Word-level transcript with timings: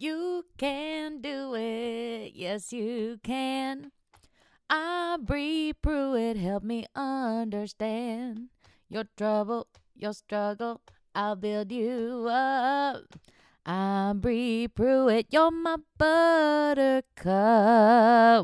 You 0.00 0.44
can 0.56 1.20
do 1.20 1.56
it. 1.56 2.30
Yes, 2.36 2.72
you 2.72 3.18
can. 3.24 3.90
I 4.70 5.18
through 5.26 6.14
it. 6.14 6.36
Help 6.36 6.62
me 6.62 6.86
understand 6.94 8.50
your 8.88 9.06
trouble, 9.16 9.66
your 9.96 10.12
struggle. 10.12 10.82
I'll 11.16 11.34
build 11.34 11.72
you 11.72 12.28
up. 12.30 13.16
I 13.66 14.12
breathe 14.14 14.70
through 14.76 15.08
it. 15.08 15.26
You're 15.30 15.50
my 15.50 15.78
buttercup. 15.98 17.26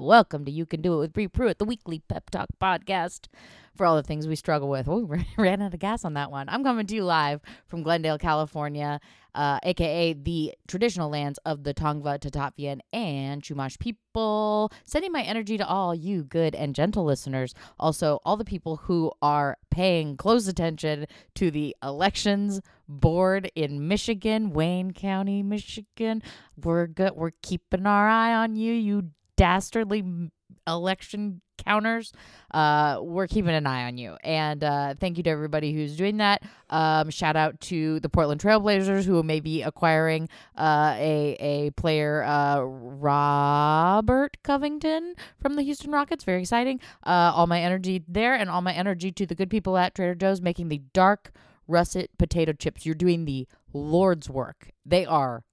Welcome 0.02 0.44
to 0.46 0.50
You 0.50 0.66
Can 0.66 0.82
Do 0.82 0.94
It 0.94 0.98
with 0.98 1.12
Bree 1.12 1.28
Pruitt, 1.28 1.60
the 1.60 1.64
weekly 1.64 2.02
pep 2.08 2.30
talk 2.30 2.48
podcast 2.60 3.28
for 3.76 3.86
all 3.86 3.96
the 3.96 4.02
things 4.02 4.26
we 4.26 4.36
struggle 4.36 4.68
with. 4.68 4.88
Oh, 4.88 5.04
we 5.04 5.24
ran 5.38 5.62
out 5.62 5.72
of 5.72 5.80
gas 5.80 6.04
on 6.04 6.14
that 6.14 6.30
one. 6.30 6.48
I'm 6.48 6.64
coming 6.64 6.86
to 6.86 6.94
you 6.94 7.04
live 7.04 7.40
from 7.68 7.82
Glendale, 7.82 8.18
California, 8.18 9.00
uh, 9.34 9.58
aka 9.62 10.12
the 10.12 10.54
traditional 10.68 11.10
lands 11.10 11.38
of 11.44 11.64
the 11.64 11.74
Tongva, 11.74 12.18
Tataviam, 12.18 12.80
and 12.92 13.42
Chumash 13.42 13.78
people. 13.78 14.72
Sending 14.84 15.12
my 15.12 15.22
energy 15.22 15.58
to 15.58 15.66
all 15.66 15.94
you 15.94 16.22
good 16.24 16.54
and 16.54 16.74
gentle 16.74 17.04
listeners. 17.04 17.54
Also, 17.78 18.20
all 18.24 18.36
the 18.36 18.44
people 18.44 18.76
who 18.76 19.12
are 19.20 19.58
paying 19.70 20.16
close 20.16 20.46
attention 20.46 21.06
to 21.34 21.50
the 21.50 21.74
elections 21.82 22.60
board 22.88 23.50
in 23.54 23.88
Michigan, 23.88 24.50
Wayne 24.50 24.92
County, 24.92 25.42
Michigan. 25.42 26.22
We're 26.62 26.86
good. 26.86 27.12
We're 27.14 27.32
keeping 27.42 27.86
our 27.86 28.08
eye 28.08 28.34
on 28.34 28.56
you, 28.56 28.72
you 28.72 29.10
dastardly 29.36 30.30
election 30.66 31.40
counters, 31.64 32.12
uh, 32.52 32.98
we're 33.00 33.26
keeping 33.26 33.50
an 33.50 33.66
eye 33.66 33.84
on 33.84 33.98
you. 33.98 34.16
And 34.22 34.62
uh, 34.62 34.94
thank 34.98 35.16
you 35.16 35.22
to 35.24 35.30
everybody 35.30 35.72
who's 35.72 35.96
doing 35.96 36.18
that. 36.18 36.42
Um, 36.70 37.10
shout 37.10 37.36
out 37.36 37.60
to 37.62 38.00
the 38.00 38.08
Portland 38.08 38.40
Trailblazers 38.40 39.04
who 39.04 39.22
may 39.22 39.40
be 39.40 39.62
acquiring 39.62 40.28
uh, 40.56 40.94
a 40.96 41.36
a 41.40 41.70
player, 41.72 42.22
uh, 42.24 42.60
Robert 42.60 44.36
Covington 44.42 45.14
from 45.40 45.56
the 45.56 45.62
Houston 45.62 45.90
Rockets. 45.90 46.24
Very 46.24 46.40
exciting. 46.40 46.80
Uh, 47.04 47.32
all 47.34 47.46
my 47.46 47.60
energy 47.60 48.02
there, 48.08 48.34
and 48.34 48.50
all 48.50 48.62
my 48.62 48.72
energy 48.72 49.12
to 49.12 49.26
the 49.26 49.34
good 49.34 49.50
people 49.50 49.76
at 49.76 49.94
Trader 49.94 50.14
Joe's 50.14 50.40
making 50.40 50.68
the 50.68 50.82
dark 50.92 51.32
russet 51.66 52.10
potato 52.18 52.52
chips. 52.52 52.84
You're 52.84 52.94
doing 52.94 53.24
the 53.24 53.46
Lord's 53.72 54.28
work. 54.28 54.70
They 54.84 55.06
are 55.06 55.44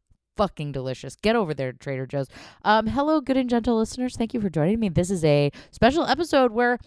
fucking 0.42 0.72
delicious. 0.72 1.16
Get 1.18 1.36
over 1.36 1.54
there 1.54 1.72
Trader 1.72 2.08
Joe's. 2.08 2.28
Um, 2.66 2.88
hello, 2.88 3.22
good 3.22 3.38
and 3.38 3.48
gentle 3.48 3.78
listeners. 3.78 4.16
Thank 4.18 4.34
you 4.34 4.42
for 4.42 4.50
joining 4.50 4.80
me. 4.80 4.90
This 4.90 5.12
is 5.12 5.24
a 5.24 5.52
special 5.70 6.04
episode 6.04 6.52
where 6.52 6.80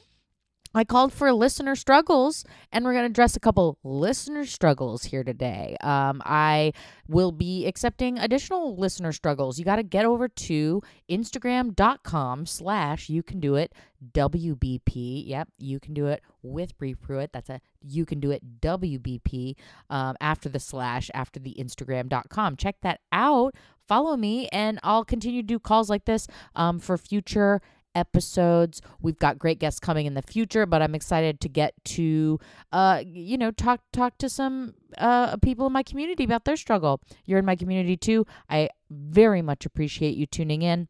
I 0.75 0.85
called 0.85 1.13
for 1.13 1.33
listener 1.33 1.77
struggles, 1.77 2.45
and 2.73 2.85
we're 2.85 2.93
going 2.93 3.05
to 3.05 3.11
address 3.11 3.37
a 3.37 3.41
couple 3.41 3.79
listener 3.85 4.45
struggles 4.45 5.05
here 5.05 5.23
today. 5.23 5.77
Um, 5.81 6.21
I 6.25 6.73
will 7.09 7.31
be 7.31 7.67
accepting 7.67 8.19
additional 8.19 8.77
listener 8.77 9.13
struggles. 9.13 9.59
You 9.59 9.65
got 9.65 9.77
to 9.77 9.85
get 9.85 10.05
over 10.05 10.27
to 10.29 10.83
Instagram.com 11.09 12.47
slash 12.47 13.09
you 13.09 13.23
can 13.23 13.39
do 13.39 13.55
it 13.55 13.73
WBP. 14.13 15.29
Yep, 15.29 15.49
you 15.59 15.79
can 15.79 15.95
do 15.95 16.07
it 16.07 16.23
with 16.43 16.77
Bree 16.77 16.95
Pruitt. 16.95 17.33
That's 17.33 17.51
a 17.51 17.61
you 17.81 18.05
can 18.05 18.19
do 18.19 18.31
it 18.31 18.61
WBP 18.61 19.55
um, 19.91 20.17
after 20.21 20.49
the 20.49 20.61
slash, 20.61 21.11
after 21.15 21.39
the 21.39 21.57
Instagram.com. 21.59 22.57
Check 22.57 22.77
that 22.83 23.01
out. 23.13 23.55
Follow 23.87 24.17
me, 24.17 24.49
and 24.49 24.81
I'll 24.83 25.05
continue 25.05 25.43
to 25.43 25.47
do 25.47 25.59
calls 25.59 25.91
like 25.91 26.07
this 26.07 26.27
um, 26.57 26.79
for 26.81 26.97
future 26.97 27.61
episodes. 27.95 28.81
We've 29.01 29.19
got 29.19 29.39
great 29.39 29.59
guests 29.59 29.81
coming 29.81 30.07
in 30.07 30.15
the 30.15 30.23
future, 30.23 30.67
but 30.67 30.83
I'm 30.83 30.95
excited 30.95 31.41
to 31.41 31.49
get 31.49 31.73
to 31.85 32.39
uh 32.73 33.03
you 33.05 33.39
know 33.39 33.51
talk 33.51 33.81
talk 33.93 34.19
to 34.19 34.29
some 34.29 34.75
uh 34.99 35.37
people 35.39 35.67
in 35.67 35.73
my 35.73 35.83
community 35.83 36.25
about 36.25 36.45
their 36.45 36.57
struggle. 36.57 37.01
You're 37.25 37.39
in 37.39 37.45
my 37.45 37.57
community 37.57 37.97
too. 37.97 38.27
I 38.49 38.71
very 38.91 39.43
much 39.43 39.67
appreciate 39.67 40.17
you 40.17 40.27
tuning 40.27 40.63
in. 40.63 40.89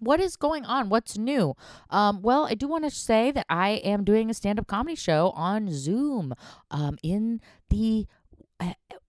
What 0.00 0.20
is 0.20 0.36
going 0.36 0.64
on? 0.64 0.88
What's 0.88 1.18
new? 1.18 1.54
Um, 1.90 2.22
well, 2.22 2.46
I 2.46 2.54
do 2.54 2.68
want 2.68 2.84
to 2.84 2.90
say 2.90 3.32
that 3.32 3.46
I 3.48 3.70
am 3.70 4.04
doing 4.04 4.30
a 4.30 4.34
stand 4.34 4.60
up 4.60 4.68
comedy 4.68 4.94
show 4.94 5.30
on 5.30 5.70
Zoom 5.72 6.34
um, 6.70 6.98
in 7.02 7.40
the 7.68 8.06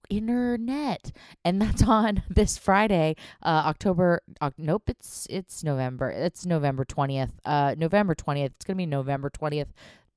internet 0.09 1.11
and 1.45 1.61
that's 1.61 1.83
on 1.87 2.23
this 2.29 2.57
friday 2.57 3.15
uh 3.43 3.63
october 3.65 4.21
uh, 4.41 4.51
nope 4.57 4.83
it's 4.87 5.27
it's 5.29 5.63
november 5.63 6.09
it's 6.09 6.45
november 6.45 6.83
20th 6.85 7.31
uh 7.45 7.75
november 7.77 8.15
20th 8.15 8.45
it's 8.45 8.65
gonna 8.65 8.77
be 8.77 8.85
november 8.85 9.29
20th 9.29 9.67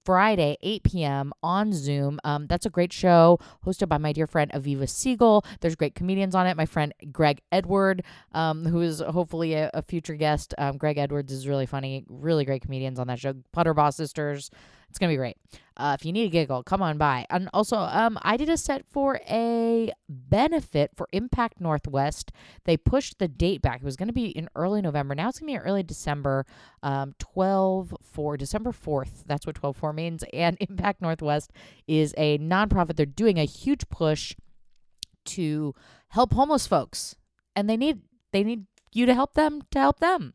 Friday, 0.05 0.57
8 0.63 0.83
p.m. 0.83 1.33
on 1.43 1.73
Zoom. 1.73 2.19
Um, 2.25 2.47
that's 2.49 2.67
a 2.67 2.71
great 2.71 2.93
show 2.93 3.39
hosted 3.65 3.89
by 3.89 3.99
my 3.99 4.13
dear 4.13 4.27
friend 4.27 4.51
Aviva 4.53 4.89
Siegel. 4.89 5.45
There's 5.61 5.77
great 5.77 5.95
comedians 5.95 6.35
on 6.35 6.47
it. 6.47 6.57
My 6.57 6.67
friend 6.67 6.93
Greg 7.13 7.41
Edward, 7.53 8.03
um, 8.33 8.65
who 8.67 8.81
is 8.81 9.01
hopefully 9.01 9.55
a, 9.55 9.71
a 9.75 9.83
future 9.83 10.15
guest. 10.15 10.55
Um, 10.59 10.77
Greg 10.77 10.99
Edwards 10.99 11.33
is 11.33 11.47
really 11.47 11.67
funny, 11.67 12.05
really 12.09 12.45
great 12.45 12.63
comedians 12.63 12.99
on 12.99 13.07
that 13.07 13.21
show. 13.21 13.35
Putterboss 13.55 13.95
Sisters. 13.95 14.51
It's 14.93 14.99
gonna 14.99 15.11
be 15.11 15.17
great. 15.17 15.39
Uh, 15.75 15.97
if 15.99 16.05
you 16.05 16.13
need 16.13 16.27
a 16.27 16.29
giggle, 16.29 16.63
come 16.63 16.83
on 16.83 16.99
by. 16.99 17.25
And 17.31 17.49
also, 17.55 17.79
um, 17.79 18.19
I 18.21 18.37
did 18.37 18.51
a 18.51 18.59
set 18.59 18.85
for 18.91 19.21
a 19.27 19.91
benefit 20.07 20.91
for 20.95 21.09
Impact 21.15 21.63
Northwest. 21.63 22.31
They 22.67 22.77
pushed 22.77 23.19
the 23.19 23.27
date 23.27 23.63
back. 23.63 23.77
It 23.81 23.85
was 23.85 23.97
gonna 23.97 24.13
be 24.13 24.27
in 24.27 24.51
early 24.55 24.83
November. 24.83 25.15
Now 25.15 25.31
it's 25.31 25.39
gonna 25.39 25.49
be 25.51 25.55
in 25.55 25.63
early 25.63 25.83
December. 25.83 26.45
Um, 26.83 27.15
twelve 27.19 27.95
for 28.03 28.37
December 28.37 28.71
fourth. 28.71 29.25
That's 29.27 29.47
what 29.47 29.57
twelve 29.57 29.79
four 29.79 29.95
means. 29.95 30.25
And 30.35 30.59
Impact 30.61 31.01
Northwest 31.01 31.53
is 31.87 32.13
a 32.19 32.37
nonprofit. 32.37 32.97
They're 32.97 33.07
doing 33.07 33.39
a 33.39 33.47
huge 33.47 33.89
push 33.89 34.37
to 35.25 35.75
help 36.09 36.35
homeless 36.35 36.67
folks, 36.67 37.17
and 37.57 37.71
they 37.71 37.79
need 37.79 38.03
they 38.33 38.45
need 38.45 38.67
you 38.93 39.07
to 39.07 39.15
help 39.15 39.33
them 39.33 39.63
to 39.71 39.79
help 39.79 40.01
them. 40.01 40.35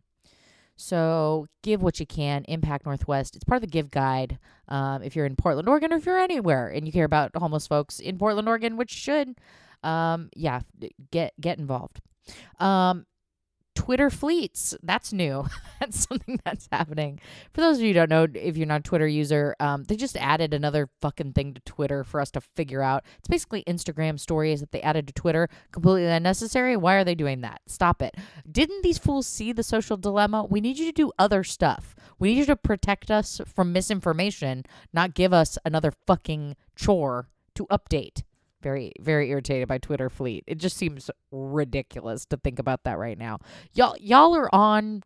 So 0.77 1.47
give 1.63 1.81
what 1.81 1.99
you 1.99 2.05
can. 2.05 2.45
Impact 2.45 2.85
Northwest. 2.85 3.35
It's 3.35 3.43
part 3.43 3.57
of 3.57 3.61
the 3.61 3.71
Give 3.71 3.91
Guide. 3.91 4.37
Um, 4.69 5.01
if 5.03 5.15
you're 5.15 5.25
in 5.25 5.35
Portland, 5.35 5.67
Oregon, 5.67 5.91
or 5.91 5.97
if 5.97 6.05
you're 6.05 6.17
anywhere 6.17 6.69
and 6.69 6.85
you 6.85 6.93
care 6.93 7.05
about 7.05 7.35
homeless 7.35 7.67
folks 7.67 7.99
in 7.99 8.17
Portland, 8.17 8.47
Oregon, 8.47 8.77
which 8.77 8.91
should, 8.91 9.35
um, 9.83 10.29
yeah, 10.35 10.61
get 11.11 11.33
get 11.41 11.57
involved. 11.57 11.99
Um, 12.59 13.05
Twitter 13.77 14.09
fleets. 14.09 14.75
That's 14.81 15.13
new. 15.13 15.45
that's 15.79 16.07
something 16.07 16.39
that's 16.43 16.67
happening. 16.71 17.19
For 17.53 17.61
those 17.61 17.77
of 17.77 17.83
you 17.83 17.89
who 17.89 17.93
don't 17.93 18.09
know, 18.09 18.25
if 18.33 18.57
you're 18.57 18.65
not 18.65 18.79
a 18.79 18.83
Twitter 18.83 19.07
user, 19.07 19.55
um, 19.59 19.83
they 19.83 19.95
just 19.95 20.17
added 20.17 20.51
another 20.51 20.89
fucking 20.99 21.33
thing 21.33 21.53
to 21.53 21.61
Twitter 21.61 22.03
for 22.03 22.19
us 22.19 22.31
to 22.31 22.41
figure 22.41 22.81
out. 22.81 23.03
It's 23.19 23.27
basically 23.27 23.63
Instagram 23.65 24.19
stories 24.19 24.61
that 24.61 24.71
they 24.71 24.81
added 24.81 25.05
to 25.07 25.13
Twitter. 25.13 25.47
Completely 25.71 26.07
unnecessary. 26.07 26.75
Why 26.75 26.95
are 26.95 27.03
they 27.03 27.13
doing 27.13 27.41
that? 27.41 27.61
Stop 27.67 28.01
it. 28.01 28.15
Didn't 28.51 28.81
these 28.81 28.97
fools 28.97 29.27
see 29.27 29.51
the 29.53 29.61
social 29.61 29.95
dilemma? 29.95 30.43
We 30.43 30.59
need 30.59 30.79
you 30.79 30.87
to 30.87 30.91
do 30.91 31.11
other 31.19 31.43
stuff. 31.43 31.95
We 32.17 32.29
need 32.29 32.39
you 32.39 32.45
to 32.47 32.55
protect 32.55 33.11
us 33.11 33.39
from 33.45 33.71
misinformation, 33.71 34.65
not 34.91 35.13
give 35.13 35.33
us 35.33 35.59
another 35.63 35.93
fucking 36.07 36.55
chore 36.75 37.29
to 37.53 37.67
update 37.67 38.23
very 38.61 38.91
very 38.99 39.29
irritated 39.29 39.67
by 39.67 39.77
Twitter 39.77 40.09
fleet. 40.09 40.43
It 40.47 40.57
just 40.57 40.77
seems 40.77 41.09
ridiculous 41.31 42.25
to 42.27 42.37
think 42.37 42.59
about 42.59 42.83
that 42.83 42.97
right 42.97 43.17
now. 43.17 43.39
Y'all 43.73 43.95
y'all 43.99 44.35
are 44.35 44.53
on 44.53 45.03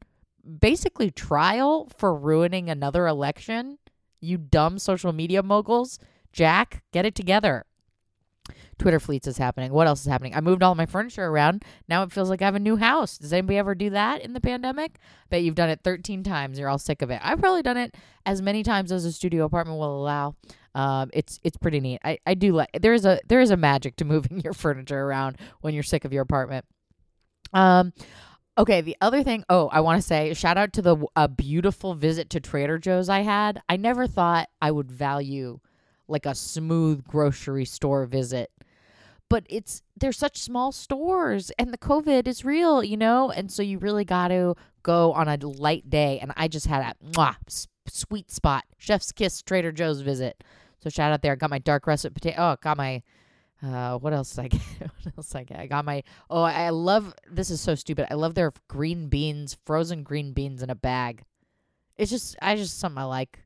basically 0.60 1.12
trial 1.12 1.88
for 1.98 2.16
ruining 2.16 2.70
another 2.70 3.08
election. 3.08 3.78
You 4.20 4.38
dumb 4.38 4.80
social 4.80 5.14
media 5.14 5.44
moguls. 5.44 6.00
Jack, 6.32 6.84
get 6.92 7.06
it 7.06 7.16
together. 7.16 7.66
Twitter 8.78 9.00
fleets 9.00 9.28
is 9.28 9.38
happening. 9.38 9.72
What 9.72 9.86
else 9.86 10.02
is 10.02 10.08
happening? 10.08 10.36
I 10.36 10.42
moved 10.42 10.64
all 10.64 10.74
my 10.74 10.88
furniture 10.88 11.28
around. 11.28 11.64
Now 11.88 12.02
it 12.04 12.12
feels 12.12 12.30
like 12.30 12.42
I 12.42 12.46
have 12.46 12.56
a 12.56 12.60
new 12.60 12.78
house. 12.78 13.18
Does 13.18 13.32
anybody 13.32 13.58
ever 13.58 13.76
do 13.76 13.92
that 13.92 14.22
in 14.22 14.34
the 14.34 14.42
pandemic? 14.42 14.98
Bet 15.30 15.44
you've 15.44 15.56
done 15.56 15.70
it 15.70 15.82
13 15.84 16.24
times. 16.24 16.58
You're 16.58 16.70
all 16.70 16.80
sick 16.80 17.02
of 17.04 17.12
it. 17.12 17.20
I've 17.24 17.40
probably 17.40 17.62
done 17.62 17.78
it 17.78 17.96
as 18.26 18.42
many 18.42 18.64
times 18.64 18.92
as 18.92 19.06
a 19.06 19.12
studio 19.12 19.46
apartment 19.46 19.78
will 19.78 20.02
allow. 20.02 20.36
Um, 20.74 21.10
it's 21.14 21.40
it's 21.44 21.58
pretty 21.58 21.80
neat. 21.80 22.00
I, 22.04 22.20
I 22.26 22.34
do 22.34 22.54
like 22.54 22.70
there 22.80 22.94
is 22.94 23.06
a 23.06 23.20
there 23.28 23.42
is 23.42 23.52
a 23.52 23.58
magic 23.58 23.96
to 23.98 24.06
moving 24.14 24.40
your 24.42 24.54
furniture 24.54 25.02
around 25.02 25.38
when 25.62 25.74
you're 25.74 25.84
sick 25.84 26.06
of 26.06 26.14
your 26.14 26.24
apartment. 26.24 26.66
Um, 27.54 27.94
okay. 28.58 28.82
The 28.82 28.96
other 29.02 29.24
thing, 29.24 29.44
oh, 29.50 29.68
I 29.68 29.82
want 29.82 30.02
to 30.02 30.08
say 30.08 30.34
shout 30.34 30.58
out 30.58 30.74
to 30.74 30.82
the 30.82 31.06
a 31.16 31.28
beautiful 31.28 31.96
visit 31.96 32.30
to 32.32 32.40
Trader 32.40 32.78
Joe's 32.78 33.10
I 33.10 33.22
had. 33.22 33.62
I 33.68 33.78
never 33.78 34.08
thought 34.08 34.50
I 34.62 34.72
would 34.72 34.92
value 34.92 35.60
like 36.08 36.26
a 36.26 36.36
smooth 36.36 37.06
grocery 37.06 37.66
store 37.66 38.06
visit 38.06 38.52
but 39.32 39.46
it's 39.50 39.82
they're 39.98 40.12
such 40.12 40.38
small 40.38 40.74
stores 40.74 41.52
and 41.58 41.72
the 41.74 41.78
covid 41.78 42.28
is 42.28 42.44
real 42.44 42.84
you 42.84 42.98
know 42.98 43.32
and 43.32 43.50
so 43.50 43.64
you 43.64 43.80
really 43.80 44.04
got 44.04 44.28
to 44.28 44.54
go 44.84 45.14
on 45.14 45.30
a 45.30 45.38
light 45.38 45.90
day 45.90 46.20
and 46.20 46.34
i 46.36 46.50
just 46.50 46.68
had 46.68 46.82
a 46.82 47.06
mwah, 47.14 47.38
sweet 47.88 48.30
spot 48.30 48.66
chef's 48.78 49.14
kiss 49.14 49.42
trader 49.42 49.72
joe's 49.72 50.02
visit 50.02 50.44
so 50.82 50.90
shout 50.90 51.12
out 51.12 51.22
there 51.22 51.34
I 51.34 51.36
got 51.36 51.50
my 51.50 51.60
dark 51.60 51.88
russet 51.88 52.14
potato 52.14 52.38
oh 52.40 52.56
got 52.62 52.78
my 52.78 53.02
uh, 53.64 53.98
what 54.00 54.12
else 54.14 54.34
did 54.34 54.46
I 54.46 54.48
get? 54.48 54.62
what 54.80 55.14
else 55.18 55.36
I 55.36 55.44
get? 55.44 55.60
I 55.60 55.68
got 55.68 55.86
my. 55.86 56.04
Oh, 56.30 56.42
I 56.42 56.70
love. 56.70 57.14
This 57.30 57.50
is 57.50 57.62
so 57.62 57.76
stupid. 57.76 58.08
I 58.10 58.16
love 58.16 58.34
their 58.34 58.54
green 58.68 59.08
beans, 59.08 59.58
frozen 59.66 60.04
green 60.04 60.34
beans 60.34 60.64
in 60.64 60.70
a 60.70 60.76
bag. 60.76 61.24
It's 61.98 62.10
just, 62.10 62.36
I 62.42 62.56
just 62.56 62.80
something 62.80 62.98
I 62.98 63.04
like. 63.04 63.40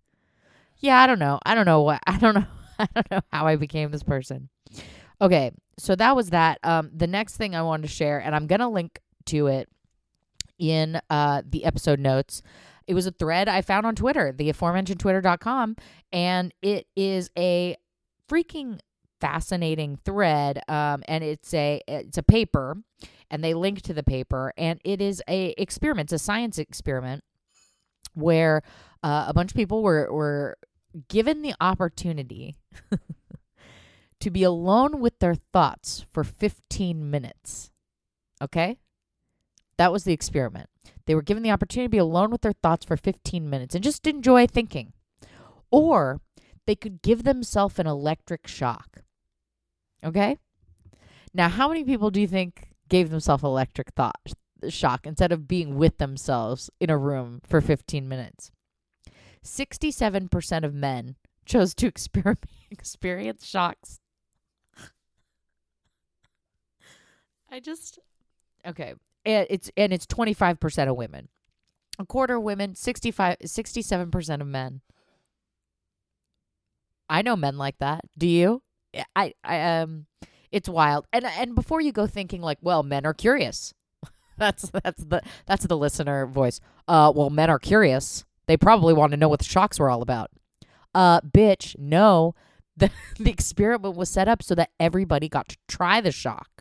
Yeah, 0.77 1.01
I 1.01 1.07
don't 1.07 1.19
know. 1.19 1.39
I 1.45 1.55
don't 1.55 1.65
know 1.65 1.81
what. 1.81 2.01
I 2.07 2.17
don't 2.17 2.35
know. 2.35 2.45
I 2.79 2.87
don't 2.93 3.11
know 3.11 3.21
how 3.31 3.47
I 3.47 3.55
became 3.55 3.91
this 3.91 4.03
person. 4.03 4.49
Okay, 5.21 5.51
so 5.77 5.95
that 5.95 6.15
was 6.15 6.29
that. 6.29 6.59
Um, 6.63 6.91
the 6.93 7.07
next 7.07 7.35
thing 7.35 7.55
I 7.55 7.61
wanted 7.61 7.83
to 7.83 7.93
share, 7.93 8.19
and 8.19 8.33
I'm 8.33 8.47
gonna 8.47 8.69
link 8.69 8.99
to 9.25 9.47
it 9.47 9.69
in 10.57 10.99
uh, 11.09 11.41
the 11.45 11.65
episode 11.65 11.99
notes. 11.99 12.41
It 12.87 12.93
was 12.93 13.07
a 13.07 13.11
thread 13.11 13.49
I 13.49 13.61
found 13.61 13.85
on 13.85 13.95
Twitter, 13.95 14.31
the 14.31 14.49
aforementioned 14.49 14.99
twitter.com, 14.99 15.75
and 16.11 16.53
it 16.61 16.87
is 16.95 17.29
a 17.37 17.77
freaking 18.29 18.79
fascinating 19.21 19.97
thread 20.03 20.61
um, 20.67 21.03
and 21.07 21.23
it's 21.23 21.53
a 21.53 21.81
it's 21.87 22.17
a 22.17 22.23
paper 22.23 22.77
and 23.31 23.43
they 23.43 23.53
link 23.53 23.81
to 23.81 23.93
the 23.93 24.03
paper 24.03 24.53
and 24.57 24.79
it 24.83 25.01
is 25.01 25.23
a 25.27 25.53
experiment 25.57 26.07
it's 26.11 26.21
a 26.21 26.23
science 26.23 26.57
experiment 26.57 27.23
where 28.13 28.61
uh, 29.03 29.25
a 29.27 29.33
bunch 29.33 29.51
of 29.51 29.55
people 29.55 29.81
were 29.81 30.11
were 30.11 30.57
given 31.07 31.41
the 31.41 31.55
opportunity 31.61 32.55
to 34.19 34.29
be 34.29 34.43
alone 34.43 34.99
with 34.99 35.17
their 35.19 35.35
thoughts 35.35 36.05
for 36.11 36.23
15 36.23 37.09
minutes 37.09 37.71
okay 38.41 38.77
that 39.77 39.91
was 39.91 40.03
the 40.03 40.13
experiment 40.13 40.69
they 41.05 41.15
were 41.15 41.21
given 41.21 41.43
the 41.43 41.51
opportunity 41.51 41.87
to 41.87 41.91
be 41.91 41.97
alone 41.97 42.31
with 42.31 42.41
their 42.41 42.53
thoughts 42.53 42.85
for 42.85 42.97
15 42.97 43.49
minutes 43.49 43.75
and 43.75 43.83
just 43.83 44.07
enjoy 44.07 44.47
thinking 44.47 44.93
or 45.71 46.21
they 46.65 46.75
could 46.75 47.01
give 47.01 47.23
themselves 47.23 47.79
an 47.79 47.87
electric 47.87 48.47
shock. 48.47 49.03
Okay? 50.03 50.37
Now, 51.33 51.49
how 51.49 51.67
many 51.67 51.83
people 51.83 52.11
do 52.11 52.21
you 52.21 52.27
think 52.27 52.69
gave 52.89 53.09
themselves 53.09 53.43
electric 53.43 53.91
thought 53.93 54.33
shock 54.69 55.05
instead 55.05 55.31
of 55.31 55.47
being 55.47 55.75
with 55.75 55.97
themselves 55.97 56.69
in 56.79 56.89
a 56.89 56.97
room 56.97 57.41
for 57.45 57.61
15 57.61 58.07
minutes? 58.07 58.51
67% 59.43 60.63
of 60.63 60.73
men 60.73 61.15
chose 61.45 61.75
to 61.75 61.87
experiment, 61.87 62.45
experience 62.71 63.45
shocks. 63.45 63.99
I 67.51 67.59
just 67.59 67.99
okay. 68.65 68.95
And 69.25 69.47
it's 69.49 69.71
and 69.75 69.91
it's 69.91 70.05
25% 70.05 70.89
of 70.89 70.95
women. 70.95 71.29
A 71.97 72.05
quarter 72.05 72.35
of 72.35 72.43
women, 72.43 72.75
65 72.75 73.37
67% 73.39 74.41
of 74.41 74.47
men. 74.47 74.81
I 77.09 77.21
know 77.21 77.35
men 77.35 77.57
like 77.57 77.77
that. 77.79 78.01
Do 78.17 78.27
you? 78.27 78.61
I 79.15 79.33
I 79.43 79.79
um 79.79 80.05
it's 80.51 80.69
wild. 80.69 81.05
And 81.11 81.25
and 81.25 81.55
before 81.55 81.81
you 81.81 81.91
go 81.91 82.07
thinking 82.07 82.41
like, 82.41 82.57
well, 82.61 82.83
men 82.83 83.05
are 83.05 83.13
curious. 83.13 83.73
that's 84.37 84.69
that's 84.69 85.03
the 85.03 85.21
that's 85.45 85.65
the 85.65 85.77
listener 85.77 86.25
voice. 86.25 86.59
Uh 86.87 87.11
well, 87.15 87.29
men 87.29 87.49
are 87.49 87.59
curious. 87.59 88.25
They 88.47 88.57
probably 88.57 88.93
want 88.93 89.11
to 89.11 89.17
know 89.17 89.29
what 89.29 89.39
the 89.39 89.45
shocks 89.45 89.79
were 89.79 89.89
all 89.89 90.01
about. 90.01 90.31
Uh 90.93 91.21
bitch, 91.21 91.77
no. 91.77 92.35
The 92.77 92.91
the 93.17 93.29
experiment 93.31 93.95
was 93.95 94.09
set 94.09 94.27
up 94.27 94.43
so 94.43 94.53
that 94.55 94.69
everybody 94.81 95.29
got 95.29 95.47
to 95.47 95.55
try 95.65 96.01
the 96.01 96.11
shock 96.11 96.54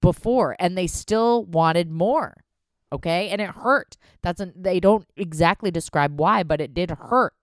before 0.00 0.56
and 0.58 0.76
they 0.76 0.86
still 0.86 1.44
wanted 1.44 1.90
more. 1.90 2.44
Okay? 2.92 3.28
And 3.28 3.40
it 3.40 3.50
hurt. 3.50 3.96
That's 4.22 4.40
an, 4.40 4.52
they 4.56 4.80
don't 4.80 5.06
exactly 5.16 5.70
describe 5.70 6.18
why, 6.18 6.42
but 6.42 6.60
it 6.60 6.74
did 6.74 6.90
hurt. 6.90 7.34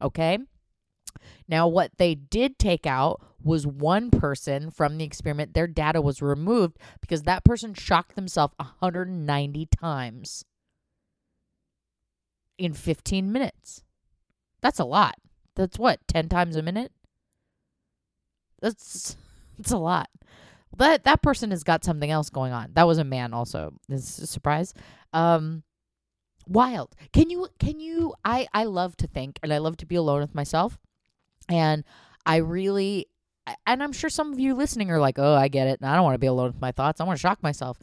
Okay? 0.00 0.38
Now, 1.48 1.68
what 1.68 1.92
they 1.98 2.14
did 2.14 2.58
take 2.58 2.86
out 2.86 3.20
was 3.42 3.66
one 3.66 4.10
person 4.10 4.70
from 4.70 4.98
the 4.98 5.04
experiment. 5.04 5.54
Their 5.54 5.66
data 5.66 6.00
was 6.00 6.22
removed 6.22 6.78
because 7.00 7.22
that 7.22 7.44
person 7.44 7.74
shocked 7.74 8.14
themselves 8.14 8.54
190 8.58 9.66
times 9.66 10.44
in 12.58 12.74
15 12.74 13.32
minutes. 13.32 13.82
That's 14.60 14.78
a 14.78 14.84
lot. 14.84 15.16
That's 15.56 15.78
what, 15.78 16.00
10 16.08 16.28
times 16.28 16.56
a 16.56 16.62
minute? 16.62 16.92
That's 18.60 19.16
that's 19.58 19.72
a 19.72 19.78
lot. 19.78 20.08
That 20.76 21.04
that 21.04 21.22
person 21.22 21.50
has 21.50 21.64
got 21.64 21.84
something 21.84 22.10
else 22.10 22.30
going 22.30 22.52
on. 22.52 22.70
That 22.74 22.86
was 22.86 22.98
a 22.98 23.04
man 23.04 23.34
also. 23.34 23.74
This 23.88 24.18
is 24.18 24.24
a 24.24 24.26
surprise. 24.26 24.74
Um 25.12 25.62
wild. 26.46 26.94
Can 27.12 27.30
you 27.30 27.48
can 27.58 27.80
you 27.80 28.14
I 28.24 28.46
I 28.54 28.64
love 28.64 28.96
to 28.98 29.06
think 29.06 29.38
and 29.42 29.52
I 29.52 29.58
love 29.58 29.76
to 29.78 29.86
be 29.86 29.96
alone 29.96 30.20
with 30.20 30.34
myself. 30.34 30.78
And 31.48 31.84
I 32.26 32.36
really, 32.36 33.08
and 33.66 33.82
I'm 33.82 33.92
sure 33.92 34.10
some 34.10 34.32
of 34.32 34.38
you 34.38 34.54
listening 34.54 34.90
are 34.90 35.00
like, 35.00 35.18
oh, 35.18 35.34
I 35.34 35.48
get 35.48 35.66
it. 35.66 35.80
And 35.80 35.90
I 35.90 35.94
don't 35.94 36.04
want 36.04 36.14
to 36.14 36.18
be 36.18 36.26
alone 36.26 36.48
with 36.48 36.60
my 36.60 36.72
thoughts. 36.72 37.00
I 37.00 37.04
want 37.04 37.18
to 37.18 37.20
shock 37.20 37.42
myself. 37.42 37.78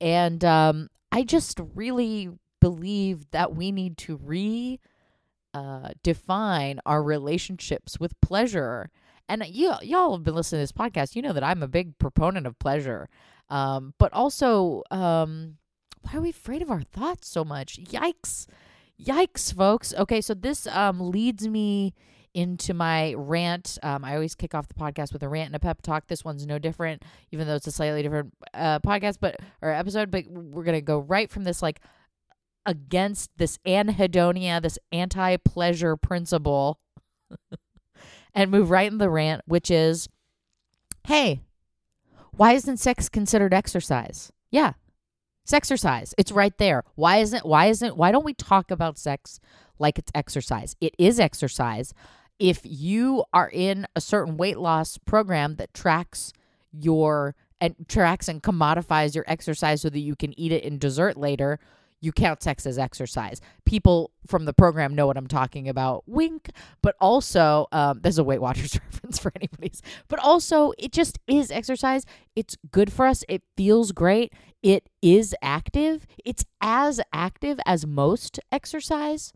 And 0.00 0.44
um, 0.44 0.88
I 1.12 1.24
just 1.24 1.60
really 1.74 2.30
believe 2.60 3.30
that 3.32 3.54
we 3.54 3.72
need 3.72 3.98
to 3.98 4.16
re 4.16 4.80
uh, 5.52 5.90
define 6.02 6.80
our 6.86 7.02
relationships 7.02 7.98
with 7.98 8.18
pleasure. 8.20 8.90
And 9.30 9.46
you, 9.46 9.72
y'all 9.82 10.12
have 10.12 10.24
been 10.24 10.34
listening 10.34 10.58
to 10.58 10.62
this 10.62 10.72
podcast. 10.72 11.14
You 11.14 11.22
know 11.22 11.32
that 11.32 11.44
I'm 11.44 11.62
a 11.62 11.68
big 11.68 11.96
proponent 11.98 12.46
of 12.46 12.58
pleasure. 12.58 13.08
Um, 13.48 13.94
but 13.98 14.12
also, 14.12 14.82
um, 14.90 15.56
why 16.02 16.18
are 16.18 16.20
we 16.20 16.30
afraid 16.30 16.62
of 16.62 16.70
our 16.70 16.82
thoughts 16.82 17.28
so 17.28 17.44
much? 17.44 17.78
Yikes. 17.78 18.46
Yikes, 19.00 19.54
folks. 19.54 19.94
Okay, 19.94 20.20
so 20.20 20.34
this 20.34 20.66
um, 20.66 20.98
leads 21.00 21.46
me 21.46 21.94
into 22.34 22.74
my 22.74 23.14
rant. 23.16 23.78
Um, 23.82 24.04
I 24.04 24.14
always 24.14 24.34
kick 24.34 24.54
off 24.54 24.68
the 24.68 24.74
podcast 24.74 25.12
with 25.12 25.22
a 25.22 25.28
rant 25.28 25.46
and 25.46 25.56
a 25.56 25.60
pep 25.60 25.82
talk. 25.82 26.06
This 26.06 26.24
one's 26.24 26.46
no 26.46 26.58
different, 26.58 27.02
even 27.32 27.46
though 27.46 27.54
it's 27.54 27.66
a 27.66 27.72
slightly 27.72 28.02
different 28.02 28.32
uh, 28.52 28.78
podcast, 28.80 29.18
but 29.20 29.36
or 29.62 29.70
episode. 29.70 30.10
But 30.10 30.26
we're 30.28 30.64
gonna 30.64 30.80
go 30.80 30.98
right 30.98 31.30
from 31.30 31.44
this 31.44 31.62
like 31.62 31.80
against 32.66 33.30
this 33.36 33.58
anhedonia, 33.66 34.60
this 34.60 34.78
anti-pleasure 34.92 35.96
principle, 35.96 36.78
and 38.34 38.50
move 38.50 38.70
right 38.70 38.90
in 38.90 38.98
the 38.98 39.10
rant, 39.10 39.42
which 39.46 39.70
is, 39.70 40.08
hey, 41.06 41.40
why 42.32 42.52
isn't 42.52 42.78
sex 42.78 43.08
considered 43.08 43.52
exercise? 43.52 44.32
Yeah, 44.50 44.74
exercise. 45.52 46.14
It's 46.16 46.32
right 46.32 46.56
there. 46.58 46.84
Why 46.94 47.18
isn't 47.18 47.44
why 47.44 47.66
isn't 47.66 47.96
why 47.96 48.12
don't 48.12 48.24
we 48.24 48.34
talk 48.34 48.70
about 48.70 48.98
sex 48.98 49.40
like 49.78 49.98
it's 49.98 50.12
exercise? 50.14 50.76
It 50.80 50.94
is 50.98 51.18
exercise 51.18 51.94
if 52.38 52.60
you 52.64 53.24
are 53.32 53.50
in 53.52 53.86
a 53.94 54.00
certain 54.00 54.36
weight 54.36 54.58
loss 54.58 54.98
program 54.98 55.56
that 55.56 55.74
tracks 55.74 56.32
your 56.72 57.34
and 57.60 57.74
tracks 57.88 58.28
and 58.28 58.42
commodifies 58.42 59.14
your 59.14 59.24
exercise 59.26 59.82
so 59.82 59.90
that 59.90 60.00
you 60.00 60.16
can 60.16 60.38
eat 60.38 60.52
it 60.52 60.64
in 60.64 60.78
dessert 60.78 61.16
later, 61.16 61.58
you 62.00 62.12
count 62.12 62.42
sex 62.42 62.66
as 62.66 62.78
exercise. 62.78 63.40
People 63.64 64.10
from 64.26 64.44
the 64.44 64.52
program 64.52 64.94
know 64.94 65.06
what 65.06 65.16
I'm 65.16 65.26
talking 65.26 65.68
about. 65.68 66.04
Wink. 66.06 66.50
But 66.82 66.96
also, 67.00 67.66
um, 67.72 68.00
there's 68.02 68.18
a 68.18 68.24
Weight 68.24 68.40
Watchers 68.40 68.78
reference 68.92 69.18
for 69.18 69.32
anybody's. 69.36 69.82
But 70.08 70.18
also, 70.20 70.72
it 70.78 70.92
just 70.92 71.18
is 71.26 71.50
exercise. 71.50 72.04
It's 72.34 72.56
good 72.70 72.92
for 72.92 73.06
us. 73.06 73.22
It 73.28 73.42
feels 73.56 73.92
great. 73.92 74.32
It 74.62 74.88
is 75.02 75.34
active. 75.42 76.06
It's 76.24 76.44
as 76.60 77.00
active 77.12 77.58
as 77.66 77.86
most 77.86 78.40
exercise. 78.50 79.32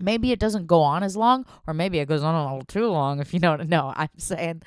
Maybe 0.00 0.30
it 0.30 0.38
doesn't 0.38 0.66
go 0.66 0.82
on 0.82 1.02
as 1.02 1.16
long, 1.16 1.44
or 1.66 1.74
maybe 1.74 1.98
it 1.98 2.06
goes 2.06 2.22
on 2.22 2.34
a 2.34 2.44
little 2.44 2.64
too 2.64 2.86
long. 2.86 3.18
If 3.18 3.34
you 3.34 3.40
don't 3.40 3.68
know, 3.68 3.92
I'm 3.96 4.08
saying 4.16 4.62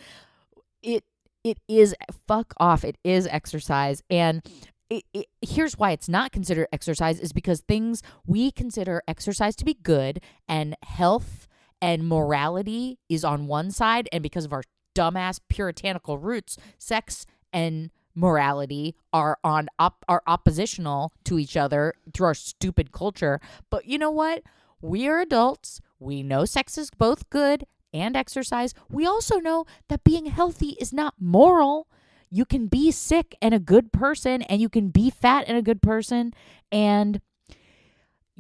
it. 0.82 1.04
It 1.44 1.58
is 1.68 1.96
fuck 2.28 2.54
off. 2.58 2.84
It 2.84 3.00
is 3.04 3.26
exercise, 3.26 4.04
and 4.12 4.44
it, 4.92 5.06
it, 5.14 5.28
here's 5.42 5.78
why 5.78 5.92
it's 5.92 6.10
not 6.10 6.34
considered 6.34 6.68
exercise 6.74 7.20
is 7.20 7.32
because 7.32 7.62
things 7.62 8.04
we 8.26 8.52
consider 8.52 9.02
exercise 9.08 9.56
to 9.56 9.66
be 9.66 9.74
good 9.74 10.20
and 10.50 10.76
health 10.84 11.48
and 11.82 12.08
morality 12.08 13.00
is 13.08 13.24
on 13.24 13.48
one 13.48 13.72
side, 13.72 14.10
and 14.12 14.22
because 14.22 14.44
of 14.44 14.52
our 14.52 14.64
dumbass 14.94 15.40
puritanical 15.48 16.18
roots, 16.18 16.58
sex 16.78 17.26
and 17.54 17.90
morality 18.14 18.94
are 19.14 19.40
on 19.46 19.70
op- 19.80 20.04
are 20.10 20.22
oppositional 20.28 21.14
to 21.24 21.40
each 21.40 21.56
other 21.56 21.94
through 22.14 22.28
our 22.28 22.34
stupid 22.34 22.92
culture. 22.92 23.40
But 23.70 23.86
you 23.86 23.98
know 23.98 24.12
what? 24.12 24.44
We 24.82 25.08
are 25.08 25.22
adults. 25.22 25.80
We 26.00 26.22
know 26.22 26.44
sex 26.44 26.78
is 26.78 26.92
both 26.92 27.30
good 27.30 27.66
and 27.94 28.18
exercise. 28.18 28.74
We 28.90 29.06
also 29.06 29.38
know 29.40 29.66
that 29.88 30.04
being 30.04 30.26
healthy 30.26 30.76
is 30.82 30.92
not 30.92 31.16
moral. 31.18 31.88
You 32.32 32.46
can 32.46 32.68
be 32.68 32.92
sick 32.92 33.36
and 33.42 33.54
a 33.54 33.60
good 33.60 33.92
person, 33.92 34.42
and 34.44 34.62
you 34.62 34.70
can 34.70 34.90
be 34.90 35.10
fat 35.10 35.46
and 35.48 35.58
a 35.58 35.62
good 35.62 35.82
person. 35.82 36.34
And, 36.72 37.20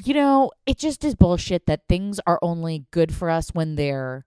you 0.02 0.14
know, 0.14 0.52
it 0.66 0.78
just 0.78 1.04
is 1.04 1.14
bullshit 1.14 1.66
that 1.66 1.82
things 1.90 2.20
are 2.26 2.40
only 2.42 2.86
good 2.92 3.14
for 3.14 3.30
us 3.30 3.50
when 3.50 3.76
they're 3.76 4.26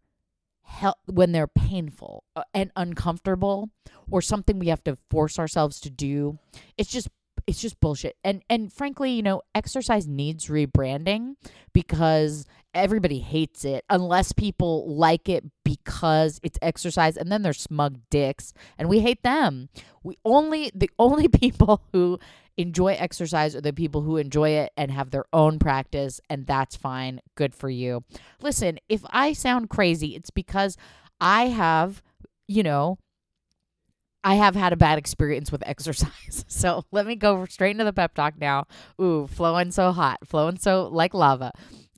when 1.06 1.32
they're 1.32 1.46
painful 1.46 2.24
uh, 2.34 2.42
and 2.52 2.70
uncomfortable 2.74 3.70
or 4.10 4.22
something 4.22 4.58
we 4.58 4.68
have 4.68 4.82
to 4.84 4.98
force 5.10 5.38
ourselves 5.38 5.80
to 5.80 5.90
do. 5.90 6.38
It's 6.76 6.90
just 6.90 7.08
it's 7.46 7.60
just 7.60 7.80
bullshit. 7.80 8.16
And 8.24 8.42
and 8.48 8.72
frankly, 8.72 9.12
you 9.12 9.22
know, 9.22 9.42
exercise 9.54 10.06
needs 10.06 10.46
rebranding 10.46 11.36
because 11.72 12.46
everybody 12.74 13.20
hates 13.20 13.64
it 13.64 13.84
unless 13.88 14.32
people 14.32 14.92
like 14.96 15.28
it 15.28 15.44
because 15.64 16.40
it's 16.42 16.58
exercise 16.60 17.16
and 17.16 17.30
then 17.30 17.42
they're 17.42 17.52
smug 17.52 17.98
dicks 18.10 18.52
and 18.78 18.88
we 18.88 19.00
hate 19.00 19.22
them. 19.22 19.68
We 20.02 20.18
only 20.24 20.70
the 20.74 20.90
only 20.98 21.28
people 21.28 21.82
who 21.92 22.18
enjoy 22.56 22.92
exercise 22.94 23.56
are 23.56 23.60
the 23.60 23.72
people 23.72 24.02
who 24.02 24.16
enjoy 24.16 24.50
it 24.50 24.72
and 24.76 24.90
have 24.90 25.10
their 25.10 25.24
own 25.32 25.58
practice 25.58 26.20
and 26.28 26.46
that's 26.46 26.76
fine. 26.76 27.20
Good 27.34 27.54
for 27.54 27.68
you. 27.68 28.04
Listen, 28.40 28.78
if 28.88 29.02
I 29.10 29.32
sound 29.32 29.70
crazy, 29.70 30.14
it's 30.14 30.30
because 30.30 30.76
I 31.20 31.48
have, 31.48 32.02
you 32.46 32.62
know, 32.62 32.98
I 34.24 34.36
have 34.36 34.54
had 34.54 34.72
a 34.72 34.76
bad 34.76 34.98
experience 34.98 35.52
with 35.52 35.62
exercise. 35.66 36.44
So 36.54 36.84
let 36.92 37.06
me 37.06 37.16
go 37.16 37.44
straight 37.46 37.72
into 37.72 37.84
the 37.84 37.92
pep 37.92 38.14
talk 38.14 38.38
now. 38.40 38.66
Ooh, 39.00 39.26
flowing 39.26 39.70
so 39.70 39.92
hot, 39.92 40.26
flowing 40.26 40.56
so 40.56 40.88
like 40.90 41.12
lava. 41.12 41.52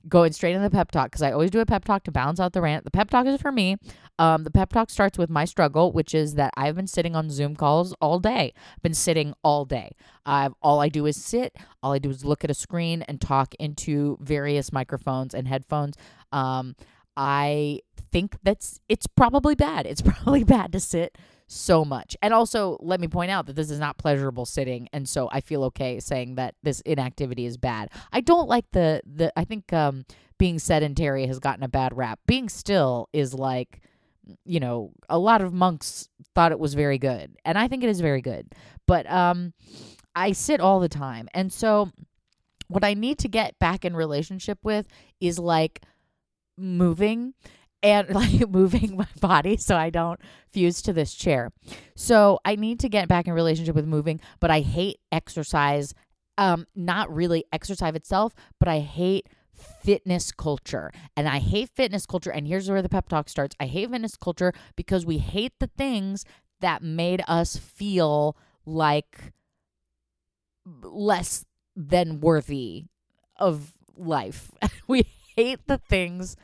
Going 0.08 0.32
straight 0.32 0.56
into 0.56 0.68
the 0.68 0.74
pep 0.74 0.90
talk 0.90 1.06
because 1.10 1.22
I 1.22 1.30
always 1.30 1.50
do 1.50 1.60
a 1.60 1.66
pep 1.66 1.84
talk 1.84 2.02
to 2.04 2.10
balance 2.10 2.40
out 2.40 2.52
the 2.52 2.60
rant. 2.60 2.84
The 2.84 2.90
pep 2.90 3.10
talk 3.10 3.26
is 3.26 3.40
for 3.40 3.52
me. 3.52 3.76
Um, 4.18 4.44
the 4.44 4.50
pep 4.50 4.72
talk 4.72 4.90
starts 4.90 5.18
with 5.18 5.30
my 5.30 5.44
struggle, 5.44 5.92
which 5.92 6.14
is 6.14 6.34
that 6.34 6.52
I've 6.56 6.74
been 6.74 6.86
sitting 6.86 7.14
on 7.14 7.30
Zoom 7.30 7.54
calls 7.54 7.94
all 8.00 8.18
day. 8.18 8.52
I've 8.56 8.82
been 8.82 8.94
sitting 8.94 9.34
all 9.44 9.64
day. 9.64 9.92
I've 10.24 10.54
all 10.62 10.80
I 10.80 10.88
do 10.88 11.06
is 11.06 11.16
sit. 11.16 11.54
All 11.82 11.92
I 11.92 11.98
do 11.98 12.10
is 12.10 12.24
look 12.24 12.42
at 12.42 12.50
a 12.50 12.54
screen 12.54 13.02
and 13.02 13.20
talk 13.20 13.54
into 13.60 14.18
various 14.20 14.72
microphones 14.72 15.34
and 15.34 15.46
headphones. 15.46 15.96
Um, 16.32 16.74
I 17.16 17.80
think 18.10 18.36
that's 18.42 18.80
it's 18.88 19.06
probably 19.06 19.54
bad. 19.54 19.86
It's 19.86 20.02
probably 20.02 20.44
bad 20.44 20.72
to 20.72 20.80
sit 20.80 21.16
so 21.46 21.84
much. 21.84 22.16
And 22.22 22.34
also, 22.34 22.76
let 22.80 23.00
me 23.00 23.08
point 23.08 23.30
out 23.30 23.46
that 23.46 23.56
this 23.56 23.70
is 23.70 23.78
not 23.78 23.98
pleasurable 23.98 24.46
sitting, 24.46 24.88
and 24.92 25.08
so 25.08 25.28
I 25.30 25.40
feel 25.40 25.64
okay 25.64 26.00
saying 26.00 26.36
that 26.36 26.54
this 26.62 26.80
inactivity 26.82 27.46
is 27.46 27.56
bad. 27.56 27.90
I 28.12 28.20
don't 28.20 28.48
like 28.48 28.64
the 28.72 29.00
the. 29.04 29.32
I 29.36 29.44
think 29.44 29.72
um, 29.72 30.04
being 30.38 30.58
sedentary 30.58 31.26
has 31.26 31.38
gotten 31.38 31.62
a 31.62 31.68
bad 31.68 31.96
rap. 31.96 32.18
Being 32.26 32.48
still 32.48 33.08
is 33.12 33.32
like, 33.32 33.80
you 34.44 34.60
know, 34.60 34.92
a 35.08 35.18
lot 35.18 35.40
of 35.40 35.52
monks 35.52 36.08
thought 36.34 36.52
it 36.52 36.58
was 36.58 36.74
very 36.74 36.98
good, 36.98 37.36
and 37.44 37.56
I 37.58 37.68
think 37.68 37.84
it 37.84 37.90
is 37.90 38.00
very 38.00 38.22
good. 38.22 38.52
But 38.86 39.10
um, 39.10 39.52
I 40.14 40.32
sit 40.32 40.60
all 40.60 40.80
the 40.80 40.88
time, 40.88 41.28
and 41.32 41.52
so 41.52 41.92
what 42.68 42.84
I 42.84 42.94
need 42.94 43.18
to 43.20 43.28
get 43.28 43.58
back 43.58 43.84
in 43.84 43.94
relationship 43.94 44.58
with 44.64 44.88
is 45.20 45.38
like 45.38 45.82
moving 46.58 47.34
and 47.86 48.10
like 48.14 48.48
moving 48.50 48.96
my 48.96 49.06
body 49.20 49.56
so 49.56 49.76
I 49.76 49.90
don't 49.90 50.20
fuse 50.50 50.82
to 50.82 50.92
this 50.92 51.14
chair. 51.14 51.52
So 51.94 52.40
I 52.44 52.56
need 52.56 52.80
to 52.80 52.88
get 52.88 53.08
back 53.08 53.26
in 53.26 53.32
relationship 53.32 53.74
with 53.74 53.86
moving, 53.86 54.20
but 54.40 54.50
I 54.50 54.60
hate 54.60 54.98
exercise. 55.12 55.94
Um, 56.38 56.66
not 56.74 57.14
really 57.14 57.44
exercise 57.52 57.94
itself, 57.94 58.34
but 58.58 58.68
I 58.68 58.80
hate 58.80 59.28
fitness 59.54 60.32
culture. 60.32 60.92
And 61.16 61.28
I 61.28 61.38
hate 61.38 61.70
fitness 61.74 62.04
culture. 62.04 62.30
And 62.30 62.46
here's 62.46 62.68
where 62.68 62.82
the 62.82 62.90
pep 62.90 63.08
talk 63.08 63.30
starts. 63.30 63.56
I 63.58 63.66
hate 63.66 63.90
fitness 63.90 64.16
culture 64.16 64.52
because 64.74 65.06
we 65.06 65.18
hate 65.18 65.52
the 65.60 65.70
things 65.78 66.24
that 66.60 66.82
made 66.82 67.22
us 67.26 67.56
feel 67.56 68.36
like 68.66 69.32
less 70.82 71.46
than 71.74 72.20
worthy 72.20 72.84
of 73.38 73.72
life. 73.96 74.50
we 74.88 75.06
hate 75.36 75.66
the 75.68 75.78
things 75.78 76.36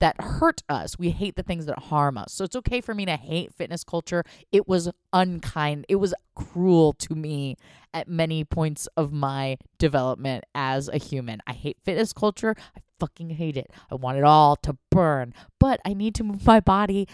that 0.00 0.20
hurt 0.20 0.62
us. 0.68 0.98
We 0.98 1.10
hate 1.10 1.36
the 1.36 1.42
things 1.42 1.66
that 1.66 1.78
harm 1.78 2.16
us. 2.16 2.32
So 2.32 2.44
it's 2.44 2.56
okay 2.56 2.80
for 2.80 2.94
me 2.94 3.04
to 3.06 3.16
hate 3.16 3.54
fitness 3.54 3.84
culture. 3.84 4.24
It 4.52 4.68
was 4.68 4.90
unkind. 5.12 5.86
It 5.88 5.96
was 5.96 6.14
cruel 6.34 6.92
to 6.94 7.14
me 7.14 7.56
at 7.92 8.08
many 8.08 8.44
points 8.44 8.86
of 8.96 9.12
my 9.12 9.58
development 9.78 10.44
as 10.54 10.88
a 10.88 10.98
human. 10.98 11.40
I 11.46 11.52
hate 11.52 11.78
fitness 11.84 12.12
culture. 12.12 12.54
I 12.76 12.80
fucking 13.00 13.30
hate 13.30 13.56
it. 13.56 13.70
I 13.90 13.94
want 13.96 14.18
it 14.18 14.24
all 14.24 14.56
to 14.56 14.76
burn. 14.90 15.34
But 15.58 15.80
I 15.84 15.94
need 15.94 16.14
to 16.16 16.24
move 16.24 16.46
my 16.46 16.60
body 16.60 17.08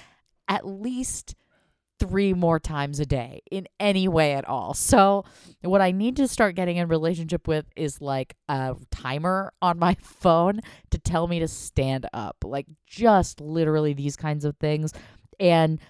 at 0.48 0.66
least 0.66 1.34
three 2.00 2.34
more 2.34 2.58
times 2.58 3.00
a 3.00 3.06
day 3.06 3.42
in 3.50 3.66
any 3.78 4.08
way 4.08 4.34
at 4.34 4.46
all. 4.46 4.74
So, 4.74 5.24
what 5.62 5.80
I 5.80 5.92
need 5.92 6.16
to 6.16 6.28
start 6.28 6.54
getting 6.54 6.76
in 6.76 6.88
relationship 6.88 7.48
with 7.48 7.66
is 7.76 8.00
like 8.00 8.36
a 8.48 8.76
timer 8.90 9.52
on 9.62 9.78
my 9.78 9.94
phone 10.00 10.60
to 10.90 10.98
tell 10.98 11.26
me 11.26 11.38
to 11.40 11.48
stand 11.48 12.06
up. 12.12 12.36
Like 12.44 12.66
just 12.86 13.40
literally 13.40 13.94
these 13.94 14.16
kinds 14.16 14.44
of 14.44 14.56
things. 14.58 14.92
And 15.40 15.80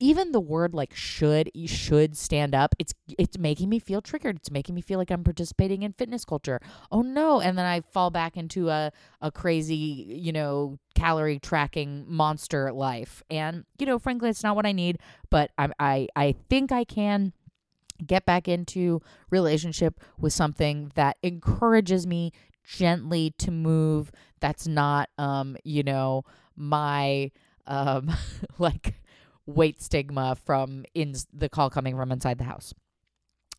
even 0.00 0.32
the 0.32 0.40
word 0.40 0.74
like 0.74 0.94
should 0.94 1.50
you 1.54 1.68
should 1.68 2.16
stand 2.16 2.54
up 2.54 2.74
it's 2.78 2.94
it's 3.18 3.38
making 3.38 3.68
me 3.68 3.78
feel 3.78 4.00
triggered. 4.00 4.36
It's 4.36 4.50
making 4.50 4.74
me 4.74 4.80
feel 4.80 4.98
like 4.98 5.10
i'm 5.10 5.22
participating 5.22 5.82
in 5.82 5.92
fitness 5.92 6.24
culture. 6.24 6.60
Oh 6.90 7.02
no. 7.02 7.40
And 7.40 7.56
then 7.56 7.66
i 7.66 7.80
fall 7.80 8.10
back 8.10 8.36
into 8.36 8.68
a 8.70 8.90
a 9.20 9.30
crazy 9.30 9.74
you 9.74 10.32
know 10.32 10.78
calorie 10.94 11.38
tracking 11.38 12.04
monster 12.08 12.72
life. 12.72 13.22
And 13.30 13.64
you 13.78 13.86
know 13.86 13.98
frankly 13.98 14.30
it's 14.30 14.42
not 14.42 14.56
what 14.56 14.66
i 14.66 14.72
need 14.72 14.98
but 15.30 15.50
i 15.58 15.68
i 15.78 16.08
i 16.16 16.34
think 16.48 16.72
i 16.72 16.84
can 16.84 17.32
get 18.04 18.24
back 18.24 18.48
into 18.48 19.02
relationship 19.28 20.00
with 20.18 20.32
something 20.32 20.90
that 20.94 21.18
encourages 21.22 22.06
me 22.06 22.32
gently 22.64 23.34
to 23.38 23.50
move 23.50 24.12
that's 24.40 24.66
not 24.66 25.08
um 25.18 25.56
you 25.64 25.82
know 25.82 26.22
my 26.56 27.30
um 27.66 28.10
like 28.58 28.94
weight 29.54 29.80
stigma 29.80 30.36
from 30.44 30.84
in 30.94 31.14
the 31.32 31.48
call 31.48 31.70
coming 31.70 31.96
from 31.96 32.12
inside 32.12 32.38
the 32.38 32.44
house. 32.44 32.74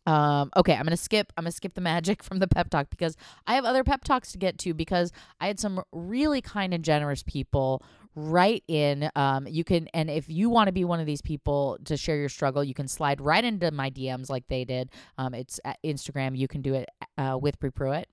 Um, 0.04 0.50
okay, 0.56 0.74
I'm 0.74 0.84
gonna 0.84 0.96
skip. 0.96 1.32
I'm 1.36 1.44
gonna 1.44 1.52
skip 1.52 1.74
the 1.74 1.80
magic 1.80 2.22
from 2.24 2.38
the 2.38 2.48
pep 2.48 2.70
talk 2.70 2.90
because 2.90 3.16
I 3.46 3.54
have 3.54 3.64
other 3.64 3.84
pep 3.84 4.04
talks 4.04 4.32
to 4.32 4.38
get 4.38 4.58
to 4.58 4.74
because 4.74 5.12
I 5.40 5.46
had 5.46 5.60
some 5.60 5.82
really 5.92 6.40
kind 6.40 6.74
and 6.74 6.84
generous 6.84 7.22
people 7.22 7.82
write 8.14 8.64
in. 8.68 9.10
Um, 9.14 9.46
you 9.46 9.64
can, 9.64 9.88
and 9.94 10.10
if 10.10 10.28
you 10.28 10.50
want 10.50 10.68
to 10.68 10.72
be 10.72 10.84
one 10.84 11.00
of 11.00 11.06
these 11.06 11.22
people 11.22 11.78
to 11.84 11.96
share 11.96 12.16
your 12.16 12.28
struggle, 12.28 12.62
you 12.62 12.74
can 12.74 12.88
slide 12.88 13.20
right 13.20 13.44
into 13.44 13.70
my 13.70 13.90
DMs 13.90 14.28
like 14.28 14.46
they 14.48 14.64
did. 14.64 14.90
Um, 15.18 15.34
it's 15.34 15.60
at 15.64 15.78
Instagram. 15.84 16.36
You 16.36 16.48
can 16.48 16.62
do 16.62 16.74
it 16.74 16.88
uh, 17.16 17.38
with 17.40 17.58
Bree 17.58 17.70
Pruitt 17.70 18.08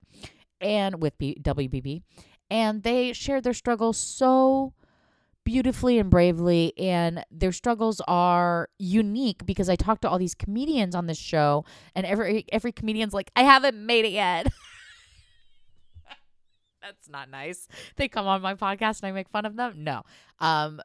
and 0.60 1.02
with 1.02 1.18
B- 1.18 1.38
WBB, 1.42 2.02
and 2.50 2.82
they 2.82 3.12
shared 3.12 3.44
their 3.44 3.54
struggle 3.54 3.92
so 3.92 4.74
beautifully 5.44 5.98
and 5.98 6.10
bravely 6.10 6.72
and 6.78 7.24
their 7.30 7.52
struggles 7.52 8.00
are 8.06 8.68
unique 8.78 9.44
because 9.46 9.68
I 9.68 9.76
talk 9.76 10.00
to 10.02 10.08
all 10.08 10.18
these 10.18 10.34
comedians 10.34 10.94
on 10.94 11.06
this 11.06 11.18
show 11.18 11.64
and 11.94 12.06
every 12.06 12.44
every 12.52 12.72
comedian's 12.72 13.14
like 13.14 13.30
I 13.34 13.42
haven't 13.42 13.76
made 13.76 14.04
it 14.04 14.12
yet. 14.12 14.46
That's 16.82 17.08
not 17.08 17.30
nice. 17.30 17.68
They 17.96 18.08
come 18.08 18.26
on 18.26 18.40
my 18.42 18.54
podcast 18.54 19.02
and 19.02 19.08
I 19.08 19.12
make 19.12 19.28
fun 19.28 19.44
of 19.44 19.56
them. 19.56 19.84
No. 19.84 20.02
Um 20.38 20.80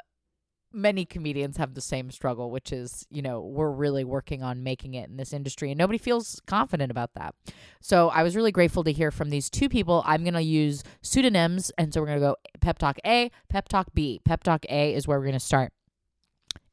many 0.75 1.05
comedians 1.05 1.57
have 1.57 1.73
the 1.73 1.81
same 1.81 2.11
struggle, 2.11 2.51
which 2.51 2.71
is, 2.71 3.07
you 3.09 3.21
know, 3.21 3.39
we're 3.39 3.71
really 3.71 4.03
working 4.03 4.43
on 4.43 4.61
making 4.61 4.93
it 4.93 5.09
in 5.09 5.17
this 5.17 5.33
industry 5.33 5.71
and 5.71 5.77
nobody 5.77 5.97
feels 5.97 6.41
confident 6.45 6.91
about 6.91 7.13
that. 7.15 7.33
So 7.81 8.09
I 8.09 8.23
was 8.23 8.35
really 8.35 8.51
grateful 8.51 8.83
to 8.83 8.91
hear 8.91 9.11
from 9.11 9.29
these 9.29 9.49
two 9.49 9.69
people. 9.69 10.03
I'm 10.05 10.23
going 10.23 10.33
to 10.33 10.41
use 10.41 10.83
pseudonyms. 11.01 11.71
And 11.77 11.93
so 11.93 12.01
we're 12.01 12.07
going 12.07 12.19
to 12.19 12.25
go 12.25 12.35
Pep 12.59 12.77
Talk 12.77 12.99
A, 13.05 13.31
Pep 13.49 13.69
Talk 13.69 13.87
B. 13.93 14.19
Pep 14.25 14.43
Talk 14.43 14.65
A 14.69 14.93
is 14.93 15.07
where 15.07 15.17
we're 15.17 15.25
going 15.25 15.33
to 15.33 15.39
start. 15.39 15.71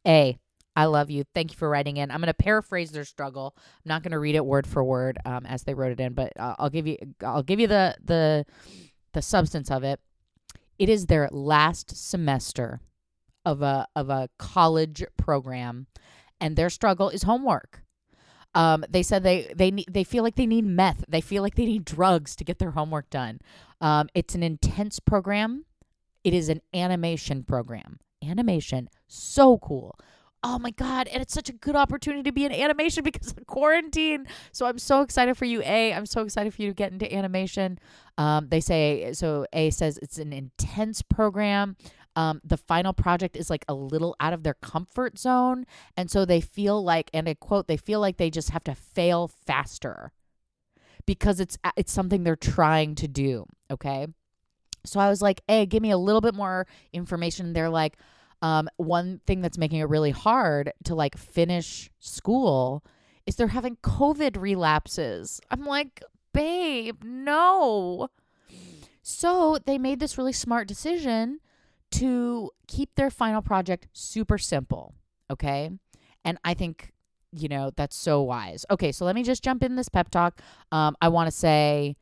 A, 0.07 0.37
I 0.75 0.87
love 0.87 1.11
you. 1.11 1.25
Thank 1.35 1.53
you 1.53 1.57
for 1.57 1.69
writing 1.69 1.99
in. 1.99 2.11
I'm 2.11 2.21
going 2.21 2.27
to 2.27 2.35
paraphrase 2.35 2.91
their 2.91 3.05
struggle. 3.05 3.55
I'm 3.57 3.89
not 3.89 4.03
going 4.03 4.13
to 4.13 4.19
read 4.19 4.35
it 4.35 4.45
word 4.45 4.67
for 4.67 4.83
word 4.83 5.19
um, 5.25 5.47
as 5.47 5.63
they 5.63 5.75
wrote 5.75 5.93
it 5.93 6.01
in, 6.01 6.15
but 6.15 6.33
uh, 6.39 6.57
I'll 6.59 6.71
give 6.71 6.87
you 6.87 6.97
I'll 7.23 7.43
give 7.43 7.61
you 7.61 7.67
the 7.67 7.95
the 8.03 8.47
the 9.13 9.23
substance 9.23 9.71
of 9.71 9.85
it. 9.85 10.01
It 10.79 10.89
is 10.89 11.07
their 11.07 11.29
last 11.31 11.95
semester 11.95 12.81
of 13.45 13.63
a 13.63 13.87
of 13.97 14.11
a 14.11 14.29
college 14.39 15.05
program, 15.17 15.87
and 16.41 16.57
their 16.57 16.71
struggle 16.71 17.09
is 17.09 17.23
homework. 17.25 17.83
Um, 18.55 18.85
they 18.89 19.03
said 19.03 19.23
they 19.23 19.53
they 19.55 19.71
need, 19.71 19.87
they 19.91 20.05
feel 20.05 20.23
like 20.23 20.37
they 20.37 20.47
need 20.47 20.67
meth. 20.67 21.05
They 21.09 21.21
feel 21.21 21.43
like 21.43 21.55
they 21.55 21.67
need 21.67 21.85
drugs 21.85 22.37
to 22.37 22.45
get 22.45 22.59
their 22.59 22.73
homework 22.73 23.11
done. 23.11 23.41
Um, 23.81 24.09
it's 24.15 24.35
an 24.35 24.43
intense 24.43 25.01
program. 25.01 25.65
It 26.23 26.35
is 26.35 26.49
an 26.49 26.61
animation 26.75 27.43
program. 27.45 27.99
Animation, 28.23 28.89
so 29.09 29.59
cool. 29.59 29.99
Oh 30.45 30.59
my 30.59 30.71
god! 30.71 31.09
And 31.09 31.23
it's 31.23 31.33
such 31.33 31.49
a 31.49 31.53
good 31.53 31.77
opportunity 31.77 32.25
to 32.25 32.33
be 32.33 32.45
in 32.45 32.53
animation 32.53 33.05
because 33.05 33.33
of 33.33 33.47
quarantine. 33.47 34.27
So 34.53 34.67
I'm 34.67 34.79
so 34.79 35.01
excited 35.01 35.37
for 35.37 35.45
you. 35.45 35.63
A, 35.65 35.93
I'm 35.93 36.07
so 36.07 36.23
excited 36.23 36.53
for 36.53 36.63
you 36.63 36.69
to 36.69 36.75
get 36.75 36.93
into 36.93 37.13
animation. 37.13 37.79
Um, 38.19 38.49
they 38.49 38.61
say 38.61 39.13
so. 39.15 39.47
A 39.53 39.71
says 39.71 39.99
it's 40.03 40.19
an 40.19 40.33
intense 40.33 41.01
program 41.01 41.77
um, 42.17 42.41
the 42.45 42.57
final 42.57 42.93
project 42.93 43.37
is 43.37 43.51
like 43.51 43.65
a 43.69 43.75
little 43.75 44.15
out 44.21 44.33
of 44.33 44.43
their 44.43 44.55
comfort 44.55 45.19
zone. 45.19 45.65
And 45.97 46.11
so 46.11 46.25
they 46.25 46.41
feel 46.41 46.83
like, 46.83 47.11
and 47.15 47.29
I 47.29 47.35
quote, 47.35 47.69
they 47.69 47.77
feel 47.77 48.01
like 48.01 48.17
they 48.17 48.31
just 48.31 48.51
have 48.51 48.65
to 48.65 48.75
fail 48.75 49.29
faster 49.29 50.13
because 51.07 51.41
it's 51.41 51.59
it's 51.77 51.93
something 51.93 52.23
they're 52.23 52.37
trying 52.37 52.95
to 52.97 53.09
do. 53.09 53.47
Okay. 53.71 54.07
So 54.85 55.01
I 55.01 55.09
was 55.09 55.23
like, 55.23 55.43
hey, 55.49 55.67
give 55.67 55.83
me 55.83 55.91
a 55.91 55.99
little 55.99 56.21
bit 56.21 56.35
more 56.35 56.67
information. 56.93 57.53
They're 57.53 57.71
like, 57.71 57.97
um, 58.43 58.69
one 58.77 59.21
thing 59.27 59.41
that's 59.41 59.59
making 59.59 59.79
it 59.79 59.89
really 59.89 60.11
hard 60.11 60.73
to 60.85 60.95
like 60.95 61.17
finish 61.17 61.91
school 62.01 62.85
is 63.25 63.37
they're 63.37 63.49
having 63.49 63.77
COVID 63.77 64.41
relapses. 64.41 65.41
I'm 65.51 65.65
like, 65.65 66.03
babe, 66.33 67.05
no. 67.05 68.09
So 69.03 69.59
they 69.65 69.79
made 69.79 70.01
this 70.01 70.19
really 70.19 70.33
smart 70.33 70.67
decision 70.67 71.41
to 71.93 72.51
keep 72.67 72.95
their 72.95 73.11
final 73.11 73.43
project 73.43 73.87
super 73.93 74.39
simple. 74.39 74.95
Okay. 75.31 75.71
And 76.25 76.39
I 76.45 76.55
think, 76.55 76.93
you 77.33 77.49
know, 77.49 77.71
that's 77.77 77.97
so 77.97 78.23
wise. 78.23 78.65
Okay. 78.71 78.93
So 78.93 79.05
let 79.05 79.15
me 79.15 79.23
just 79.23 79.43
jump 79.43 79.63
in 79.63 79.77
this 79.77 79.89
pep 79.89 80.11
talk. 80.11 80.41
Um, 80.71 80.97
I 81.01 81.09
want 81.09 81.29
to 81.29 81.37
say, 81.37 81.97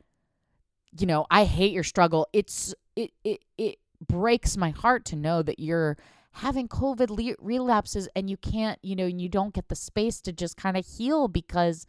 you 0.98 1.06
know, 1.06 1.26
I 1.30 1.44
hate 1.44 1.72
your 1.72 1.84
struggle. 1.84 2.28
It's, 2.32 2.74
it, 2.96 3.12
it, 3.24 3.40
it 3.56 3.78
breaks 4.06 4.56
my 4.56 4.70
heart 4.70 5.04
to 5.06 5.16
know 5.16 5.42
that 5.42 5.58
you're 5.58 5.96
having 6.32 6.68
COVID 6.68 7.10
le- 7.10 7.36
relapses 7.40 8.08
and 8.14 8.30
you 8.30 8.36
can't, 8.36 8.78
you 8.82 8.96
know, 8.96 9.06
and 9.06 9.20
you 9.20 9.28
don't 9.28 9.54
get 9.54 9.68
the 9.68 9.76
space 9.76 10.20
to 10.22 10.32
just 10.32 10.56
kind 10.56 10.76
of 10.76 10.86
heal 10.86 11.28
because, 11.28 11.86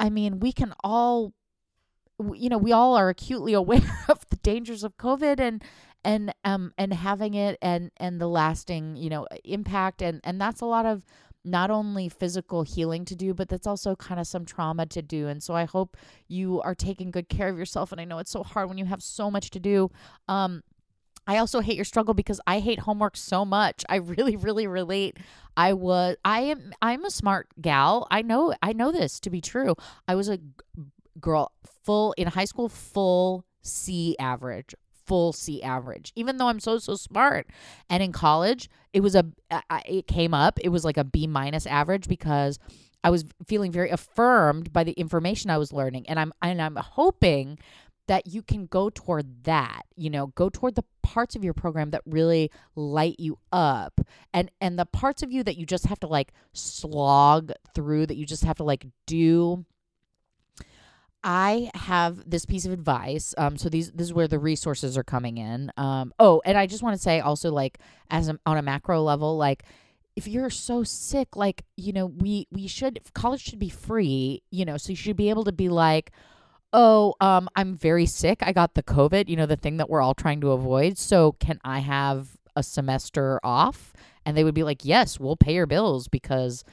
I 0.00 0.10
mean, 0.10 0.40
we 0.40 0.52
can 0.52 0.74
all, 0.82 1.32
you 2.34 2.48
know, 2.48 2.58
we 2.58 2.72
all 2.72 2.96
are 2.96 3.08
acutely 3.08 3.52
aware 3.54 4.04
of 4.08 4.28
the 4.30 4.36
dangers 4.36 4.84
of 4.84 4.96
COVID 4.96 5.40
and, 5.40 5.62
and 6.04 6.34
um 6.44 6.72
and 6.78 6.92
having 6.92 7.34
it 7.34 7.58
and 7.62 7.90
and 7.96 8.20
the 8.20 8.26
lasting 8.26 8.96
you 8.96 9.10
know 9.10 9.26
impact 9.44 10.02
and 10.02 10.20
and 10.24 10.40
that's 10.40 10.60
a 10.60 10.66
lot 10.66 10.86
of 10.86 11.04
not 11.44 11.70
only 11.70 12.08
physical 12.08 12.62
healing 12.62 13.04
to 13.04 13.16
do, 13.16 13.34
but 13.34 13.48
that's 13.48 13.66
also 13.66 13.96
kind 13.96 14.20
of 14.20 14.26
some 14.26 14.44
trauma 14.44 14.86
to 14.86 15.02
do. 15.02 15.26
And 15.26 15.42
so 15.42 15.54
I 15.54 15.64
hope 15.64 15.96
you 16.28 16.60
are 16.62 16.74
taking 16.74 17.10
good 17.10 17.28
care 17.28 17.48
of 17.48 17.58
yourself. 17.58 17.90
And 17.92 18.00
I 18.00 18.04
know 18.04 18.18
it's 18.18 18.30
so 18.30 18.42
hard 18.42 18.68
when 18.68 18.78
you 18.78 18.84
have 18.84 19.02
so 19.02 19.30
much 19.30 19.50
to 19.50 19.60
do. 19.60 19.90
Um, 20.28 20.62
I 21.26 21.38
also 21.38 21.60
hate 21.60 21.76
your 21.76 21.84
struggle 21.84 22.14
because 22.14 22.40
I 22.46 22.58
hate 22.58 22.80
homework 22.80 23.16
so 23.16 23.44
much. 23.44 23.84
I 23.88 23.96
really, 23.96 24.36
really 24.36 24.66
relate. 24.66 25.18
I 25.56 25.72
was, 25.72 26.16
I 26.24 26.40
am, 26.42 26.72
I'm 26.82 27.04
a 27.04 27.10
smart 27.10 27.48
gal. 27.60 28.06
I 28.10 28.22
know, 28.22 28.54
I 28.62 28.72
know 28.72 28.90
this 28.90 29.20
to 29.20 29.30
be 29.30 29.40
true. 29.40 29.74
I 30.08 30.14
was 30.14 30.28
a 30.28 30.38
g- 30.38 30.44
girl 31.20 31.52
full 31.84 32.12
in 32.12 32.28
high 32.28 32.44
school, 32.44 32.68
full 32.68 33.44
C 33.62 34.16
average, 34.18 34.74
full 35.12 35.34
C 35.34 35.62
average, 35.62 36.10
even 36.16 36.38
though 36.38 36.48
I'm 36.48 36.58
so, 36.58 36.78
so 36.78 36.94
smart. 36.94 37.46
And 37.90 38.02
in 38.02 38.12
college, 38.12 38.70
it 38.94 39.00
was 39.00 39.14
a, 39.14 39.26
it 39.84 40.06
came 40.06 40.32
up, 40.32 40.58
it 40.64 40.70
was 40.70 40.86
like 40.86 40.96
a 40.96 41.04
B 41.04 41.26
minus 41.26 41.66
average 41.66 42.08
because 42.08 42.58
I 43.04 43.10
was 43.10 43.26
feeling 43.46 43.72
very 43.72 43.90
affirmed 43.90 44.72
by 44.72 44.84
the 44.84 44.92
information 44.92 45.50
I 45.50 45.58
was 45.58 45.70
learning. 45.70 46.08
And 46.08 46.18
I'm, 46.18 46.32
and 46.40 46.62
I'm 46.62 46.76
hoping 46.76 47.58
that 48.06 48.26
you 48.26 48.40
can 48.40 48.66
go 48.66 48.90
toward 48.90 49.44
that 49.44 49.82
you 49.96 50.10
know 50.10 50.26
go 50.28 50.48
toward 50.48 50.74
the 50.74 50.84
parts 51.02 51.36
of 51.36 51.44
your 51.44 51.54
program 51.54 51.90
that 51.90 52.02
really 52.04 52.50
light 52.74 53.14
you 53.20 53.38
up 53.52 54.00
and 54.34 54.50
and 54.60 54.76
the 54.76 54.84
parts 54.84 55.22
of 55.22 55.30
you 55.30 55.44
that 55.44 55.56
you 55.56 55.64
just 55.64 55.86
have 55.86 56.00
to 56.00 56.08
like 56.08 56.32
slog 56.52 57.52
through 57.76 58.04
that 58.04 58.16
you 58.16 58.26
just 58.26 58.44
have 58.44 58.56
to 58.56 58.64
like 58.64 58.86
do 59.06 59.64
I 61.24 61.70
have 61.74 62.28
this 62.28 62.44
piece 62.44 62.66
of 62.66 62.72
advice. 62.72 63.34
Um, 63.38 63.56
so 63.56 63.68
these 63.68 63.92
this 63.92 64.06
is 64.06 64.14
where 64.14 64.28
the 64.28 64.38
resources 64.38 64.96
are 64.96 65.04
coming 65.04 65.38
in. 65.38 65.70
Um, 65.76 66.12
oh, 66.18 66.42
and 66.44 66.58
I 66.58 66.66
just 66.66 66.82
want 66.82 66.96
to 66.96 67.02
say 67.02 67.20
also 67.20 67.50
like 67.50 67.78
as 68.10 68.28
a, 68.28 68.38
on 68.46 68.58
a 68.58 68.62
macro 68.62 69.02
level, 69.02 69.36
like 69.36 69.64
if 70.16 70.26
you're 70.26 70.50
so 70.50 70.82
sick, 70.82 71.36
like 71.36 71.64
you 71.76 71.92
know 71.92 72.06
we 72.06 72.46
we 72.50 72.66
should 72.66 73.00
college 73.14 73.42
should 73.42 73.58
be 73.58 73.68
free. 73.68 74.42
You 74.50 74.64
know, 74.64 74.76
so 74.76 74.90
you 74.90 74.96
should 74.96 75.16
be 75.16 75.30
able 75.30 75.44
to 75.44 75.52
be 75.52 75.68
like, 75.68 76.10
oh, 76.72 77.14
um, 77.20 77.48
I'm 77.54 77.76
very 77.76 78.06
sick. 78.06 78.38
I 78.42 78.52
got 78.52 78.74
the 78.74 78.82
COVID. 78.82 79.28
You 79.28 79.36
know, 79.36 79.46
the 79.46 79.56
thing 79.56 79.76
that 79.76 79.88
we're 79.88 80.02
all 80.02 80.14
trying 80.14 80.40
to 80.40 80.52
avoid. 80.52 80.98
So 80.98 81.32
can 81.32 81.60
I 81.64 81.80
have 81.80 82.36
a 82.56 82.62
semester 82.62 83.40
off? 83.44 83.92
And 84.24 84.36
they 84.36 84.44
would 84.44 84.54
be 84.54 84.62
like, 84.62 84.84
yes, 84.84 85.18
we'll 85.18 85.36
pay 85.36 85.54
your 85.54 85.66
bills 85.66 86.08
because 86.08 86.64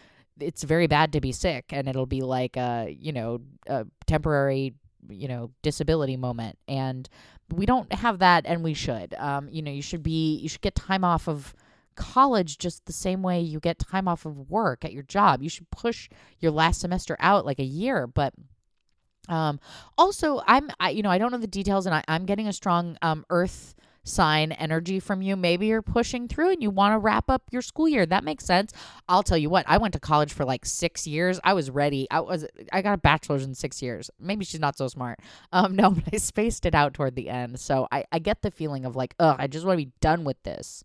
it's 0.42 0.64
very 0.64 0.88
bad 0.88 1.14
to 1.14 1.22
be 1.22 1.32
sick 1.32 1.66
and 1.70 1.88
it'll 1.88 2.06
be 2.06 2.22
like 2.22 2.58
a 2.58 2.96
you 2.98 3.12
know 3.12 3.42
a 3.68 3.86
temporary 4.06 4.74
you 5.10 5.28
know 5.28 5.52
disability 5.62 6.18
moment. 6.18 6.58
And 6.68 7.08
we 7.54 7.66
don't 7.66 7.92
have 7.94 8.20
that 8.20 8.46
and 8.46 8.64
we 8.64 8.74
should. 8.74 9.14
Um 9.16 9.50
you 9.50 9.62
know 9.62 9.72
you 9.72 9.82
should 9.82 10.04
be 10.04 10.38
you 10.38 10.50
should 10.50 10.62
get 10.62 10.76
time 10.76 11.04
off 11.04 11.28
of 11.28 11.54
college 11.96 12.58
just 12.58 12.86
the 12.86 12.94
same 12.94 13.22
way 13.22 13.42
you 13.42 13.60
get 13.60 13.78
time 13.80 14.08
off 14.08 14.26
of 14.26 14.50
work 14.50 14.86
at 14.86 14.94
your 14.94 15.04
job. 15.04 15.42
You 15.42 15.50
should 15.50 15.70
push 15.70 16.10
your 16.40 16.52
last 16.52 16.82
semester 16.82 17.18
out 17.20 17.46
like 17.46 17.60
a 17.60 17.64
year. 17.64 18.08
But 18.08 18.34
um 19.28 19.60
also 19.98 20.42
i'm 20.48 20.72
I, 20.80 20.90
you 20.90 21.04
know 21.04 21.12
i 21.12 21.18
don't 21.18 21.32
know 21.32 21.38
the 21.38 21.46
details 21.46 21.86
and 21.86 21.94
I, 21.94 22.04
i'm 22.08 22.26
getting 22.26 22.48
a 22.48 22.54
strong 22.54 22.98
um 23.02 23.26
earth 23.30 23.76
sign 24.10 24.52
energy 24.52 25.00
from 25.00 25.22
you. 25.22 25.36
Maybe 25.36 25.68
you're 25.68 25.82
pushing 25.82 26.28
through 26.28 26.52
and 26.52 26.62
you 26.62 26.70
want 26.70 26.94
to 26.94 26.98
wrap 26.98 27.30
up 27.30 27.44
your 27.52 27.62
school 27.62 27.88
year. 27.88 28.06
That 28.06 28.24
makes 28.24 28.46
sense. 28.46 28.74
I'll 29.08 29.24
tell 29.24 29.38
you 29.38 29.50
what, 29.50 29.66
I 29.68 29.78
went 29.78 29.94
to 29.94 30.00
college 30.00 30.34
for 30.34 30.46
like 30.46 30.66
six 30.66 31.08
years. 31.08 31.40
I 31.44 31.54
was 31.54 31.70
ready. 31.70 32.08
I 32.12 32.20
was 32.20 32.46
I 32.74 32.82
got 32.82 32.94
a 32.94 32.98
bachelor's 32.98 33.44
in 33.44 33.56
six 33.56 33.82
years. 33.82 34.10
Maybe 34.20 34.46
she's 34.46 34.60
not 34.60 34.78
so 34.78 34.88
smart. 34.88 35.20
Um, 35.52 35.76
no, 35.78 35.92
but 35.92 36.04
I 36.14 36.18
spaced 36.18 36.66
it 36.66 36.76
out 36.76 36.94
toward 36.94 37.16
the 37.16 37.30
end. 37.30 37.60
So 37.60 37.88
I, 37.92 38.06
I 38.12 38.20
get 38.20 38.42
the 38.42 38.52
feeling 38.52 38.86
of 38.86 38.96
like, 38.96 39.16
ugh, 39.20 39.36
I 39.40 39.48
just 39.48 39.66
want 39.66 39.80
to 39.80 39.86
be 39.86 39.92
done 40.02 40.24
with 40.24 40.42
this. 40.44 40.84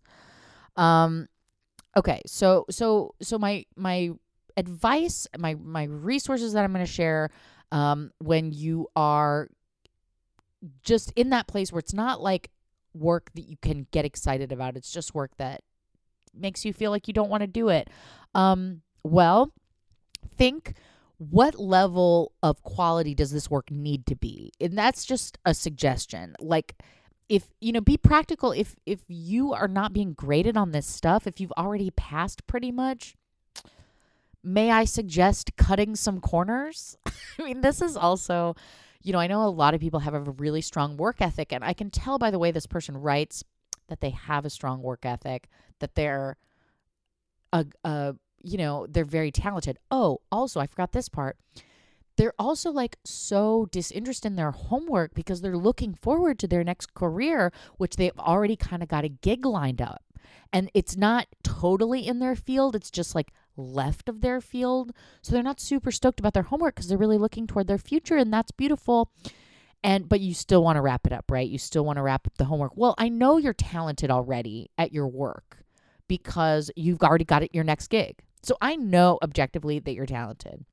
Um 0.75 1.27
okay, 1.97 2.21
so 2.25 2.65
so 2.69 3.15
so 3.21 3.39
my 3.39 3.65
my 3.75 4.11
advice, 4.57 5.27
my 5.37 5.55
my 5.55 5.83
resources 5.83 6.53
that 6.53 6.63
I'm 6.63 6.71
gonna 6.71 6.85
share 6.85 7.29
um 7.71 8.11
when 8.19 8.51
you 8.51 8.87
are 8.95 9.49
just 10.83 11.11
in 11.15 11.29
that 11.29 11.47
place 11.47 11.71
where 11.71 11.79
it's 11.79 11.93
not 11.93 12.21
like 12.21 12.49
work 12.95 13.29
that 13.35 13.47
you 13.47 13.57
can 13.61 13.87
get 13.91 14.05
excited 14.05 14.51
about. 14.51 14.75
It's 14.77 14.91
just 14.91 15.13
work 15.13 15.31
that 15.37 15.61
makes 16.33 16.65
you 16.65 16.73
feel 16.73 16.91
like 16.91 17.07
you 17.07 17.13
don't 17.13 17.29
want 17.29 17.41
to 17.41 17.47
do 17.47 17.69
it. 17.69 17.89
Um, 18.33 18.81
well, 19.03 19.51
think 20.37 20.73
what 21.17 21.59
level 21.59 22.33
of 22.43 22.61
quality 22.63 23.15
does 23.15 23.31
this 23.31 23.49
work 23.49 23.71
need 23.71 24.05
to 24.07 24.15
be? 24.15 24.51
And 24.59 24.77
that's 24.77 25.05
just 25.05 25.37
a 25.45 25.53
suggestion. 25.53 26.35
Like 26.39 26.75
if 27.27 27.47
you 27.59 27.71
know 27.71 27.81
be 27.81 27.97
practical 27.97 28.51
if 28.51 28.75
if 28.85 28.99
you 29.07 29.51
are 29.53 29.67
not 29.67 29.93
being 29.93 30.13
graded 30.13 30.57
on 30.57 30.71
this 30.71 30.85
stuff, 30.85 31.25
if 31.25 31.39
you've 31.39 31.53
already 31.53 31.91
passed 31.91 32.45
pretty 32.47 32.71
much, 32.71 33.15
may 34.43 34.71
I 34.71 34.85
suggest 34.85 35.55
cutting 35.55 35.95
some 35.95 36.19
corners? 36.19 36.97
I 37.39 37.43
mean, 37.43 37.61
this 37.61 37.81
is 37.81 37.95
also 37.95 38.55
you 39.05 39.13
know, 39.13 39.19
I 39.19 39.27
know 39.27 39.43
a 39.43 39.49
lot 39.49 39.75
of 39.75 39.81
people 39.81 39.99
have 39.99 40.15
a 40.15 40.19
really 40.19 40.61
strong 40.61 40.97
work 40.97 41.21
ethic, 41.21 41.53
and 41.53 41.63
I 41.63 41.73
can 41.73 41.91
tell 41.91 42.17
by 42.17 42.31
the 42.31 42.39
way 42.39 42.49
this 42.49 42.65
person 42.65 42.97
writes 42.97 43.43
that 43.87 44.01
they 44.01 44.09
have 44.09 44.45
a 44.45 44.49
strong 44.49 44.81
work 44.81 45.05
ethic, 45.05 45.47
that 45.79 45.93
they're 45.93 46.37
a, 47.53 47.67
a 47.83 48.15
you 48.41 48.57
know, 48.57 48.87
they're 48.89 49.05
very 49.05 49.31
talented. 49.31 49.77
Oh, 49.91 50.21
also, 50.31 50.59
I 50.59 50.65
forgot 50.65 50.91
this 50.91 51.07
part. 51.07 51.37
They're 52.17 52.33
also 52.39 52.71
like 52.71 52.97
so 53.03 53.67
disinterested 53.71 54.31
in 54.31 54.35
their 54.37 54.51
homework 54.51 55.13
because 55.13 55.41
they're 55.41 55.55
looking 55.55 55.93
forward 55.93 56.39
to 56.39 56.47
their 56.47 56.63
next 56.63 56.95
career, 56.95 57.51
which 57.77 57.97
they've 57.97 58.17
already 58.17 58.55
kind 58.55 58.81
of 58.81 58.89
got 58.89 59.05
a 59.05 59.09
gig 59.09 59.45
lined 59.45 59.81
up. 59.81 60.03
And 60.51 60.69
it's 60.73 60.95
not 60.95 61.27
totally 61.43 62.07
in 62.07 62.19
their 62.19 62.35
field, 62.35 62.75
it's 62.75 62.91
just 62.91 63.15
like 63.15 63.31
left 63.57 64.09
of 64.09 64.21
their 64.21 64.41
field. 64.41 64.91
So 65.21 65.33
they're 65.33 65.43
not 65.43 65.59
super 65.59 65.91
stoked 65.91 66.19
about 66.19 66.33
their 66.33 66.43
homework 66.43 66.75
because 66.75 66.87
they're 66.87 66.97
really 66.97 67.17
looking 67.17 67.47
toward 67.47 67.67
their 67.67 67.77
future 67.77 68.17
and 68.17 68.31
that's 68.33 68.51
beautiful. 68.51 69.11
And 69.83 70.09
but 70.09 70.19
you 70.19 70.33
still 70.33 70.63
want 70.63 70.77
to 70.77 70.81
wrap 70.81 71.05
it 71.05 71.13
up, 71.13 71.29
right? 71.29 71.47
You 71.47 71.57
still 71.57 71.85
want 71.85 71.97
to 71.97 72.01
wrap 72.01 72.25
up 72.25 72.37
the 72.37 72.45
homework. 72.45 72.73
Well, 72.75 72.95
I 72.97 73.09
know 73.09 73.37
you're 73.37 73.53
talented 73.53 74.09
already 74.09 74.71
at 74.77 74.91
your 74.91 75.07
work 75.07 75.63
because 76.07 76.71
you've 76.75 77.01
already 77.01 77.25
got 77.25 77.43
it 77.43 77.53
your 77.53 77.63
next 77.63 77.87
gig. 77.87 78.23
So 78.41 78.57
I 78.61 78.75
know 78.75 79.19
objectively 79.23 79.79
that 79.79 79.93
you're 79.93 80.05
talented. 80.05 80.65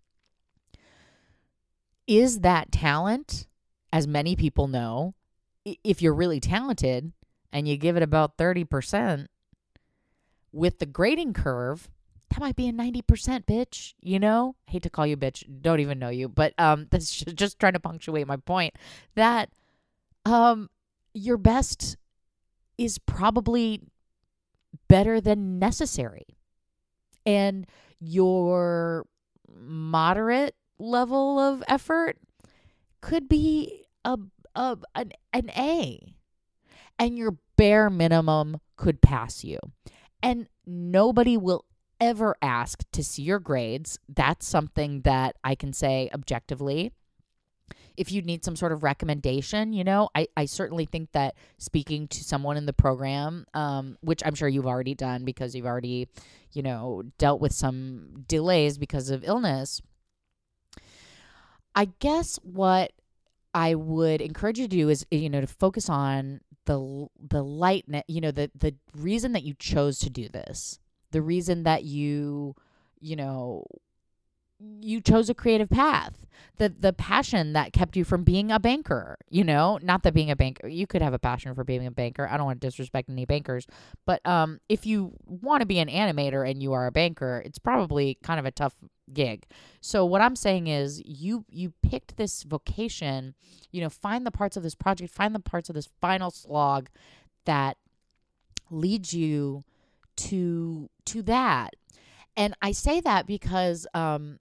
Is 2.06 2.40
that 2.40 2.72
talent, 2.72 3.46
as 3.92 4.06
many 4.06 4.36
people 4.36 4.66
know, 4.66 5.14
if 5.64 6.02
you're 6.02 6.14
really 6.14 6.40
talented 6.40 7.12
and 7.52 7.68
you 7.68 7.76
give 7.76 7.96
it 7.96 8.02
about 8.02 8.36
30% 8.36 9.26
with 10.52 10.78
the 10.78 10.86
grading 10.86 11.32
curve, 11.32 11.90
that 12.30 12.40
might 12.40 12.56
be 12.56 12.68
a 12.68 12.72
90% 12.72 13.02
bitch, 13.44 13.94
you 14.00 14.18
know? 14.18 14.56
I 14.68 14.72
hate 14.72 14.82
to 14.84 14.90
call 14.90 15.06
you 15.06 15.16
bitch, 15.16 15.44
don't 15.60 15.80
even 15.80 15.98
know 15.98 16.08
you, 16.08 16.28
but 16.28 16.54
um 16.58 16.86
that's 16.90 17.10
just 17.10 17.58
trying 17.58 17.74
to 17.74 17.80
punctuate 17.80 18.26
my 18.26 18.36
point 18.36 18.74
that 19.14 19.50
um 20.24 20.70
your 21.14 21.36
best 21.36 21.96
is 22.78 22.98
probably 22.98 23.80
better 24.88 25.20
than 25.20 25.58
necessary. 25.58 26.26
And 27.24 27.66
your 28.00 29.06
moderate 29.48 30.56
level 30.78 31.38
of 31.38 31.62
effort 31.68 32.18
could 33.00 33.28
be 33.28 33.86
a, 34.04 34.18
a 34.54 34.78
an, 34.94 35.12
an 35.32 35.50
A. 35.50 36.14
And 36.98 37.16
your 37.16 37.36
bare 37.56 37.90
minimum 37.90 38.60
could 38.76 39.00
pass 39.00 39.44
you. 39.44 39.58
And 40.22 40.46
nobody 40.66 41.37
will 41.37 41.64
ever 42.00 42.37
ask 42.42 42.85
to 42.92 43.02
see 43.04 43.22
your 43.22 43.38
grades, 43.38 43.98
that's 44.08 44.46
something 44.46 45.02
that 45.02 45.37
I 45.44 45.54
can 45.54 45.72
say 45.72 46.11
objectively. 46.12 46.92
If 47.96 48.11
you 48.11 48.22
need 48.22 48.44
some 48.44 48.56
sort 48.56 48.72
of 48.72 48.82
recommendation, 48.82 49.72
you 49.72 49.85
know, 49.85 50.08
I, 50.14 50.26
I 50.37 50.46
certainly 50.46 50.87
think 50.87 51.12
that 51.12 51.35
speaking 51.58 52.08
to 52.08 52.24
someone 52.24 52.56
in 52.56 52.66
the 52.66 52.72
program, 52.72 53.46
um, 53.54 53.98
which 54.00 54.22
I'm 54.24 54.35
sure 54.35 54.48
you've 54.48 54.66
already 54.66 54.94
done 54.94 55.24
because 55.24 55.54
you've 55.54 55.66
already, 55.66 56.08
you 56.52 56.62
know, 56.62 57.02
dealt 57.18 57.40
with 57.40 57.52
some 57.52 58.24
delays 58.26 58.78
because 58.78 59.11
of 59.11 59.24
illness. 59.24 59.82
I 61.74 61.90
guess 62.00 62.37
what 62.42 62.92
I 63.54 63.74
would 63.74 64.20
encourage 64.20 64.58
you 64.58 64.66
to 64.66 64.76
do 64.76 64.88
is, 64.88 65.06
you 65.11 65.28
know, 65.28 65.40
to 65.42 65.46
focus 65.46 65.88
on 65.88 66.40
the 66.66 67.09
the 67.18 67.42
lightness, 67.42 68.05
you 68.09 68.20
know, 68.20 68.31
the 68.31 68.51
the 68.59 68.75
reason 68.94 69.33
that 69.33 69.42
you 69.42 69.55
chose 69.55 69.98
to 70.01 70.11
do 70.11 70.29
this 70.29 70.79
the 71.12 71.22
reason 71.22 71.62
that 71.62 71.85
you 71.85 72.57
you 73.01 73.14
know 73.14 73.64
you 74.81 75.01
chose 75.01 75.29
a 75.29 75.35
creative 75.35 75.70
path. 75.70 76.27
The 76.59 76.68
the 76.68 76.92
passion 76.92 77.55
that 77.55 77.72
kept 77.72 77.96
you 77.96 78.05
from 78.05 78.25
being 78.25 78.51
a 78.51 78.61
banker 78.61 79.16
you 79.31 79.42
know? 79.44 79.79
Not 79.83 80.03
that 80.03 80.12
being 80.14 80.31
a 80.31 80.37
banker 80.37 80.68
you 80.68 80.87
could 80.87 81.03
have 81.03 81.14
a 81.14 81.18
passion 81.18 81.55
for 81.55 81.64
being 81.64 81.87
a 81.87 81.90
banker. 81.90 82.29
I 82.31 82.37
don't 82.37 82.46
want 82.46 82.61
to 82.61 82.66
disrespect 82.66 83.09
any 83.09 83.25
bankers 83.25 83.66
but 84.07 84.25
um 84.27 84.61
if 84.68 84.87
you 84.87 85.14
want 85.27 85.61
to 85.61 85.66
be 85.66 85.79
an 85.79 85.88
animator 85.88 86.48
and 86.48 86.62
you 86.62 86.72
are 86.72 86.87
a 86.87 86.92
banker 86.92 87.42
it's 87.44 87.59
probably 87.59 88.18
kind 88.22 88.38
of 88.38 88.46
a 88.46 88.51
tough 88.51 88.75
gig. 89.12 89.46
So 89.81 90.05
what 90.05 90.20
i'm 90.20 90.37
saying 90.37 90.66
is 90.66 91.03
you 91.05 91.44
you 91.48 91.72
picked 91.83 92.16
this 92.16 92.42
vocation 92.42 93.35
you 93.70 93.81
know 93.81 93.90
find 93.90 94.27
the 94.27 94.31
parts 94.31 94.57
of 94.57 94.62
this 94.62 94.75
project 94.75 95.12
find 95.12 95.35
the 95.35 95.40
parts 95.40 95.68
of 95.68 95.75
this 95.75 95.88
final 96.01 96.31
slog 96.31 96.88
that 97.46 97.77
leads 98.70 99.12
you 99.14 99.64
to 100.16 100.90
to 101.07 101.22
that. 101.22 101.75
And 102.37 102.55
i 102.62 102.72
say 102.72 103.01
that 103.01 103.27
because 103.27 103.87
um 103.94 104.38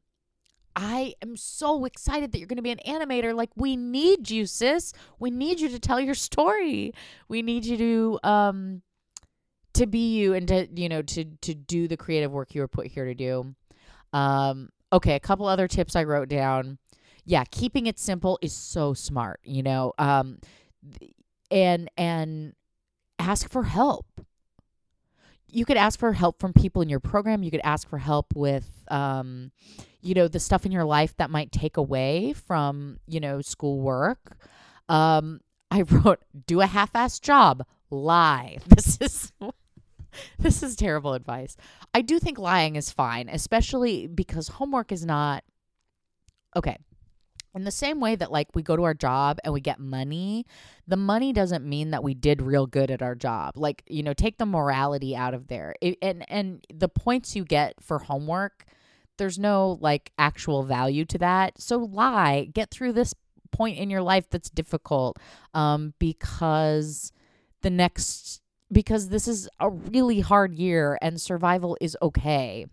I 0.76 1.16
am 1.22 1.36
so 1.38 1.86
excited 1.86 2.32
that 2.32 2.40
you're 2.40 2.48
going 2.48 2.58
to 2.58 2.64
be 2.64 2.72
an 2.72 2.80
animator. 2.88 3.34
Like, 3.36 3.50
we 3.56 3.76
need 3.76 4.30
you, 4.30 4.46
sis. 4.46 4.94
We 5.20 5.32
need 5.32 5.60
you 5.60 5.70
to 5.70 5.80
tell 5.80 6.00
your 6.00 6.16
story. 6.30 6.94
We 7.28 7.42
need 7.42 7.66
you 7.66 7.78
to 7.78 8.20
um 8.24 8.82
to 9.74 9.88
be 9.88 10.16
you 10.18 10.34
and 10.34 10.48
to 10.50 10.68
you 10.76 10.90
know 10.90 11.02
to 11.02 11.24
to 11.24 11.54
do 11.54 11.88
the 11.88 11.98
creative 11.98 12.32
work 12.32 12.54
you 12.54 12.62
were 12.62 12.68
put 12.68 12.88
here 12.88 13.06
to 13.06 13.14
do. 13.14 13.56
Um, 14.14 14.70
okay, 14.92 15.16
a 15.16 15.20
couple 15.20 15.46
other 15.46 15.68
tips 15.68 15.96
I 15.96 16.04
wrote 16.04 16.30
down. 16.30 16.78
Yeah, 17.26 17.44
keeping 17.52 17.88
it 17.88 18.00
simple 18.00 18.40
is 18.42 18.54
so 18.54 18.94
smart. 18.94 19.40
You 19.44 19.64
know, 19.64 19.94
um, 19.98 20.40
and 21.50 21.90
and 21.98 22.54
ask 23.20 23.50
for 23.50 23.64
help 23.64 24.06
you 25.52 25.66
could 25.66 25.78
ask 25.78 26.00
for 26.00 26.14
help 26.14 26.40
from 26.40 26.54
people 26.54 26.82
in 26.82 26.90
your 26.90 27.00
program. 27.00 27.44
You 27.44 27.52
could 27.52 27.62
ask 27.64 27.88
for 27.90 27.98
help 27.98 28.34
with, 28.36 28.70
um, 28.90 29.52
you 30.02 30.14
know, 30.14 30.28
the 30.28 30.40
stuff 30.40 30.66
in 30.66 30.72
your 30.72 30.86
life 30.86 31.16
that 31.18 31.30
might 31.30 31.52
take 31.52 31.78
away 31.78 32.34
from, 32.34 33.00
you 33.08 33.20
know, 33.20 33.42
schoolwork. 33.42 34.38
Um, 34.90 35.42
I 35.70 35.82
wrote, 35.90 36.20
do 36.48 36.62
a 36.62 36.66
half-assed 36.66 37.22
job, 37.22 37.66
lie. 37.90 38.58
This 38.68 38.98
is 39.02 39.32
this 40.40 40.64
is 40.64 40.76
terrible 40.76 41.14
advice. 41.14 41.56
I 41.94 42.02
do 42.02 42.20
think 42.20 42.38
lying 42.38 42.76
is 42.76 42.92
fine, 42.92 43.30
especially 43.30 44.08
because 44.08 44.50
homework 44.50 44.92
is 44.92 45.06
not 45.06 45.44
okay 46.56 46.78
in 47.54 47.64
the 47.64 47.72
same 47.72 48.00
way 48.00 48.16
that 48.16 48.32
like 48.32 48.48
we 48.56 48.64
go 48.64 48.76
to 48.76 48.84
our 48.84 48.94
job 48.94 49.40
and 49.44 49.54
we 49.54 49.62
get 49.62 49.80
money 49.80 50.46
the 50.88 50.98
money 50.98 51.32
doesn't 51.32 51.66
mean 51.66 51.92
that 51.92 52.04
we 52.04 52.14
did 52.14 52.42
real 52.42 52.68
good 52.68 52.92
at 52.92 53.02
our 53.02 53.16
job. 53.16 53.54
Like 53.56 53.84
you 53.88 54.04
know 54.04 54.14
take 54.14 54.38
the 54.38 54.46
morality 54.46 55.16
out 55.16 55.34
of 55.34 55.48
there. 55.48 55.74
It, 55.82 55.98
and 56.02 56.26
and 56.30 56.66
the 56.74 56.90
points 56.90 57.36
you 57.36 57.46
get 57.46 57.76
for 57.82 58.00
homework 58.00 58.66
there's 59.18 59.38
no 59.38 59.78
like 59.82 60.12
actual 60.18 60.64
value 60.64 61.06
to 61.06 61.18
that. 61.20 61.62
So 61.62 61.78
lie. 61.78 62.50
Get 62.54 62.72
through 62.72 62.94
this 62.94 63.14
point 63.52 63.78
in 63.78 63.90
your 63.90 64.02
life 64.02 64.30
that's 64.30 64.50
difficult 64.50 65.20
um 65.54 65.94
because 66.00 67.12
the 67.62 67.70
next 67.70 68.42
because 68.72 69.10
this 69.10 69.28
is 69.28 69.50
a 69.60 69.70
really 69.70 70.22
hard 70.22 70.56
year 70.56 70.98
and 71.02 71.22
survival 71.22 71.78
is 71.80 71.96
okay. 72.02 72.66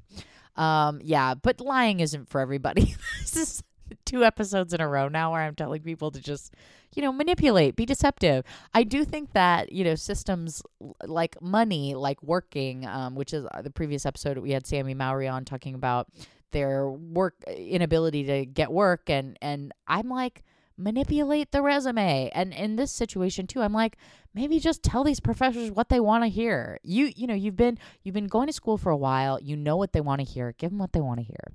Um 0.56 1.00
yeah 1.02 1.34
but 1.34 1.60
lying 1.60 2.00
isn't 2.00 2.28
for 2.28 2.40
everybody. 2.40 2.96
This 3.20 3.36
is 3.36 3.62
two 4.04 4.24
episodes 4.24 4.72
in 4.72 4.80
a 4.80 4.88
row 4.88 5.08
now 5.08 5.32
where 5.32 5.42
I'm 5.42 5.54
telling 5.54 5.82
people 5.82 6.10
to 6.10 6.20
just, 6.20 6.54
you 6.94 7.02
know, 7.02 7.12
manipulate, 7.12 7.76
be 7.76 7.86
deceptive. 7.86 8.44
I 8.74 8.84
do 8.84 9.04
think 9.04 9.32
that, 9.32 9.72
you 9.72 9.84
know, 9.84 9.94
systems 9.94 10.62
like 11.04 11.40
money, 11.40 11.94
like 11.94 12.22
working, 12.22 12.86
um, 12.86 13.14
which 13.14 13.32
is 13.32 13.46
uh, 13.52 13.62
the 13.62 13.70
previous 13.70 14.06
episode 14.06 14.38
we 14.38 14.52
had 14.52 14.66
Sammy 14.66 14.94
Mowry 14.94 15.28
on 15.28 15.44
talking 15.44 15.74
about 15.74 16.08
their 16.50 16.88
work 16.88 17.34
inability 17.46 18.24
to 18.24 18.46
get 18.46 18.72
work 18.72 19.10
and 19.10 19.38
and 19.42 19.72
I'm 19.86 20.08
like 20.08 20.44
manipulate 20.78 21.50
the 21.50 21.60
resume. 21.60 22.30
And 22.32 22.54
in 22.54 22.76
this 22.76 22.92
situation 22.92 23.46
too, 23.46 23.60
I'm 23.60 23.72
like 23.72 23.98
maybe 24.32 24.58
just 24.60 24.82
tell 24.82 25.04
these 25.04 25.20
professors 25.20 25.70
what 25.70 25.88
they 25.88 26.00
want 26.00 26.24
to 26.24 26.28
hear. 26.28 26.78
You 26.82 27.10
you 27.14 27.26
know, 27.26 27.34
you've 27.34 27.56
been 27.56 27.78
you've 28.02 28.14
been 28.14 28.28
going 28.28 28.46
to 28.46 28.52
school 28.52 28.78
for 28.78 28.90
a 28.90 28.96
while, 28.96 29.38
you 29.40 29.56
know 29.56 29.76
what 29.76 29.92
they 29.92 30.00
want 30.00 30.20
to 30.20 30.26
hear. 30.26 30.54
Give 30.56 30.70
them 30.70 30.78
what 30.78 30.92
they 30.92 31.00
want 31.00 31.20
to 31.20 31.24
hear 31.24 31.54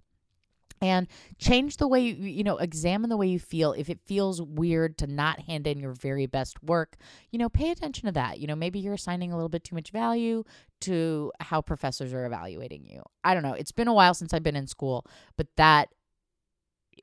and 0.83 1.07
change 1.39 1.77
the 1.77 1.87
way 1.87 2.01
you, 2.01 2.15
you 2.15 2.43
know 2.43 2.57
examine 2.57 3.09
the 3.09 3.17
way 3.17 3.27
you 3.27 3.39
feel. 3.39 3.73
If 3.73 3.89
it 3.89 3.99
feels 4.05 4.41
weird 4.41 4.97
to 4.99 5.07
not 5.07 5.41
hand 5.41 5.65
in 5.65 5.79
your 5.79 5.93
very 5.93 6.25
best 6.25 6.61
work 6.63 6.97
you 7.31 7.39
know 7.39 7.49
pay 7.49 7.71
attention 7.71 8.05
to 8.07 8.11
that. 8.13 8.39
You 8.39 8.47
know 8.47 8.55
maybe 8.55 8.79
you're 8.79 8.93
assigning 8.93 9.31
a 9.31 9.35
little 9.35 9.49
bit 9.49 9.63
too 9.63 9.75
much 9.75 9.91
value 9.91 10.43
to 10.81 11.31
how 11.39 11.61
professors 11.61 12.13
are 12.13 12.25
evaluating 12.25 12.85
you. 12.85 13.01
I 13.23 13.33
don't 13.33 13.43
know. 13.43 13.53
It's 13.53 13.71
been 13.71 13.87
a 13.87 13.93
while 13.93 14.13
since 14.13 14.33
i've 14.33 14.43
been 14.43 14.55
in 14.55 14.67
school 14.67 15.05
but 15.37 15.47
that 15.57 15.89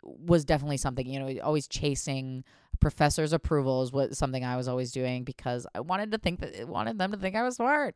was 0.02 0.44
definitely 0.44 0.76
something 0.76 1.06
you 1.06 1.20
know 1.20 1.40
always 1.42 1.68
chasing 1.68 2.44
professors 2.80 3.32
approval 3.32 3.82
is 3.82 3.92
what 3.92 4.16
something 4.16 4.44
i 4.44 4.56
was 4.56 4.68
always 4.68 4.92
doing 4.92 5.24
because 5.24 5.66
i 5.74 5.80
wanted 5.80 6.10
to 6.10 6.18
think 6.18 6.40
that 6.40 6.66
wanted 6.68 6.98
them 6.98 7.12
to 7.12 7.18
think 7.18 7.36
i 7.36 7.42
was 7.42 7.56
smart. 7.56 7.94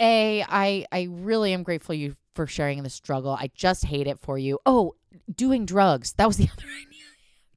A 0.00 0.44
i 0.48 0.86
i 0.92 1.08
really 1.10 1.52
am 1.52 1.62
grateful 1.62 1.94
you 1.94 2.16
for 2.34 2.46
sharing 2.46 2.82
the 2.82 2.90
struggle. 2.90 3.32
I 3.32 3.50
just 3.54 3.84
hate 3.84 4.06
it 4.06 4.18
for 4.18 4.38
you. 4.38 4.58
Oh, 4.66 4.94
doing 5.34 5.66
drugs. 5.66 6.14
That 6.14 6.26
was 6.26 6.36
the 6.36 6.44
other 6.52 6.66
idea. 6.66 7.02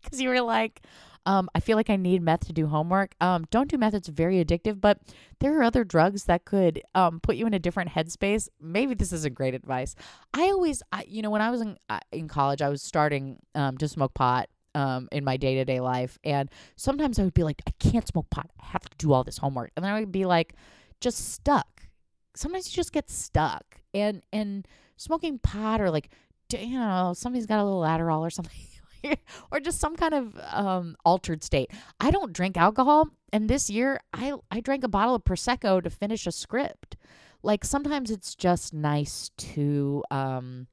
Because 0.04 0.22
you 0.22 0.30
were 0.30 0.42
like, 0.42 0.82
um, 1.26 1.50
I 1.56 1.60
feel 1.60 1.76
like 1.76 1.90
I 1.90 1.96
need 1.96 2.22
meth 2.22 2.46
to 2.48 2.54
do 2.54 2.68
homework. 2.68 3.16
Um, 3.20 3.46
don't 3.50 3.70
do 3.70 3.78
meth. 3.78 3.96
It's 3.96 4.08
very 4.08 4.44
addictive, 4.44 4.80
but 4.80 5.00
there 5.40 5.58
are 5.60 5.64
other 5.64 5.84
drugs 5.84 6.26
that 6.26 6.46
could 6.46 6.82
um, 6.94 7.20
put 7.20 7.36
you 7.36 7.48
in 7.48 7.54
a 7.54 7.60
different 7.60 7.90
headspace. 7.90 8.48
Maybe 8.62 8.94
this 8.94 9.12
isn't 9.12 9.34
great 9.34 9.56
advice. 9.56 9.96
I 10.34 10.44
always, 10.44 10.84
I, 10.92 11.06
you 11.08 11.22
know, 11.24 11.32
when 11.32 11.42
I 11.42 11.50
was 11.50 11.62
in, 11.62 11.78
uh, 11.90 12.00
in 12.12 12.28
college, 12.28 12.62
I 12.62 12.70
was 12.70 12.84
starting 12.84 13.40
um, 13.56 13.78
to 13.80 13.88
smoke 13.88 14.14
pot 14.14 14.50
um, 14.76 15.08
in 15.12 15.24
my 15.24 15.38
day 15.38 15.56
to 15.56 15.66
day 15.66 15.80
life. 15.80 16.20
And 16.24 16.50
sometimes 16.76 17.18
I 17.18 17.24
would 17.24 17.34
be 17.34 17.44
like, 17.44 17.62
I 17.66 17.72
can't 17.80 18.08
smoke 18.08 18.30
pot. 18.30 18.50
I 18.62 18.66
have 18.66 18.88
to 18.88 18.98
do 18.98 19.12
all 19.12 19.24
this 19.24 19.40
homework. 19.40 19.72
And 19.76 19.84
then 19.84 19.92
I 19.92 20.00
would 20.00 20.12
be 20.12 20.26
like, 20.26 20.54
just 21.02 21.34
stuck. 21.34 21.75
Sometimes 22.36 22.70
you 22.70 22.76
just 22.76 22.92
get 22.92 23.10
stuck 23.10 23.64
and 23.94 24.22
and 24.32 24.68
smoking 24.98 25.40
pot 25.40 25.82
or 25.82 25.90
like 25.90 26.10
you 26.52 26.78
know 26.78 27.14
somebody's 27.16 27.46
got 27.46 27.60
a 27.60 27.64
little 27.64 27.82
Adderall 27.82 28.22
or 28.22 28.30
something 28.30 28.54
or 29.52 29.60
just 29.60 29.80
some 29.80 29.96
kind 29.96 30.14
of 30.14 30.40
um, 30.52 30.96
altered 31.06 31.44
state. 31.44 31.72
I 32.00 32.12
don't 32.12 32.34
drink 32.34 32.58
alcohol, 32.58 33.10
and 33.32 33.50
this 33.50 33.70
year 33.70 34.00
I 34.14 34.34
I 34.52 34.60
drank 34.60 34.84
a 34.84 34.90
bottle 34.90 35.16
of 35.16 35.24
prosecco 35.24 35.84
to 35.84 35.90
finish 35.90 36.28
a 36.28 36.32
script. 36.32 36.98
Like 37.44 37.64
sometimes 37.64 38.10
it's 38.10 38.36
just 38.36 38.74
nice 38.74 39.30
to 39.38 40.04
um, 40.10 40.68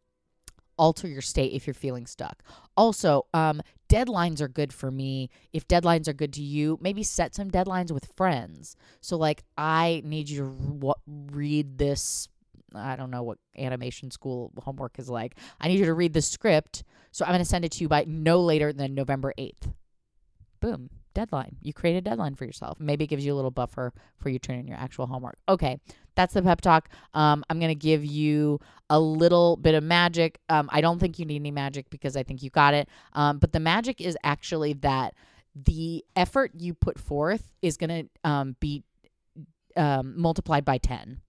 alter 0.78 1.08
your 1.08 1.22
state 1.22 1.52
if 1.52 1.66
you're 1.66 1.74
feeling 1.74 2.06
stuck. 2.06 2.42
Also, 2.76 3.26
um, 3.34 3.60
deadlines 3.88 4.40
are 4.40 4.48
good 4.48 4.72
for 4.72 4.90
me. 4.90 5.30
If 5.52 5.68
deadlines 5.68 6.08
are 6.08 6.12
good 6.12 6.32
to 6.34 6.42
you, 6.42 6.78
maybe 6.80 7.02
set 7.02 7.34
some 7.34 7.50
deadlines 7.50 7.90
with 7.90 8.12
friends. 8.16 8.76
So 9.00 9.16
like 9.16 9.44
I 9.56 10.02
need 10.04 10.28
you 10.28 10.38
to 10.38 10.94
read 11.06 11.78
this 11.78 12.28
I 12.74 12.96
don't 12.96 13.10
know 13.10 13.22
what 13.22 13.38
animation 13.56 14.10
school 14.10 14.52
homework 14.58 14.98
is 14.98 15.08
like. 15.08 15.36
I 15.60 15.68
need 15.68 15.78
you 15.78 15.86
to 15.86 15.94
read 15.94 16.12
the 16.12 16.22
script. 16.22 16.84
So 17.10 17.24
I'm 17.24 17.32
going 17.32 17.40
to 17.40 17.44
send 17.44 17.64
it 17.64 17.72
to 17.72 17.84
you 17.84 17.88
by 17.88 18.04
no 18.06 18.40
later 18.40 18.72
than 18.72 18.94
November 18.94 19.34
8th. 19.38 19.72
Boom. 20.60 20.90
Deadline. 21.14 21.56
You 21.60 21.74
create 21.74 21.96
a 21.96 22.00
deadline 22.00 22.34
for 22.34 22.46
yourself. 22.46 22.80
Maybe 22.80 23.04
it 23.04 23.08
gives 23.08 23.24
you 23.24 23.34
a 23.34 23.36
little 23.36 23.50
buffer 23.50 23.92
for 24.16 24.30
you 24.30 24.38
turning 24.38 24.66
your 24.66 24.78
actual 24.78 25.06
homework. 25.06 25.36
Okay. 25.48 25.78
That's 26.14 26.34
the 26.34 26.42
pep 26.42 26.60
talk. 26.60 26.88
Um, 27.14 27.44
I'm 27.48 27.58
going 27.58 27.70
to 27.70 27.74
give 27.74 28.04
you 28.04 28.60
a 28.90 29.00
little 29.00 29.56
bit 29.56 29.74
of 29.74 29.82
magic. 29.82 30.38
Um, 30.48 30.68
I 30.72 30.80
don't 30.80 30.98
think 30.98 31.18
you 31.18 31.24
need 31.24 31.36
any 31.36 31.50
magic 31.50 31.88
because 31.90 32.16
I 32.16 32.22
think 32.22 32.42
you 32.42 32.50
got 32.50 32.74
it. 32.74 32.88
Um, 33.14 33.38
but 33.38 33.52
the 33.52 33.60
magic 33.60 34.00
is 34.00 34.16
actually 34.22 34.74
that 34.74 35.14
the 35.54 36.04
effort 36.16 36.52
you 36.58 36.74
put 36.74 36.98
forth 36.98 37.52
is 37.62 37.76
going 37.76 38.08
to 38.24 38.28
um, 38.30 38.56
be 38.60 38.84
um, 39.76 40.20
multiplied 40.20 40.64
by 40.64 40.78
10. 40.78 41.20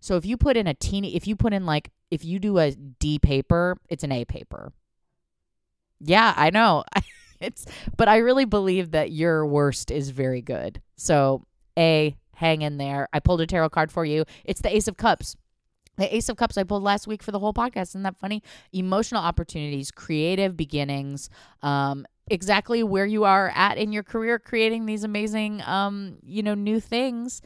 So 0.00 0.16
if 0.16 0.26
you 0.26 0.36
put 0.36 0.56
in 0.56 0.66
a 0.66 0.74
teeny, 0.74 1.16
if 1.16 1.26
you 1.26 1.36
put 1.36 1.52
in 1.52 1.66
like, 1.66 1.90
if 2.10 2.24
you 2.24 2.38
do 2.38 2.58
a 2.58 2.72
D 2.72 3.18
paper, 3.18 3.76
it's 3.88 4.04
an 4.04 4.12
A 4.12 4.24
paper. 4.24 4.72
Yeah, 6.00 6.32
I 6.36 6.50
know. 6.50 6.84
it's, 7.40 7.66
but 7.96 8.08
I 8.08 8.18
really 8.18 8.44
believe 8.44 8.92
that 8.92 9.10
your 9.10 9.46
worst 9.46 9.90
is 9.90 10.10
very 10.10 10.42
good. 10.42 10.80
So 10.96 11.44
A, 11.78 12.16
hang 12.36 12.62
in 12.62 12.76
there. 12.76 13.08
I 13.12 13.20
pulled 13.20 13.40
a 13.40 13.46
tarot 13.46 13.70
card 13.70 13.90
for 13.90 14.04
you. 14.04 14.24
It's 14.44 14.60
the 14.60 14.74
Ace 14.74 14.88
of 14.88 14.96
Cups. 14.96 15.36
The 15.96 16.14
Ace 16.14 16.28
of 16.28 16.36
Cups 16.36 16.58
I 16.58 16.64
pulled 16.64 16.82
last 16.82 17.06
week 17.06 17.22
for 17.22 17.32
the 17.32 17.38
whole 17.38 17.54
podcast. 17.54 17.88
Isn't 17.88 18.02
that 18.02 18.18
funny? 18.18 18.42
Emotional 18.72 19.22
opportunities, 19.22 19.90
creative 19.90 20.56
beginnings, 20.56 21.30
um, 21.62 22.06
exactly 22.30 22.82
where 22.82 23.06
you 23.06 23.24
are 23.24 23.50
at 23.54 23.78
in 23.78 23.92
your 23.92 24.02
career, 24.02 24.38
creating 24.38 24.84
these 24.84 25.04
amazing, 25.04 25.62
um, 25.62 26.18
you 26.22 26.42
know, 26.42 26.54
new 26.54 26.80
things. 26.80 27.40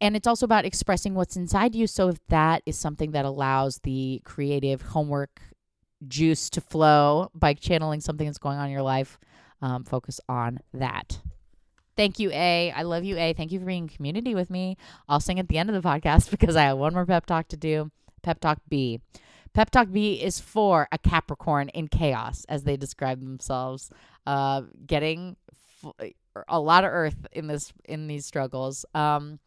And 0.00 0.16
it's 0.16 0.26
also 0.26 0.44
about 0.44 0.64
expressing 0.64 1.14
what's 1.14 1.36
inside 1.36 1.76
you. 1.76 1.86
So 1.86 2.08
if 2.08 2.18
that 2.28 2.62
is 2.66 2.76
something 2.76 3.12
that 3.12 3.24
allows 3.24 3.78
the 3.84 4.20
creative 4.24 4.82
homework 4.82 5.40
juice 6.08 6.50
to 6.50 6.60
flow 6.60 7.30
by 7.34 7.54
channeling 7.54 8.00
something 8.00 8.26
that's 8.26 8.38
going 8.38 8.58
on 8.58 8.66
in 8.66 8.72
your 8.72 8.82
life, 8.82 9.18
um, 9.62 9.84
focus 9.84 10.20
on 10.28 10.58
that. 10.72 11.20
Thank 11.96 12.18
you, 12.18 12.30
A. 12.32 12.72
I 12.74 12.82
love 12.82 13.04
you, 13.04 13.16
A. 13.16 13.32
Thank 13.32 13.52
you 13.52 13.60
for 13.60 13.66
being 13.66 13.88
community 13.88 14.34
with 14.34 14.50
me. 14.50 14.76
I'll 15.08 15.20
sing 15.20 15.38
at 15.38 15.48
the 15.48 15.58
end 15.58 15.70
of 15.70 15.80
the 15.80 15.88
podcast 15.88 16.30
because 16.32 16.56
I 16.56 16.64
have 16.64 16.78
one 16.78 16.94
more 16.94 17.06
pep 17.06 17.26
talk 17.26 17.48
to 17.48 17.56
do. 17.56 17.90
Pep 18.22 18.40
talk 18.40 18.58
B. 18.68 19.00
Pep 19.54 19.70
Talk 19.70 19.92
B 19.92 20.14
is 20.14 20.40
for 20.40 20.88
a 20.90 20.98
Capricorn 20.98 21.68
in 21.68 21.86
chaos, 21.86 22.44
as 22.48 22.64
they 22.64 22.76
describe 22.76 23.20
themselves, 23.20 23.88
uh, 24.26 24.62
getting 24.84 25.36
f- 25.84 26.12
a 26.48 26.58
lot 26.58 26.82
of 26.82 26.90
earth 26.90 27.26
in 27.30 27.46
this 27.46 27.72
in 27.84 28.08
these 28.08 28.26
struggles. 28.26 28.84
Um, 28.94 29.38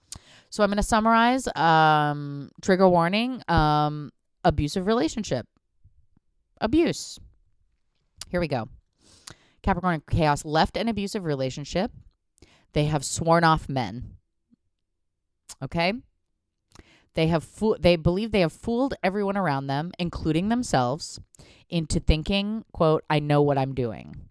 so 0.50 0.64
I'm 0.64 0.70
going 0.70 0.78
to 0.78 0.84
summarize. 0.84 1.50
Um, 1.58 2.52
trigger 2.62 2.88
warning: 2.88 3.44
um, 3.50 4.12
abusive 4.46 4.88
relationship, 4.88 5.46
abuse. 6.62 7.20
Here 8.30 8.40
we 8.40 8.48
go. 8.48 8.70
Capricorn 9.62 9.96
in 9.96 10.04
chaos 10.10 10.46
left 10.46 10.78
an 10.78 10.88
abusive 10.88 11.26
relationship. 11.26 11.92
They 12.74 12.86
have 12.86 13.04
sworn 13.04 13.44
off 13.44 13.70
men. 13.70 14.18
Okay. 15.64 15.94
They 17.16 17.28
have 17.28 17.44
fo- 17.44 17.78
they 17.78 17.96
believe 17.96 18.32
they 18.32 18.42
have 18.42 18.54
fooled 18.54 18.94
everyone 19.02 19.38
around 19.38 19.68
them, 19.68 19.92
including 19.98 20.50
themselves, 20.50 21.20
into 21.68 22.00
thinking, 22.00 22.64
quote, 22.72 23.04
I 23.10 23.20
know 23.20 23.42
what 23.42 23.58
I'm 23.58 23.74
doing. 23.74 24.28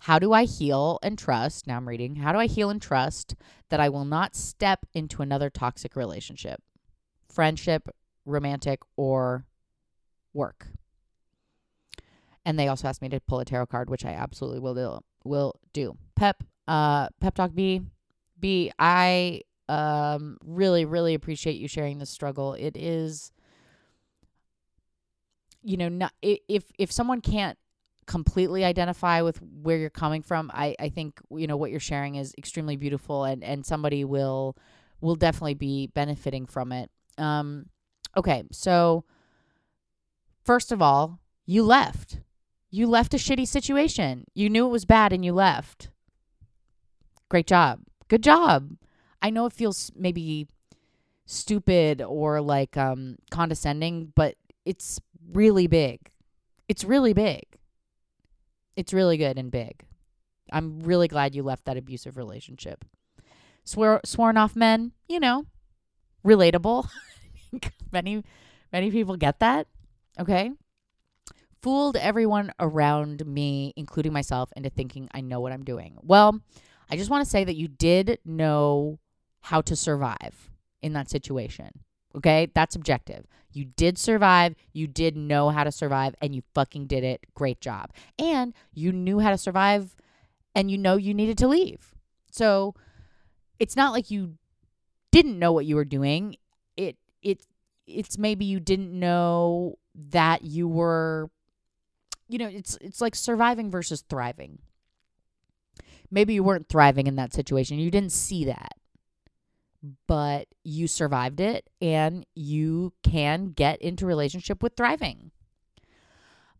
How 0.00 0.18
do 0.18 0.32
I 0.32 0.44
heal 0.44 0.98
and 1.02 1.18
trust? 1.18 1.66
Now 1.66 1.76
I'm 1.76 1.88
reading. 1.88 2.16
How 2.16 2.32
do 2.32 2.38
I 2.38 2.46
heal 2.46 2.70
and 2.70 2.80
trust 2.80 3.34
that 3.70 3.80
I 3.80 3.88
will 3.88 4.04
not 4.04 4.34
step 4.34 4.86
into 4.94 5.22
another 5.22 5.50
toxic 5.50 5.96
relationship, 5.96 6.60
friendship, 7.28 7.88
romantic, 8.24 8.80
or 8.96 9.46
work? 10.32 10.68
And 12.44 12.58
they 12.58 12.68
also 12.68 12.88
asked 12.88 13.02
me 13.02 13.08
to 13.10 13.20
pull 13.20 13.40
a 13.40 13.44
tarot 13.44 13.66
card, 13.66 13.90
which 13.90 14.04
I 14.04 14.10
absolutely 14.10 14.60
will 14.60 14.74
do. 14.74 14.98
Will 15.24 15.60
do. 15.72 15.96
Pep, 16.16 16.42
uh, 16.68 17.08
Pep 17.20 17.34
Talk 17.34 17.54
B, 17.54 17.82
B. 18.38 18.72
I 18.78 19.42
um, 19.68 20.38
really, 20.44 20.84
really 20.84 21.14
appreciate 21.14 21.56
you 21.56 21.68
sharing 21.68 21.98
this 21.98 22.10
struggle. 22.10 22.54
It 22.54 22.76
is, 22.76 23.32
you 25.62 25.76
know, 25.76 25.88
not 25.88 26.12
if 26.22 26.64
if 26.78 26.92
someone 26.92 27.20
can't 27.20 27.58
completely 28.06 28.64
identify 28.64 29.22
with 29.22 29.40
where 29.40 29.78
you're 29.78 29.90
coming 29.90 30.22
from, 30.22 30.50
I 30.52 30.74
I 30.78 30.88
think 30.88 31.20
you 31.30 31.46
know 31.46 31.56
what 31.56 31.70
you're 31.70 31.80
sharing 31.80 32.16
is 32.16 32.34
extremely 32.36 32.76
beautiful, 32.76 33.24
and 33.24 33.42
and 33.42 33.64
somebody 33.64 34.04
will 34.04 34.56
will 35.00 35.16
definitely 35.16 35.54
be 35.54 35.88
benefiting 35.88 36.46
from 36.46 36.72
it. 36.72 36.90
Um, 37.18 37.66
okay, 38.16 38.44
so 38.52 39.04
first 40.44 40.72
of 40.72 40.80
all, 40.80 41.20
you 41.46 41.62
left. 41.62 42.20
You 42.70 42.86
left 42.86 43.12
a 43.12 43.18
shitty 43.18 43.46
situation. 43.46 44.24
You 44.34 44.48
knew 44.48 44.66
it 44.66 44.70
was 44.70 44.86
bad 44.86 45.12
and 45.12 45.24
you 45.24 45.34
left. 45.34 45.90
Great 47.32 47.46
job. 47.46 47.80
Good 48.08 48.22
job. 48.22 48.76
I 49.22 49.30
know 49.30 49.46
it 49.46 49.54
feels 49.54 49.90
maybe 49.96 50.48
stupid 51.24 52.02
or 52.02 52.42
like 52.42 52.76
um, 52.76 53.16
condescending, 53.30 54.12
but 54.14 54.34
it's 54.66 55.00
really 55.32 55.66
big. 55.66 56.10
It's 56.68 56.84
really 56.84 57.14
big. 57.14 57.44
It's 58.76 58.92
really 58.92 59.16
good 59.16 59.38
and 59.38 59.50
big. 59.50 59.82
I'm 60.52 60.80
really 60.80 61.08
glad 61.08 61.34
you 61.34 61.42
left 61.42 61.64
that 61.64 61.78
abusive 61.78 62.18
relationship. 62.18 62.84
Swear, 63.64 64.02
sworn 64.04 64.36
off 64.36 64.54
men, 64.54 64.92
you 65.08 65.18
know, 65.18 65.46
relatable. 66.26 66.86
many, 67.92 68.24
many 68.70 68.90
people 68.90 69.16
get 69.16 69.40
that. 69.40 69.68
Okay. 70.20 70.50
Fooled 71.62 71.96
everyone 71.96 72.52
around 72.60 73.24
me, 73.24 73.72
including 73.74 74.12
myself, 74.12 74.52
into 74.54 74.68
thinking 74.68 75.08
I 75.14 75.22
know 75.22 75.40
what 75.40 75.52
I'm 75.52 75.64
doing. 75.64 75.96
Well, 76.02 76.42
I 76.92 76.96
just 76.96 77.10
want 77.10 77.24
to 77.24 77.30
say 77.30 77.42
that 77.44 77.56
you 77.56 77.68
did 77.68 78.18
know 78.24 78.98
how 79.40 79.62
to 79.62 79.74
survive 79.74 80.50
in 80.82 80.92
that 80.92 81.08
situation. 81.08 81.70
Okay? 82.14 82.50
That's 82.54 82.76
objective. 82.76 83.26
You 83.50 83.64
did 83.64 83.96
survive. 83.96 84.54
You 84.74 84.86
did 84.86 85.16
know 85.16 85.48
how 85.48 85.64
to 85.64 85.72
survive 85.72 86.14
and 86.20 86.34
you 86.34 86.42
fucking 86.54 86.86
did 86.86 87.02
it. 87.02 87.24
Great 87.34 87.62
job. 87.62 87.92
And 88.18 88.52
you 88.74 88.92
knew 88.92 89.20
how 89.20 89.30
to 89.30 89.38
survive 89.38 89.96
and 90.54 90.70
you 90.70 90.76
know 90.76 90.96
you 90.96 91.14
needed 91.14 91.38
to 91.38 91.48
leave. 91.48 91.94
So 92.30 92.74
it's 93.58 93.74
not 93.74 93.92
like 93.92 94.10
you 94.10 94.34
didn't 95.10 95.38
know 95.38 95.52
what 95.52 95.64
you 95.64 95.76
were 95.76 95.86
doing. 95.86 96.36
It 96.76 96.96
it 97.22 97.46
it's 97.86 98.18
maybe 98.18 98.44
you 98.44 98.60
didn't 98.60 98.92
know 98.92 99.78
that 99.94 100.44
you 100.44 100.68
were 100.68 101.30
you 102.28 102.38
know, 102.38 102.48
it's 102.48 102.78
it's 102.80 103.00
like 103.00 103.14
surviving 103.14 103.70
versus 103.70 104.04
thriving. 104.08 104.58
Maybe 106.12 106.34
you 106.34 106.44
weren't 106.44 106.68
thriving 106.68 107.08
in 107.08 107.16
that 107.16 107.32
situation. 107.32 107.78
You 107.78 107.90
didn't 107.90 108.12
see 108.12 108.44
that 108.44 108.74
but 110.06 110.46
you 110.64 110.86
survived 110.86 111.40
it 111.40 111.68
and 111.80 112.24
you 112.34 112.92
can 113.02 113.46
get 113.46 113.80
into 113.82 114.06
relationship 114.06 114.62
with 114.62 114.74
thriving. 114.76 115.30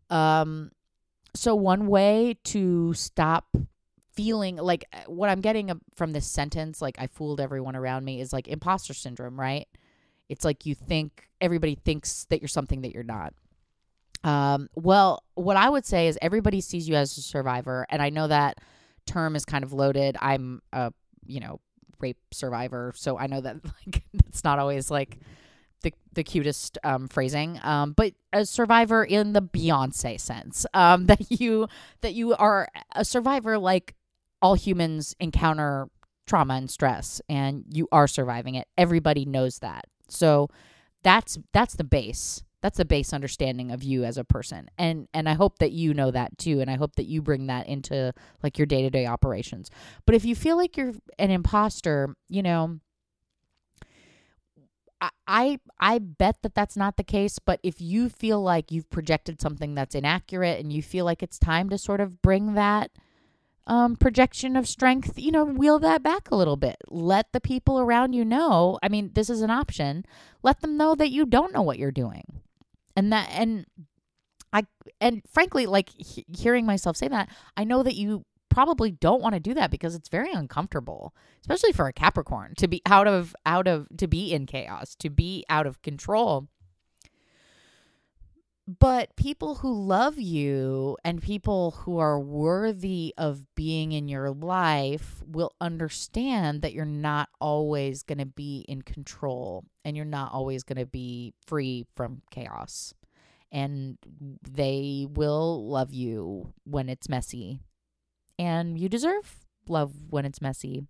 Um 0.09 0.71
so 1.35 1.55
one 1.55 1.87
way 1.87 2.37
to 2.43 2.93
stop 2.93 3.47
feeling 4.13 4.57
like 4.57 4.85
uh, 4.93 4.99
what 5.07 5.29
I'm 5.29 5.41
getting 5.41 5.71
from 5.95 6.11
this 6.11 6.27
sentence 6.27 6.81
like 6.81 6.95
I 6.99 7.07
fooled 7.07 7.39
everyone 7.39 7.75
around 7.75 8.05
me 8.05 8.21
is 8.21 8.31
like 8.31 8.47
imposter 8.47 8.93
syndrome, 8.93 9.39
right? 9.39 9.67
It's 10.29 10.45
like 10.45 10.65
you 10.65 10.75
think 10.75 11.27
everybody 11.41 11.75
thinks 11.75 12.25
that 12.25 12.41
you're 12.41 12.47
something 12.47 12.81
that 12.81 12.93
you're 12.93 13.03
not. 13.03 13.33
Um 14.23 14.67
well, 14.75 15.23
what 15.35 15.55
I 15.55 15.69
would 15.69 15.85
say 15.85 16.07
is 16.07 16.19
everybody 16.21 16.59
sees 16.59 16.89
you 16.89 16.95
as 16.95 17.17
a 17.17 17.21
survivor 17.21 17.85
and 17.89 18.01
I 18.01 18.09
know 18.09 18.27
that 18.27 18.59
term 19.05 19.35
is 19.35 19.45
kind 19.45 19.63
of 19.63 19.73
loaded. 19.73 20.17
I'm 20.19 20.61
a 20.71 20.93
you 21.25 21.39
know 21.39 21.59
rape 21.99 22.19
survivor, 22.31 22.93
so 22.95 23.17
I 23.17 23.27
know 23.27 23.41
that 23.41 23.57
like 23.85 24.03
it's 24.13 24.43
not 24.43 24.59
always 24.59 24.91
like 24.91 25.19
the 25.81 25.93
the 26.13 26.23
cutest 26.23 26.77
um, 26.83 27.07
phrasing, 27.07 27.59
um, 27.63 27.93
but 27.93 28.13
a 28.31 28.45
survivor 28.45 29.03
in 29.03 29.33
the 29.33 29.41
Beyonce 29.41 30.19
sense, 30.19 30.65
um, 30.73 31.05
that 31.07 31.39
you 31.39 31.67
that 32.01 32.13
you 32.13 32.33
are 32.35 32.67
a 32.95 33.05
survivor 33.05 33.57
like 33.57 33.95
all 34.41 34.55
humans 34.55 35.15
encounter 35.19 35.87
trauma 36.25 36.55
and 36.55 36.71
stress, 36.71 37.21
and 37.29 37.65
you 37.69 37.87
are 37.91 38.07
surviving 38.07 38.55
it. 38.55 38.67
Everybody 38.77 39.25
knows 39.25 39.59
that, 39.59 39.85
so 40.07 40.49
that's 41.03 41.37
that's 41.51 41.75
the 41.75 41.83
base 41.83 42.43
that's 42.63 42.79
a 42.79 42.85
base 42.85 43.11
understanding 43.11 43.71
of 43.71 43.83
you 43.83 44.05
as 44.05 44.17
a 44.17 44.23
person 44.23 44.69
and 44.77 45.07
and 45.13 45.27
i 45.27 45.33
hope 45.33 45.59
that 45.59 45.73
you 45.73 45.93
know 45.93 46.09
that 46.09 46.35
too 46.37 46.61
and 46.61 46.71
i 46.71 46.75
hope 46.75 46.95
that 46.95 47.05
you 47.05 47.21
bring 47.21 47.47
that 47.47 47.67
into 47.67 48.11
like 48.41 48.57
your 48.57 48.65
day-to-day 48.65 49.05
operations 49.05 49.69
but 50.05 50.15
if 50.15 50.25
you 50.25 50.33
feel 50.33 50.55
like 50.57 50.77
you're 50.77 50.93
an 51.19 51.29
imposter 51.29 52.15
you 52.29 52.41
know 52.41 52.79
I 55.27 55.59
I 55.81 55.99
bet 55.99 56.41
that 56.43 56.55
that's 56.55 56.77
not 56.77 56.95
the 56.95 57.03
case, 57.03 57.37
but 57.37 57.59
if 57.61 57.81
you 57.81 58.07
feel 58.07 58.41
like 58.41 58.71
you've 58.71 58.89
projected 58.89 59.41
something 59.41 59.75
that's 59.75 59.95
inaccurate 59.95 60.61
and 60.61 60.71
you 60.71 60.81
feel 60.81 61.03
like 61.03 61.21
it's 61.21 61.37
time 61.37 61.69
to 61.71 61.77
sort 61.77 61.99
of 61.99 62.21
bring 62.21 62.53
that 62.53 62.91
um, 63.67 63.97
projection 63.97 64.55
of 64.55 64.65
strength, 64.65 65.19
you 65.19 65.31
know, 65.31 65.43
wheel 65.43 65.79
that 65.79 66.03
back 66.03 66.31
a 66.31 66.37
little 66.37 66.55
bit. 66.55 66.77
Let 66.87 67.33
the 67.33 67.41
people 67.41 67.81
around 67.81 68.13
you 68.13 68.23
know. 68.23 68.79
I 68.81 68.87
mean, 68.87 69.11
this 69.13 69.29
is 69.29 69.41
an 69.41 69.49
option. 69.49 70.05
Let 70.41 70.61
them 70.61 70.77
know 70.77 70.95
that 70.95 71.11
you 71.11 71.25
don't 71.25 71.53
know 71.53 71.61
what 71.61 71.79
you're 71.79 71.91
doing 71.91 72.42
and 72.95 73.11
that 73.11 73.29
and 73.31 73.65
I 74.51 74.65
and 75.01 75.21
frankly, 75.29 75.65
like 75.65 75.89
he- 75.89 76.25
hearing 76.35 76.65
myself 76.65 76.95
say 76.97 77.07
that, 77.07 77.29
I 77.57 77.63
know 77.63 77.83
that 77.83 77.95
you 77.95 78.25
probably 78.49 78.91
don't 78.91 79.21
want 79.21 79.33
to 79.33 79.39
do 79.39 79.55
that 79.55 79.71
because 79.71 79.95
it's 79.95 80.09
very 80.09 80.31
uncomfortable, 80.31 81.13
especially 81.41 81.71
for 81.71 81.87
a 81.87 81.93
Capricorn 81.93 82.53
to 82.57 82.67
be 82.67 82.81
out 82.85 83.07
of 83.07 83.35
out 83.45 83.67
of 83.67 83.87
to 83.97 84.07
be 84.07 84.31
in 84.31 84.45
chaos, 84.45 84.95
to 84.99 85.09
be 85.09 85.43
out 85.49 85.65
of 85.65 85.81
control. 85.81 86.47
But 88.65 89.15
people 89.17 89.55
who 89.55 89.73
love 89.73 90.17
you 90.17 90.97
and 91.03 91.21
people 91.21 91.71
who 91.71 91.97
are 91.97 92.17
worthy 92.17 93.13
of 93.17 93.43
being 93.55 93.91
in 93.91 94.07
your 94.07 94.31
life 94.31 95.21
will 95.27 95.53
understand 95.59 96.61
that 96.61 96.73
you're 96.73 96.85
not 96.85 97.27
always 97.41 98.03
going 98.03 98.19
to 98.19 98.25
be 98.25 98.63
in 98.69 98.81
control 98.81 99.65
and 99.83 99.97
you're 99.97 100.05
not 100.05 100.31
always 100.31 100.63
going 100.63 100.77
to 100.77 100.85
be 100.85 101.33
free 101.45 101.85
from 101.93 102.21
chaos. 102.31 102.93
And 103.51 103.97
they 104.49 105.07
will 105.09 105.67
love 105.67 105.93
you 105.93 106.53
when 106.63 106.87
it's 106.87 107.09
messy. 107.09 107.59
And 108.39 108.79
you 108.79 108.87
deserve 108.87 109.39
love 109.67 109.91
when 110.09 110.25
it's 110.25 110.41
messy. 110.41 110.83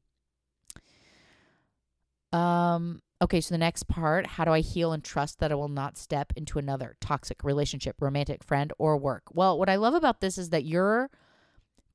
Um 2.31 3.02
Okay, 3.23 3.39
so 3.39 3.53
the 3.55 3.57
next 3.57 3.87
part 3.87 4.27
how 4.27 4.43
do 4.43 4.51
I 4.51 4.59
heal 4.59 4.91
and 4.91 5.01
trust 5.01 5.39
that 5.39 5.49
I 5.49 5.55
will 5.55 5.69
not 5.69 5.97
step 5.97 6.33
into 6.35 6.59
another 6.59 6.97
toxic 6.99 7.41
relationship, 7.45 7.95
romantic, 8.01 8.43
friend, 8.43 8.73
or 8.77 8.97
work? 8.97 9.23
Well, 9.31 9.57
what 9.57 9.69
I 9.69 9.77
love 9.77 9.93
about 9.93 10.19
this 10.19 10.37
is 10.37 10.49
that 10.49 10.65
you're 10.65 11.09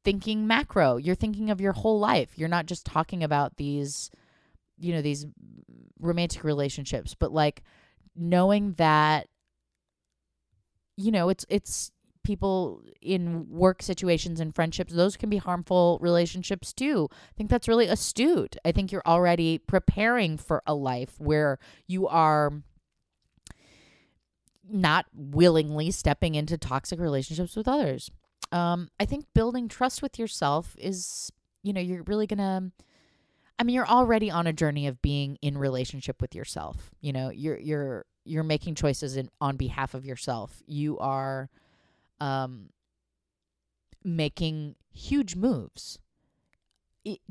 thinking 0.05 0.47
macro, 0.47 0.97
you're 0.97 1.15
thinking 1.15 1.51
of 1.51 1.61
your 1.61 1.75
whole 1.75 2.01
life. 2.01 2.31
You're 2.37 2.49
not 2.49 2.65
just 2.65 2.87
talking 2.87 3.23
about 3.23 3.59
these, 3.59 4.11
you 4.79 4.95
know, 4.95 5.03
these 5.03 5.27
romantic 6.01 6.45
relationships, 6.45 7.15
but 7.15 7.31
like 7.31 7.63
knowing 8.17 8.73
that 8.79 9.27
you 10.97 11.13
know 11.13 11.29
it's 11.29 11.45
it's 11.51 11.93
people 12.29 12.83
in 13.01 13.49
work 13.49 13.83
situations 13.83 14.39
and 14.39 14.55
friendships, 14.55 14.93
those 14.93 15.17
can 15.17 15.31
be 15.31 15.39
harmful 15.39 15.99
relationships 16.03 16.75
too. 16.75 17.09
I 17.11 17.33
think 17.39 17.49
that's 17.49 17.67
really 17.67 17.87
astute. 17.87 18.55
I 18.67 18.71
think 18.71 18.93
you're 18.93 19.07
already 19.07 19.57
preparing 19.57 20.37
for 20.37 20.63
a 20.67 20.75
life 20.75 21.15
where 21.19 21.59
you 21.87 22.07
are 22.07 22.53
not 24.71 25.07
willingly 25.15 25.91
stepping 25.91 26.35
into 26.35 26.59
toxic 26.59 27.01
relationships 27.01 27.57
with 27.57 27.67
others. 27.67 28.11
Um, 28.53 28.91
I 29.01 29.07
think 29.07 29.25
building 29.35 29.67
trust 29.67 30.03
with 30.03 30.19
yourself 30.19 30.77
is, 30.79 31.33
you 31.63 31.73
know, 31.73 31.81
you're 31.81 32.03
really 32.03 32.27
gonna. 32.27 32.71
I 33.59 33.65
mean, 33.65 33.75
you're 33.75 33.89
already 33.89 34.31
on 34.31 34.47
a 34.47 34.53
journey 34.53 34.87
of 34.87 35.01
being 35.01 35.39
in 35.41 35.57
relationship 35.57 36.21
with 36.21 36.35
yourself. 36.35 36.91
You 37.01 37.15
know, 37.15 37.31
you're 37.31 37.59
you're 37.59 38.05
you're 38.29 38.45
making 38.45 38.75
choices 38.75 39.17
in, 39.17 39.31
on 39.41 39.57
behalf 39.57 39.95
of 39.95 40.05
yourself. 40.05 40.63
You 40.67 40.99
are, 40.99 41.49
um, 42.21 42.71
making 44.05 44.77
huge 44.93 45.37
moves 45.37 45.99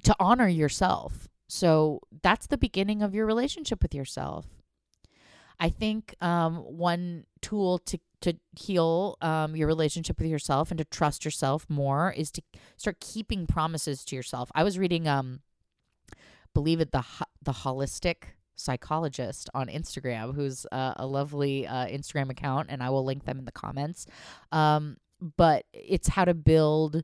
to 0.04 0.16
honor 0.20 0.48
yourself. 0.48 1.28
So 1.48 2.02
that's 2.24 2.48
the 2.48 2.58
beginning 2.58 3.02
of 3.02 3.14
your 3.14 3.26
relationship 3.26 3.82
with 3.82 3.94
yourself. 3.94 4.46
I 5.60 5.70
think 5.70 6.16
um, 6.22 6.58
one 6.58 7.26
tool 7.42 7.80
to 7.80 8.00
to 8.20 8.34
heal 8.58 9.16
um, 9.22 9.56
your 9.56 9.68
relationship 9.68 10.20
with 10.20 10.28
yourself 10.28 10.72
and 10.72 10.78
to 10.80 10.86
trust 10.86 11.24
yourself 11.24 11.68
more 11.70 12.12
is 12.12 12.32
to 12.32 12.42
start 12.76 13.00
keeping 13.00 13.46
promises 13.46 14.04
to 14.06 14.16
yourself. 14.16 14.52
I 14.56 14.64
was 14.64 14.80
reading, 14.80 15.08
um, 15.08 15.42
believe 16.54 16.80
it, 16.82 16.92
the 16.92 17.04
the 17.42 17.52
holistic 17.52 18.37
psychologist 18.58 19.50
on 19.54 19.68
Instagram, 19.68 20.36
who's 20.36 20.66
uh, 20.72 20.94
a 20.98 21.06
lovely 21.06 21.68
uh, 21.68 21.88
Instagram 21.88 22.30
account, 22.30 22.68
and 22.70 22.84
I 22.84 22.90
will 22.90 23.06
link 23.06 23.26
them 23.26 23.40
in 23.40 23.46
the 23.46 23.52
comments. 23.52 24.06
Um, 24.52 24.98
but 25.36 25.66
it's 25.74 26.08
how 26.08 26.26
to 26.26 26.34
build 26.34 27.04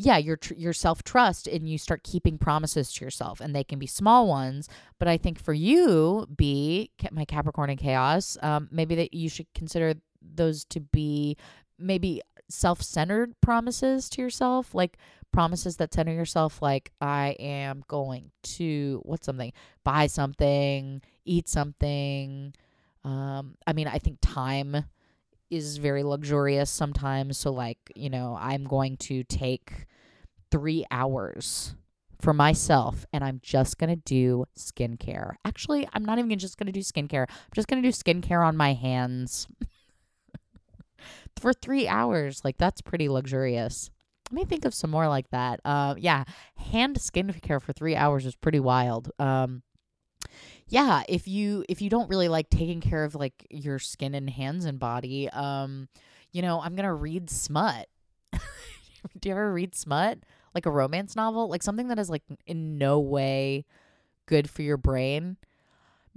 yeah, 0.00 0.16
your 0.16 0.36
tr- 0.36 0.54
your 0.54 0.72
self 0.72 1.02
trust 1.02 1.48
and 1.48 1.68
you 1.68 1.76
start 1.76 2.04
keeping 2.04 2.38
promises 2.38 2.92
to 2.92 3.04
yourself, 3.04 3.40
and 3.40 3.54
they 3.54 3.64
can 3.64 3.80
be 3.80 3.86
small 3.86 4.28
ones. 4.28 4.68
But 5.00 5.08
I 5.08 5.16
think 5.16 5.40
for 5.40 5.52
you, 5.52 6.26
be 6.36 6.92
my 7.10 7.24
Capricorn 7.24 7.70
and 7.70 7.78
chaos, 7.78 8.38
um, 8.40 8.68
maybe 8.70 8.94
that 8.94 9.12
you 9.12 9.28
should 9.28 9.52
consider 9.54 9.94
those 10.22 10.64
to 10.66 10.80
be 10.80 11.36
maybe 11.80 12.22
self 12.48 12.82
centered 12.82 13.34
promises 13.40 14.08
to 14.10 14.22
yourself, 14.22 14.74
like 14.74 14.98
promises 15.32 15.76
that 15.76 15.92
center 15.92 16.12
yourself, 16.12 16.62
like 16.62 16.92
I 17.00 17.36
am 17.38 17.84
going 17.88 18.30
to 18.42 19.00
what's 19.04 19.26
something, 19.26 19.52
buy 19.84 20.06
something, 20.06 21.02
eat 21.24 21.48
something. 21.48 22.54
Um, 23.04 23.56
I 23.66 23.72
mean, 23.72 23.88
I 23.88 23.98
think 23.98 24.18
time 24.20 24.84
is 25.50 25.78
very 25.78 26.02
luxurious 26.02 26.70
sometimes. 26.70 27.38
So, 27.38 27.52
like, 27.52 27.78
you 27.94 28.10
know, 28.10 28.36
I'm 28.40 28.64
going 28.64 28.96
to 28.98 29.24
take 29.24 29.86
three 30.50 30.84
hours 30.90 31.74
for 32.20 32.32
myself 32.32 33.06
and 33.12 33.22
I'm 33.22 33.40
just 33.42 33.78
going 33.78 33.90
to 33.90 34.02
do 34.04 34.44
skincare. 34.58 35.34
Actually, 35.44 35.88
I'm 35.92 36.04
not 36.04 36.18
even 36.18 36.38
just 36.38 36.58
going 36.58 36.66
to 36.66 36.72
do 36.72 36.80
skincare. 36.80 37.26
I'm 37.28 37.54
just 37.54 37.68
going 37.68 37.82
to 37.82 37.88
do 37.88 37.92
skincare 37.92 38.44
on 38.44 38.56
my 38.56 38.74
hands 38.74 39.46
for 41.38 41.52
three 41.52 41.88
hours. 41.88 42.42
Like, 42.44 42.58
that's 42.58 42.80
pretty 42.80 43.08
luxurious. 43.08 43.90
Let 44.30 44.34
me 44.34 44.44
think 44.44 44.64
of 44.64 44.74
some 44.74 44.90
more 44.90 45.08
like 45.08 45.30
that. 45.30 45.60
Uh, 45.64 45.94
yeah, 45.96 46.24
hand 46.56 46.96
skincare 46.96 47.62
for 47.62 47.72
three 47.72 47.96
hours 47.96 48.26
is 48.26 48.36
pretty 48.36 48.60
wild. 48.60 49.10
Um, 49.18 49.62
yeah 50.68 51.02
if 51.08 51.26
you 51.26 51.64
if 51.68 51.80
you 51.80 51.90
don't 51.90 52.08
really 52.08 52.28
like 52.28 52.50
taking 52.50 52.80
care 52.80 53.04
of 53.04 53.14
like 53.14 53.46
your 53.50 53.78
skin 53.78 54.14
and 54.14 54.28
hands 54.28 54.64
and 54.64 54.78
body 54.78 55.28
um 55.30 55.88
you 56.32 56.42
know 56.42 56.60
i'm 56.60 56.74
gonna 56.76 56.94
read 56.94 57.30
smut 57.30 57.88
do 58.32 59.28
you 59.28 59.30
ever 59.30 59.52
read 59.52 59.74
smut 59.74 60.18
like 60.54 60.66
a 60.66 60.70
romance 60.70 61.16
novel 61.16 61.48
like 61.48 61.62
something 61.62 61.88
that 61.88 61.98
is 61.98 62.10
like 62.10 62.22
in 62.46 62.78
no 62.78 63.00
way 63.00 63.64
good 64.26 64.48
for 64.48 64.62
your 64.62 64.76
brain 64.76 65.36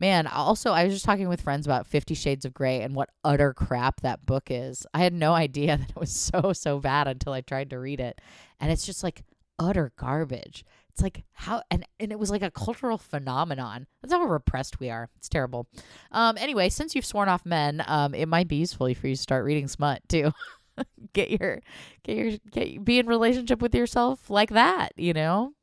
man 0.01 0.27
also 0.27 0.71
i 0.71 0.83
was 0.83 0.93
just 0.93 1.05
talking 1.05 1.29
with 1.29 1.41
friends 1.41 1.65
about 1.65 1.87
50 1.87 2.13
shades 2.13 2.43
of 2.43 2.53
Grey 2.53 2.81
and 2.81 2.93
what 2.95 3.09
utter 3.23 3.53
crap 3.53 4.01
that 4.01 4.25
book 4.25 4.47
is 4.49 4.85
i 4.93 4.99
had 4.99 5.13
no 5.13 5.33
idea 5.45 5.77
that 5.77 5.91
it 5.91 5.95
was 5.95 6.11
so 6.11 6.51
so 6.51 6.79
bad 6.79 7.07
until 7.07 7.31
i 7.31 7.39
tried 7.39 7.69
to 7.69 7.79
read 7.79 8.01
it 8.01 8.19
and 8.59 8.71
it's 8.71 8.85
just 8.85 9.03
like 9.03 9.23
utter 9.59 9.93
garbage 9.95 10.65
it's 10.91 11.01
like 11.01 11.23
how 11.33 11.61
and 11.71 11.85
and 11.99 12.11
it 12.11 12.19
was 12.19 12.29
like 12.29 12.41
a 12.41 12.51
cultural 12.51 12.97
phenomenon. 12.97 13.87
That's 14.01 14.13
how 14.13 14.23
repressed 14.23 14.79
we 14.79 14.89
are. 14.89 15.09
It's 15.15 15.29
terrible. 15.29 15.67
Um 16.11 16.37
anyway, 16.37 16.69
since 16.69 16.95
you've 16.95 17.05
sworn 17.05 17.29
off 17.29 17.45
men, 17.45 17.83
um 17.87 18.13
it 18.13 18.27
might 18.27 18.47
be 18.47 18.57
useful 18.57 18.93
for 18.93 19.07
you 19.07 19.15
to 19.15 19.21
start 19.21 19.45
reading 19.45 19.67
smut 19.67 20.01
too. 20.09 20.31
get 21.13 21.31
your 21.31 21.61
get 22.03 22.17
your 22.17 22.37
get 22.51 22.83
be 22.83 22.99
in 22.99 23.07
relationship 23.07 23.61
with 23.61 23.73
yourself 23.73 24.29
like 24.29 24.49
that, 24.49 24.89
you 24.97 25.13
know? 25.13 25.53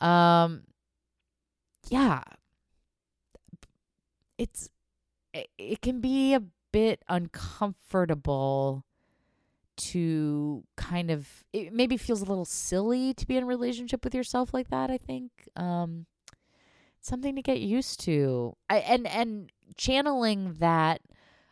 Um 0.00 0.64
yeah. 1.88 2.22
It's 4.38 4.70
it, 5.34 5.82
can 5.82 6.00
be 6.00 6.34
a 6.34 6.42
bit 6.72 7.02
uncomfortable 7.08 8.84
to 9.76 10.64
kind 10.76 11.10
of 11.10 11.44
it 11.52 11.72
maybe 11.72 11.96
feels 11.96 12.20
a 12.20 12.24
little 12.24 12.44
silly 12.44 13.14
to 13.14 13.26
be 13.26 13.36
in 13.36 13.44
a 13.44 13.46
relationship 13.46 14.02
with 14.02 14.14
yourself 14.14 14.52
like 14.52 14.70
that 14.70 14.90
i 14.90 14.98
think. 14.98 15.30
Um 15.54 16.06
something 17.00 17.36
to 17.36 17.42
get 17.42 17.60
used 17.60 18.00
to. 18.00 18.56
I, 18.68 18.78
and 18.78 19.06
and 19.06 19.52
channeling 19.76 20.54
that 20.58 21.00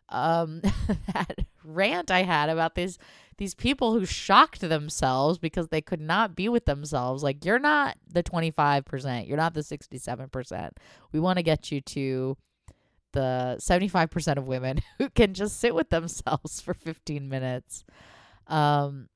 um 0.08 0.60
that 1.14 1.46
rant 1.64 2.10
i 2.12 2.22
had 2.22 2.48
about 2.48 2.76
these 2.76 2.98
these 3.38 3.54
people 3.54 3.92
who 3.92 4.06
shocked 4.06 4.60
themselves 4.60 5.38
because 5.38 5.68
they 5.68 5.80
could 5.80 6.00
not 6.00 6.34
be 6.34 6.48
with 6.48 6.64
themselves. 6.64 7.22
Like 7.22 7.44
you're 7.44 7.58
not 7.58 7.96
the 8.08 8.22
25% 8.22 9.28
you're 9.28 9.36
not 9.36 9.54
the 9.54 9.60
67% 9.60 10.70
we 11.12 11.20
want 11.20 11.36
to 11.36 11.42
get 11.42 11.70
you 11.70 11.80
to 11.82 12.36
the 13.12 13.56
75% 13.60 14.36
of 14.36 14.46
women 14.46 14.80
who 14.98 15.08
can 15.10 15.34
just 15.34 15.58
sit 15.58 15.74
with 15.74 15.90
themselves 15.90 16.60
for 16.60 16.74
15 16.74 17.28
minutes 17.28 17.84
um, 18.46 19.08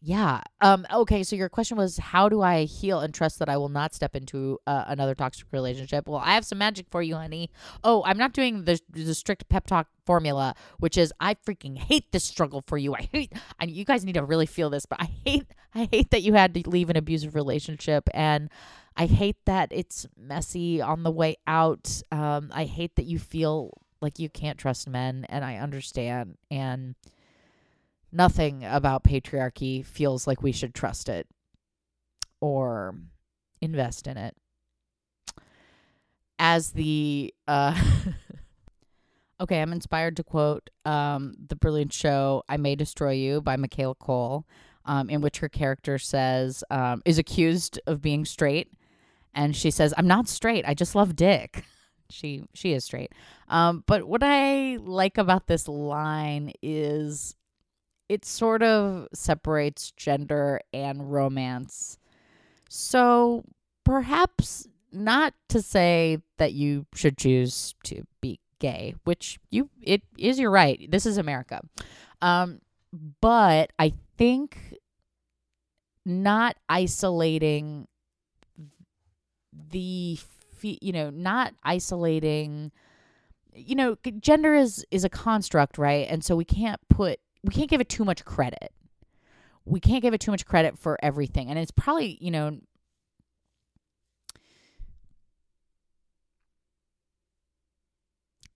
yeah. 0.00 0.42
Um. 0.60 0.86
Okay. 0.92 1.22
So 1.22 1.34
your 1.34 1.48
question 1.48 1.78
was, 1.78 1.96
how 1.96 2.28
do 2.28 2.42
I 2.42 2.64
heal 2.64 3.00
and 3.00 3.14
trust 3.14 3.38
that 3.38 3.48
I 3.48 3.56
will 3.56 3.70
not 3.70 3.94
step 3.94 4.14
into 4.14 4.58
uh, 4.66 4.84
another 4.86 5.14
toxic 5.14 5.46
relationship? 5.50 6.06
Well, 6.06 6.20
I 6.22 6.34
have 6.34 6.44
some 6.44 6.58
magic 6.58 6.86
for 6.90 7.02
you, 7.02 7.16
honey. 7.16 7.50
Oh, 7.82 8.02
I'm 8.04 8.18
not 8.18 8.34
doing 8.34 8.64
the 8.64 8.78
the 8.90 9.14
strict 9.14 9.48
pep 9.48 9.66
talk 9.66 9.88
formula, 10.04 10.54
which 10.78 10.98
is 10.98 11.12
I 11.20 11.34
freaking 11.34 11.78
hate 11.78 12.12
this 12.12 12.24
struggle 12.24 12.62
for 12.66 12.76
you. 12.76 12.94
I 12.94 13.08
hate. 13.12 13.32
And 13.58 13.70
you 13.70 13.86
guys 13.86 14.04
need 14.04 14.14
to 14.14 14.24
really 14.24 14.46
feel 14.46 14.68
this, 14.68 14.84
but 14.84 15.00
I 15.00 15.08
hate. 15.24 15.46
I 15.74 15.88
hate 15.90 16.10
that 16.10 16.22
you 16.22 16.34
had 16.34 16.52
to 16.54 16.68
leave 16.68 16.90
an 16.90 16.96
abusive 16.96 17.34
relationship, 17.34 18.08
and 18.12 18.50
I 18.96 19.06
hate 19.06 19.36
that 19.46 19.70
it's 19.72 20.06
messy 20.16 20.80
on 20.80 21.02
the 21.02 21.10
way 21.10 21.36
out. 21.46 22.02
Um. 22.12 22.50
I 22.52 22.64
hate 22.64 22.96
that 22.96 23.06
you 23.06 23.18
feel 23.18 23.80
like 24.00 24.18
you 24.18 24.28
can't 24.28 24.58
trust 24.58 24.88
men, 24.88 25.26
and 25.28 25.44
I 25.44 25.56
understand. 25.56 26.36
And 26.50 26.94
nothing 28.12 28.64
about 28.64 29.02
patriarchy 29.04 29.84
feels 29.84 30.26
like 30.26 30.42
we 30.42 30.52
should 30.52 30.74
trust 30.74 31.08
it 31.08 31.26
or 32.40 32.94
invest 33.60 34.06
in 34.06 34.16
it. 34.16 34.36
As 36.38 36.72
the 36.72 37.32
uh 37.48 37.80
Okay, 39.40 39.60
I'm 39.60 39.72
inspired 39.72 40.16
to 40.18 40.24
quote 40.24 40.70
um, 40.84 41.34
the 41.48 41.56
brilliant 41.56 41.92
show 41.92 42.44
"I 42.48 42.56
May 42.56 42.76
Destroy 42.76 43.12
You" 43.12 43.40
by 43.40 43.56
Michaela 43.56 43.96
Coel, 43.96 44.46
um, 44.84 45.10
in 45.10 45.20
which 45.20 45.38
her 45.38 45.48
character 45.48 45.98
says 45.98 46.62
um, 46.70 47.02
is 47.04 47.18
accused 47.18 47.80
of 47.86 48.00
being 48.00 48.24
straight, 48.24 48.72
and 49.34 49.54
she 49.54 49.70
says, 49.70 49.94
"I'm 49.96 50.06
not 50.06 50.28
straight. 50.28 50.64
I 50.66 50.74
just 50.74 50.94
love 50.94 51.16
dick." 51.16 51.64
She 52.10 52.44
she 52.52 52.74
is 52.74 52.84
straight. 52.84 53.12
Um, 53.48 53.82
but 53.86 54.04
what 54.04 54.22
I 54.22 54.76
like 54.76 55.16
about 55.16 55.46
this 55.46 55.66
line 55.66 56.52
is 56.62 57.34
it 58.08 58.24
sort 58.24 58.62
of 58.62 59.08
separates 59.14 59.90
gender 59.92 60.60
and 60.72 61.10
romance. 61.10 61.98
So 62.68 63.44
perhaps 63.84 64.68
not 64.92 65.34
to 65.48 65.62
say 65.62 66.18
that 66.38 66.52
you 66.52 66.86
should 66.94 67.16
choose 67.16 67.74
to 67.84 68.06
be 68.20 68.38
gay, 68.58 68.94
which 69.04 69.38
you 69.50 69.70
it 69.82 70.02
is 70.18 70.38
your 70.38 70.50
right. 70.50 70.88
This 70.90 71.06
is 71.06 71.18
America. 71.18 71.62
Um 72.20 72.60
but 73.20 73.72
I 73.78 73.92
think 74.16 74.76
not 76.06 76.56
isolating 76.68 77.88
the 79.70 80.18
you 80.62 80.92
know, 80.92 81.10
not 81.10 81.52
isolating 81.62 82.72
you 83.54 83.74
know, 83.74 83.96
gender 84.20 84.54
is 84.54 84.84
is 84.90 85.04
a 85.04 85.08
construct, 85.08 85.78
right? 85.78 86.06
And 86.08 86.24
so 86.24 86.36
we 86.36 86.44
can't 86.44 86.80
put 86.88 87.20
we 87.42 87.52
can't 87.52 87.70
give 87.70 87.80
it 87.80 87.88
too 87.88 88.04
much 88.04 88.24
credit. 88.24 88.72
We 89.64 89.80
can't 89.80 90.02
give 90.02 90.14
it 90.14 90.20
too 90.20 90.30
much 90.30 90.44
credit 90.44 90.78
for 90.78 90.98
everything. 91.02 91.48
And 91.50 91.58
it's 91.58 91.70
probably, 91.70 92.18
you 92.20 92.30
know, 92.30 92.58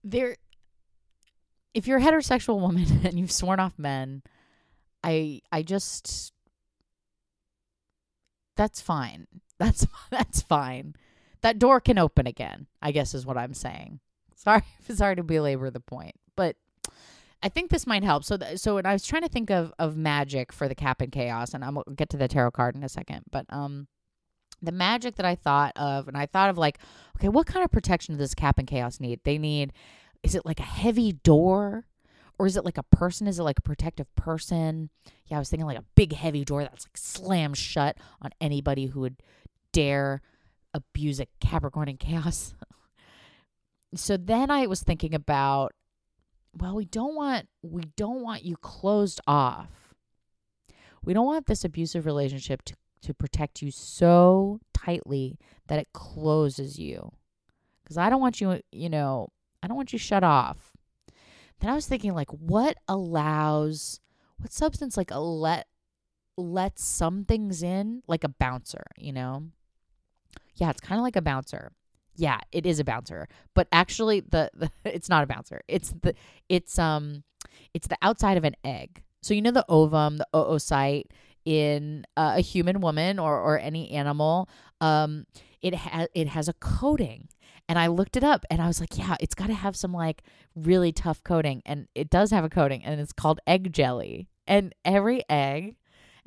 there 0.03 0.37
if 1.73 1.87
you're 1.87 1.99
a 1.99 2.01
heterosexual 2.01 2.59
woman 2.59 3.01
and 3.05 3.17
you've 3.19 3.31
sworn 3.31 3.59
off 3.59 3.73
men, 3.77 4.21
I 5.03 5.41
I 5.51 5.63
just 5.63 6.33
that's 8.55 8.81
fine. 8.81 9.27
That's 9.59 9.85
that's 10.09 10.41
fine. 10.41 10.95
That 11.41 11.59
door 11.59 11.79
can 11.79 11.97
open 11.97 12.27
again, 12.27 12.67
I 12.81 12.91
guess 12.91 13.13
is 13.13 13.25
what 13.25 13.37
I'm 13.37 13.53
saying. 13.53 13.99
Sorry, 14.35 14.63
sorry 14.89 15.15
to 15.15 15.23
belabor 15.23 15.69
the 15.69 15.79
point, 15.79 16.15
but 16.35 16.55
I 17.41 17.49
think 17.49 17.69
this 17.69 17.87
might 17.87 18.03
help. 18.03 18.23
So, 18.25 18.35
th- 18.35 18.59
so 18.59 18.75
when 18.75 18.85
I 18.85 18.93
was 18.93 19.05
trying 19.05 19.21
to 19.21 19.29
think 19.29 19.49
of 19.49 19.73
of 19.79 19.95
magic 19.95 20.51
for 20.51 20.67
the 20.67 20.75
cap 20.75 21.01
and 21.01 21.11
chaos, 21.11 21.53
and 21.53 21.63
I'm 21.63 21.75
gonna 21.75 21.95
get 21.95 22.09
to 22.09 22.17
the 22.17 22.27
tarot 22.27 22.51
card 22.51 22.75
in 22.75 22.83
a 22.83 22.89
second, 22.89 23.23
but 23.31 23.45
um, 23.49 23.87
the 24.61 24.71
magic 24.71 25.15
that 25.15 25.25
I 25.25 25.35
thought 25.35 25.73
of, 25.77 26.07
and 26.07 26.17
I 26.17 26.25
thought 26.25 26.49
of 26.49 26.57
like, 26.57 26.79
okay, 27.17 27.29
what 27.29 27.47
kind 27.47 27.63
of 27.63 27.71
protection 27.71 28.15
does 28.15 28.19
this 28.19 28.35
cap 28.35 28.57
and 28.57 28.67
chaos 28.67 28.99
need? 28.99 29.21
They 29.23 29.37
need, 29.37 29.73
is 30.23 30.35
it 30.35 30.45
like 30.45 30.59
a 30.59 30.63
heavy 30.63 31.13
door? 31.13 31.85
Or 32.37 32.47
is 32.47 32.55
it 32.55 32.63
like 32.63 32.77
a 32.77 32.83
person? 32.83 33.27
Is 33.27 33.37
it 33.37 33.43
like 33.43 33.59
a 33.59 33.63
protective 33.63 34.07
person? 34.15 34.89
Yeah, 35.25 35.35
I 35.35 35.39
was 35.39 35.49
thinking 35.49 35.65
like 35.65 35.77
a 35.77 35.83
big 35.95 36.13
heavy 36.13 36.45
door 36.45 36.63
that's 36.63 36.85
like 36.85 36.95
slammed 36.95 37.57
shut 37.57 37.97
on 38.21 38.31
anybody 38.39 38.85
who 38.85 39.01
would 39.01 39.21
dare 39.71 40.21
abuse 40.73 41.19
a 41.19 41.27
Capricorn 41.39 41.89
and 41.89 41.99
chaos. 41.99 42.53
so 43.95 44.17
then 44.17 44.51
I 44.51 44.67
was 44.67 44.81
thinking 44.81 45.13
about 45.13 45.73
well, 46.57 46.75
we 46.75 46.85
don't 46.85 47.15
want 47.15 47.47
we 47.61 47.83
don't 47.95 48.21
want 48.21 48.43
you 48.43 48.57
closed 48.57 49.21
off. 49.27 49.93
We 51.03 51.13
don't 51.13 51.25
want 51.25 51.45
this 51.45 51.63
abusive 51.63 52.05
relationship 52.05 52.63
to 52.63 52.75
to 53.01 53.13
protect 53.13 53.61
you 53.61 53.71
so 53.71 54.59
tightly 54.73 55.37
that 55.67 55.79
it 55.79 55.87
closes 55.93 56.77
you. 56.77 57.11
Cuz 57.85 57.97
I 57.97 58.09
don't 58.09 58.21
want 58.21 58.41
you, 58.41 58.59
you 58.71 58.89
know, 58.89 59.29
I 59.63 59.67
don't 59.67 59.77
want 59.77 59.93
you 59.93 59.99
shut 59.99 60.23
off. 60.23 60.73
Then 61.59 61.69
I 61.69 61.75
was 61.75 61.87
thinking 61.87 62.13
like 62.13 62.31
what 62.31 62.77
allows 62.87 63.99
what 64.37 64.51
substance 64.51 64.97
like 64.97 65.11
a 65.11 65.19
let 65.19 65.67
lets 66.37 66.83
some 66.83 67.25
things 67.25 67.61
in 67.61 68.01
like 68.07 68.23
a 68.23 68.29
bouncer, 68.29 68.85
you 68.97 69.11
know? 69.11 69.51
Yeah, 70.55 70.69
it's 70.69 70.81
kind 70.81 70.99
of 70.99 71.03
like 71.03 71.15
a 71.15 71.21
bouncer 71.21 71.71
yeah, 72.19 72.39
it 72.51 72.65
is 72.65 72.79
a 72.79 72.83
bouncer, 72.83 73.27
but 73.55 73.67
actually 73.71 74.19
the, 74.19 74.51
the 74.53 74.69
it's 74.85 75.09
not 75.09 75.23
a 75.23 75.27
bouncer. 75.27 75.61
It's 75.67 75.93
the 76.01 76.13
it's 76.49 76.77
um 76.77 77.23
it's 77.73 77.87
the 77.87 77.97
outside 78.01 78.37
of 78.37 78.43
an 78.43 78.55
egg. 78.63 79.03
So 79.21 79.33
you 79.33 79.41
know 79.41 79.51
the 79.51 79.65
ovum, 79.69 80.17
the 80.17 80.27
oocyte 80.33 81.05
in 81.45 82.05
uh, 82.17 82.33
a 82.37 82.41
human 82.41 82.81
woman 82.81 83.19
or 83.19 83.39
or 83.39 83.57
any 83.57 83.91
animal, 83.91 84.49
um 84.81 85.25
it 85.61 85.73
has 85.73 86.07
it 86.13 86.27
has 86.27 86.47
a 86.47 86.53
coating. 86.53 87.29
And 87.67 87.77
I 87.77 87.87
looked 87.87 88.17
it 88.17 88.23
up 88.23 88.45
and 88.49 88.61
I 88.61 88.67
was 88.67 88.79
like, 88.79 88.97
yeah, 88.97 89.15
it's 89.19 89.35
got 89.35 89.47
to 89.47 89.53
have 89.53 89.75
some 89.75 89.93
like 89.93 90.23
really 90.55 90.91
tough 90.91 91.23
coating 91.23 91.61
and 91.67 91.87
it 91.93 92.09
does 92.09 92.31
have 92.31 92.43
a 92.43 92.49
coating 92.49 92.83
and 92.83 92.99
it's 92.99 93.13
called 93.13 93.39
egg 93.45 93.71
jelly. 93.71 94.27
And 94.47 94.73
every 94.83 95.21
egg 95.29 95.75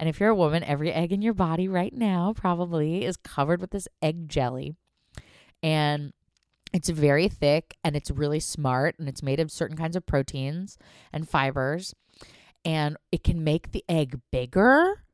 and 0.03 0.09
if 0.09 0.19
you're 0.19 0.31
a 0.31 0.35
woman, 0.35 0.65
every 0.65 0.93
egg 0.93 1.13
in 1.13 1.23
your 1.23 1.33
body 1.33 1.69
right 1.69 1.95
now 1.95 2.33
probably 2.35 3.05
is 3.05 3.17
covered 3.17 3.61
with 3.61 3.71
this 3.71 3.87
egg 4.03 4.29
jelly. 4.29 4.75
And 5.63 6.13
it's 6.73 6.89
very 6.89 7.29
thick 7.29 7.77
and 7.85 7.95
it's 7.95 8.11
really 8.11 8.41
smart 8.41 8.97
and 8.99 9.09
it's 9.09 9.23
made 9.23 9.39
of 9.39 9.53
certain 9.53 9.77
kinds 9.77 9.95
of 9.95 10.05
proteins 10.05 10.77
and 11.13 11.29
fibers. 11.29 11.95
And 12.65 12.97
it 13.13 13.23
can 13.23 13.45
make 13.45 13.71
the 13.71 13.85
egg 13.89 14.21
bigger 14.33 15.05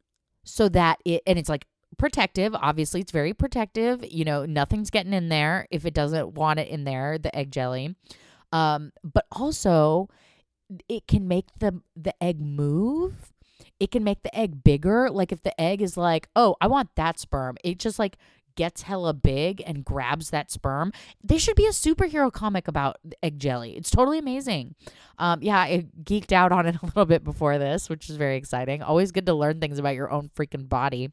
so 0.45 0.71
that 0.71 1.01
it 1.05 1.23
and 1.27 1.39
it's 1.39 1.51
like 1.51 1.67
protective. 1.99 2.55
Obviously 2.55 3.03
it's 3.03 3.13
very 3.13 3.35
protective. 3.35 4.03
You 4.11 4.25
know 4.25 4.47
nothing's 4.47 4.89
getting 4.89 5.13
in 5.13 5.29
there. 5.29 5.67
If 5.71 5.85
it 5.85 5.93
doesn't 5.93 6.33
want 6.33 6.61
it 6.61 6.69
in 6.69 6.85
there 6.85 7.19
the 7.19 7.37
egg 7.37 7.53
jelly. 7.53 7.95
Um 8.53 8.93
but 9.05 9.27
also 9.33 10.09
it 10.89 11.07
can 11.07 11.29
make 11.29 11.49
the 11.59 11.83
the 11.95 12.15
egg 12.25 12.41
move 12.41 13.35
it 13.81 13.91
can 13.91 14.05
make 14.05 14.23
the 14.23 14.37
egg 14.37 14.63
bigger 14.65 15.09
like 15.11 15.33
if 15.33 15.43
the 15.43 15.61
egg 15.61 15.81
is 15.81 15.97
like 15.97 16.29
oh 16.37 16.57
i 16.61 16.67
want 16.67 16.89
that 16.97 17.19
sperm 17.19 17.57
it 17.63 17.79
just 17.79 17.99
like 17.99 18.17
gets 18.59 18.83
hella 18.83 19.15
big 19.15 19.63
and 19.65 19.85
grabs 19.85 20.31
that 20.31 20.51
sperm. 20.51 20.93
There 21.23 21.39
should 21.39 21.55
be 21.55 21.67
a 21.67 21.71
superhero 21.71 22.31
comic 22.31 22.67
about 22.67 22.97
egg 23.23 23.39
jelly. 23.39 23.77
It's 23.77 23.89
totally 23.89 24.19
amazing. 24.19 24.75
Um, 25.17 25.41
yeah, 25.41 25.61
I 25.61 25.87
geeked 26.03 26.33
out 26.33 26.51
on 26.51 26.67
it 26.67 26.75
a 26.83 26.87
little 26.87 27.07
bit 27.07 27.23
before 27.23 27.57
this, 27.57 27.89
which 27.89 28.11
is 28.11 28.17
very 28.17 28.37
exciting. 28.37 28.83
Always 28.83 29.13
good 29.13 29.27
to 29.27 29.35
learn 29.35 29.61
things 29.61 29.79
about 29.79 29.95
your 29.95 30.11
own 30.11 30.29
freaking 30.31 30.69
body. 30.69 31.13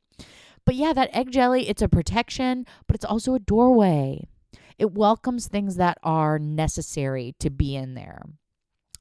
But 0.66 0.74
yeah, 0.74 0.92
that 0.94 1.16
egg 1.16 1.30
jelly, 1.30 1.70
it's 1.70 1.84
a 1.84 1.88
protection, 1.88 2.66
but 2.88 2.96
it's 2.96 3.06
also 3.06 3.36
a 3.36 3.40
doorway. 3.40 4.28
It 4.80 4.94
welcomes 4.94 5.48
things 5.48 5.76
that 5.76 6.00
are 6.02 6.40
necessary 6.40 7.36
to 7.40 7.52
be 7.52 7.76
in 7.76 7.94
there. 7.94 8.24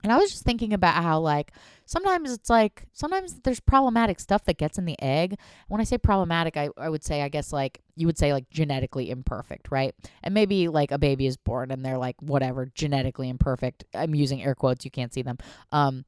And 0.04 0.12
I 0.12 0.18
was 0.18 0.30
just 0.30 0.44
thinking 0.44 0.74
about 0.74 1.02
how, 1.02 1.18
like, 1.18 1.52
sometimes 1.86 2.30
it's 2.30 2.50
like, 2.50 2.84
sometimes 2.92 3.40
there's 3.42 3.58
problematic 3.58 4.20
stuff 4.20 4.44
that 4.44 4.58
gets 4.58 4.76
in 4.76 4.84
the 4.84 5.00
egg. 5.00 5.38
When 5.68 5.80
I 5.80 5.84
say 5.84 5.96
problematic, 5.96 6.58
I, 6.58 6.68
I 6.76 6.90
would 6.90 7.02
say, 7.02 7.22
I 7.22 7.30
guess, 7.30 7.54
like, 7.54 7.80
you 7.96 8.06
would 8.06 8.18
say, 8.18 8.34
like, 8.34 8.50
genetically 8.50 9.08
imperfect, 9.08 9.70
right? 9.70 9.94
And 10.22 10.34
maybe, 10.34 10.68
like, 10.68 10.90
a 10.90 10.98
baby 10.98 11.26
is 11.26 11.38
born 11.38 11.70
and 11.70 11.82
they're, 11.82 11.96
like, 11.96 12.16
whatever, 12.20 12.68
genetically 12.74 13.30
imperfect. 13.30 13.84
I'm 13.94 14.14
using 14.14 14.42
air 14.42 14.54
quotes, 14.54 14.84
you 14.84 14.90
can't 14.90 15.12
see 15.14 15.22
them. 15.22 15.38
Um, 15.72 16.04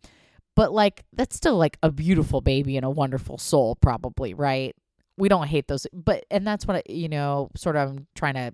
but, 0.55 0.72
like, 0.72 1.05
that's 1.14 1.34
still, 1.34 1.57
like, 1.57 1.78
a 1.82 1.90
beautiful 1.90 2.42
baby 2.42 2.76
and 2.76 2.84
a 2.84 2.90
wonderful 2.90 3.38
soul, 3.38 3.76
probably, 3.76 4.34
right? 4.34 4.76
we 5.18 5.30
don't 5.30 5.47
hate 5.47 5.66
those 5.66 5.86
but 5.94 6.26
and 6.30 6.47
that's 6.47 6.66
what 6.66 6.76
I, 6.76 6.82
you 6.92 7.09
know 7.09 7.49
sort 7.57 7.74
of 7.76 7.88
i'm 7.88 8.07
trying 8.14 8.34
to 8.34 8.53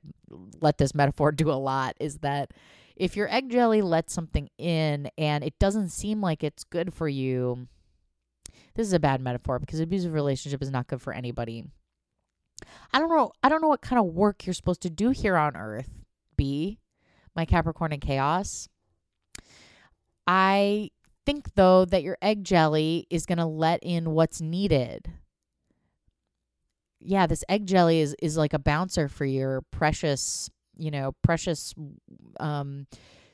let 0.61 0.79
this 0.79 0.95
metaphor 0.95 1.33
do 1.33 1.51
a 1.51 1.59
lot 1.59 1.97
is 1.99 2.19
that 2.19 2.53
if 3.03 3.17
your 3.17 3.29
egg 3.35 3.51
jelly 3.51 3.83
lets 3.83 4.13
something 4.13 4.49
in 4.59 5.11
and 5.19 5.43
it 5.43 5.59
doesn't 5.59 5.89
seem 5.89 6.21
like 6.21 6.45
it's 6.45 6.63
good 6.63 6.95
for 6.95 7.09
you, 7.09 7.67
this 8.77 8.87
is 8.87 8.93
a 8.93 9.01
bad 9.01 9.21
metaphor 9.21 9.59
because 9.59 9.81
abusive 9.81 10.13
relationship 10.13 10.63
is 10.63 10.71
not 10.71 10.87
good 10.87 11.03
for 11.03 11.13
anybody. 11.13 11.65
I 12.95 13.01
don't 13.01 13.11
know. 13.11 13.33
I 13.43 13.49
don't 13.49 13.61
know 13.61 13.67
what 13.67 13.83
kind 13.83 13.99
of 13.99 14.15
work 14.15 14.47
you're 14.47 14.55
supposed 14.55 14.83
to 14.83 14.91
do 14.91 15.11
here 15.11 15.37
on 15.37 15.57
Earth. 15.57 15.89
B, 16.37 16.79
my 17.35 17.45
Capricorn 17.45 17.93
and 17.93 18.01
chaos. 18.01 18.69
I 20.29 20.91
think 21.27 21.57
though 21.57 21.85
that 21.87 22.05
your 22.05 22.19
egg 22.23 22.45
jelly 22.45 23.09
is 23.11 23.27
going 23.27 23.39
to 23.39 23.47
let 23.47 23.81
in 23.83 24.13
what's 24.13 24.41
needed. 24.41 25.11
Yeah, 27.01 27.27
this 27.27 27.43
egg 27.49 27.67
jelly 27.67 27.99
is 27.99 28.15
is 28.23 28.37
like 28.37 28.55
a 28.55 28.61
bouncer 28.61 29.09
for 29.09 29.25
your 29.25 29.63
precious 29.73 30.49
you 30.77 30.91
know 30.91 31.13
precious 31.23 31.75
um 32.41 32.87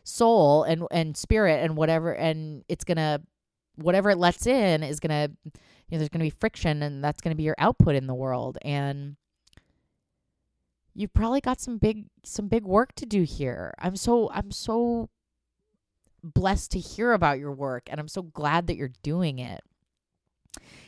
soul 0.05 0.65
and 0.65 0.85
and 0.91 1.17
spirit 1.17 1.63
and 1.63 1.77
whatever 1.77 2.13
and 2.13 2.65
it's 2.69 2.85
gonna 2.85 3.21
whatever 3.77 4.11
it 4.11 4.19
lets 4.19 4.47
in 4.47 4.83
is 4.83 5.01
gonna 5.01 5.29
you 5.45 5.97
know 5.97 5.99
there's 5.99 6.09
gonna 6.09 6.25
be 6.25 6.31
friction 6.31 6.83
and 6.83 7.03
that's 7.03 7.21
gonna 7.21 7.35
be 7.35 7.45
your 7.45 7.55
output 7.59 7.95
in 7.95 8.07
the 8.07 8.15
world. 8.15 8.59
And 8.63 9.17
you've 10.95 11.15
probably 11.15 11.41
got 11.41 11.61
some 11.61 11.79
big 11.79 12.07
some 12.25 12.49
big 12.49 12.65
work 12.65 12.95
to 12.97 13.07
do 13.07 13.23
here. 13.23 13.75
I'm 13.79 13.97
so 13.97 14.31
i'm 14.33 14.51
so 14.51 15.09
blessed 16.23 16.73
to 16.73 16.81
hear 16.81 17.13
about 17.13 17.39
your 17.39 17.53
work 17.53 17.85
and 17.89 18.01
i'm 18.01 18.09
so 18.09 18.23
glad 18.23 18.67
that 18.67 18.77
you're 18.77 18.91
doing 19.03 19.39
it. 19.39 19.61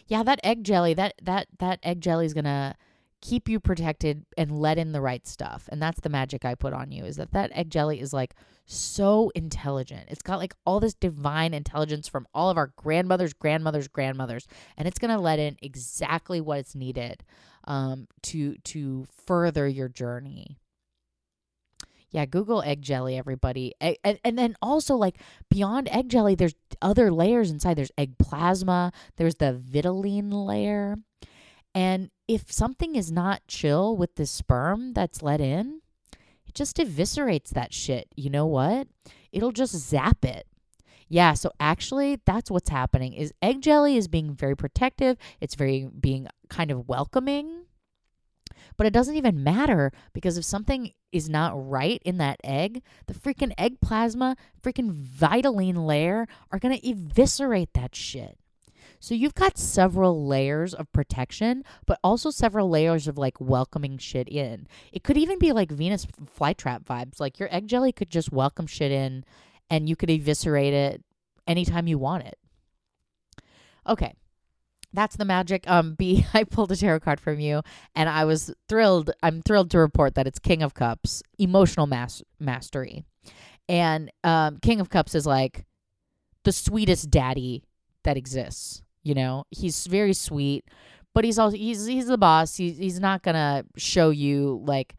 Yeah 0.06 0.22
that 0.22 0.40
egg 0.42 0.64
jelly 0.64 0.94
that 0.94 1.14
that 1.22 1.46
that 1.58 1.78
egg 1.82 2.00
jelly 2.00 2.26
is 2.26 2.34
gonna 2.34 2.74
keep 3.22 3.48
you 3.48 3.60
protected 3.60 4.24
and 4.38 4.58
let 4.58 4.78
in 4.78 4.92
the 4.92 5.00
right 5.00 5.26
stuff. 5.26 5.68
And 5.70 5.80
that's 5.80 6.00
the 6.00 6.08
magic 6.08 6.44
I 6.44 6.54
put 6.54 6.72
on 6.72 6.90
you 6.90 7.04
is 7.04 7.16
that 7.16 7.32
that 7.32 7.50
egg 7.54 7.70
jelly 7.70 8.00
is 8.00 8.12
like 8.12 8.34
so 8.66 9.30
intelligent. 9.34 10.04
It's 10.08 10.22
got 10.22 10.38
like 10.38 10.54
all 10.64 10.80
this 10.80 10.94
divine 10.94 11.52
intelligence 11.52 12.08
from 12.08 12.26
all 12.32 12.50
of 12.50 12.56
our 12.56 12.72
grandmothers, 12.76 13.32
grandmothers, 13.32 13.88
grandmothers, 13.88 14.46
and 14.76 14.88
it's 14.88 14.98
going 14.98 15.14
to 15.14 15.20
let 15.20 15.38
in 15.38 15.56
exactly 15.60 16.40
what 16.40 16.58
it's 16.58 16.74
needed 16.74 17.24
um, 17.64 18.06
to 18.22 18.56
to 18.64 19.06
further 19.26 19.68
your 19.68 19.88
journey. 19.88 20.58
Yeah, 22.12 22.26
Google 22.26 22.62
egg 22.62 22.82
jelly, 22.82 23.16
everybody. 23.16 23.72
And, 23.80 24.18
and, 24.24 24.36
then 24.36 24.56
also, 24.60 24.96
like, 24.96 25.20
beyond 25.48 25.88
egg 25.92 26.08
jelly, 26.08 26.34
there's 26.34 26.56
other 26.82 27.12
layers 27.12 27.52
inside. 27.52 27.76
There's 27.76 27.92
egg 27.96 28.18
plasma, 28.18 28.92
there's 29.16 29.36
the 29.36 29.52
vitelline 29.52 30.32
layer. 30.32 30.96
And 31.74 32.10
if 32.26 32.50
something 32.50 32.96
is 32.96 33.12
not 33.12 33.46
chill 33.46 33.96
with 33.96 34.16
the 34.16 34.26
sperm 34.26 34.92
that's 34.92 35.22
let 35.22 35.40
in, 35.40 35.80
it 36.46 36.54
just 36.54 36.78
eviscerates 36.78 37.50
that 37.50 37.72
shit. 37.72 38.08
You 38.16 38.30
know 38.30 38.46
what? 38.46 38.88
It'll 39.32 39.52
just 39.52 39.76
zap 39.76 40.24
it. 40.24 40.46
Yeah, 41.08 41.34
so 41.34 41.50
actually 41.58 42.20
that's 42.24 42.50
what's 42.50 42.70
happening 42.70 43.14
is 43.14 43.32
egg 43.42 43.62
jelly 43.62 43.96
is 43.96 44.08
being 44.08 44.34
very 44.34 44.56
protective. 44.56 45.16
It's 45.40 45.56
very 45.56 45.86
being 45.86 46.28
kind 46.48 46.70
of 46.70 46.88
welcoming. 46.88 47.64
But 48.76 48.86
it 48.86 48.92
doesn't 48.92 49.16
even 49.16 49.42
matter 49.44 49.92
because 50.12 50.38
if 50.38 50.44
something 50.44 50.92
is 51.12 51.28
not 51.28 51.52
right 51.54 52.00
in 52.04 52.18
that 52.18 52.40
egg, 52.42 52.82
the 53.06 53.14
freaking 53.14 53.52
egg 53.58 53.80
plasma, 53.80 54.36
freaking 54.62 54.92
vitelline 54.92 55.86
layer 55.86 56.26
are 56.50 56.58
going 56.58 56.78
to 56.78 56.88
eviscerate 56.88 57.74
that 57.74 57.94
shit. 57.94 58.38
So 59.00 59.14
you've 59.14 59.34
got 59.34 59.56
several 59.56 60.26
layers 60.26 60.74
of 60.74 60.92
protection, 60.92 61.64
but 61.86 61.98
also 62.04 62.30
several 62.30 62.68
layers 62.68 63.08
of 63.08 63.16
like 63.16 63.40
welcoming 63.40 63.96
shit 63.96 64.28
in. 64.28 64.68
It 64.92 65.02
could 65.02 65.16
even 65.16 65.38
be 65.38 65.52
like 65.52 65.70
Venus 65.70 66.06
flytrap 66.38 66.84
vibes. 66.84 67.18
Like 67.18 67.38
your 67.38 67.48
egg 67.50 67.66
jelly 67.66 67.92
could 67.92 68.10
just 68.10 68.30
welcome 68.30 68.66
shit 68.66 68.92
in 68.92 69.24
and 69.70 69.88
you 69.88 69.96
could 69.96 70.10
eviscerate 70.10 70.74
it 70.74 71.02
anytime 71.46 71.86
you 71.86 71.98
want 71.98 72.24
it. 72.24 72.38
Okay. 73.88 74.14
That's 74.92 75.16
the 75.16 75.24
magic. 75.24 75.68
Um, 75.68 75.94
B, 75.94 76.26
I 76.34 76.44
pulled 76.44 76.72
a 76.72 76.76
tarot 76.76 77.00
card 77.00 77.20
from 77.20 77.40
you, 77.40 77.62
and 77.94 78.08
I 78.08 78.24
was 78.24 78.52
thrilled. 78.68 79.10
I'm 79.22 79.40
thrilled 79.40 79.70
to 79.70 79.78
report 79.78 80.16
that 80.16 80.26
it's 80.26 80.38
King 80.38 80.62
of 80.62 80.74
Cups, 80.74 81.22
emotional 81.38 81.86
mas- 81.86 82.24
mastery, 82.40 83.04
and 83.68 84.10
um, 84.24 84.58
King 84.58 84.80
of 84.80 84.90
Cups 84.90 85.14
is 85.14 85.26
like 85.26 85.64
the 86.42 86.50
sweetest 86.50 87.08
daddy 87.08 87.62
that 88.02 88.16
exists. 88.16 88.82
You 89.02 89.14
know, 89.14 89.44
he's 89.50 89.86
very 89.86 90.12
sweet, 90.12 90.64
but 91.14 91.24
he's 91.24 91.38
also 91.38 91.56
he's 91.56 91.86
he's 91.86 92.06
the 92.06 92.18
boss. 92.18 92.56
He's 92.56 92.78
he's 92.78 93.00
not 93.00 93.22
gonna 93.22 93.64
show 93.76 94.10
you 94.10 94.62
like 94.64 94.94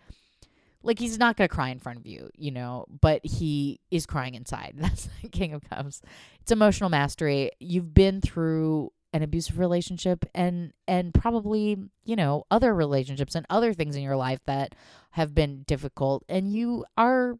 like 0.84 1.00
he's 1.00 1.20
not 1.20 1.38
gonna 1.38 1.48
cry 1.48 1.70
in 1.70 1.80
front 1.80 2.00
of 2.00 2.08
you, 2.08 2.30
you 2.36 2.52
know, 2.52 2.86
but 3.02 3.26
he 3.26 3.80
is 3.92 4.06
crying 4.06 4.36
inside. 4.36 4.74
That's 4.78 5.10
King 5.32 5.54
of 5.54 5.64
Cups. 5.70 6.02
It's 6.42 6.52
emotional 6.52 6.90
mastery. 6.90 7.52
You've 7.60 7.94
been 7.94 8.22
through 8.22 8.92
an 9.14 9.24
abusive 9.24 9.60
relationship 9.60 10.26
and 10.34 10.72
and 10.88 11.14
probably 11.14 11.78
you 12.06 12.16
know 12.16 12.46
other 12.50 12.74
relationships 12.74 13.36
and 13.36 13.46
other 13.50 13.74
things 13.74 13.96
in 13.96 14.04
your 14.04 14.16
life 14.16 14.40
that 14.46 14.74
have 15.12 15.36
been 15.36 15.64
difficult 15.64 16.24
and 16.30 16.54
you 16.54 16.86
are 16.98 17.38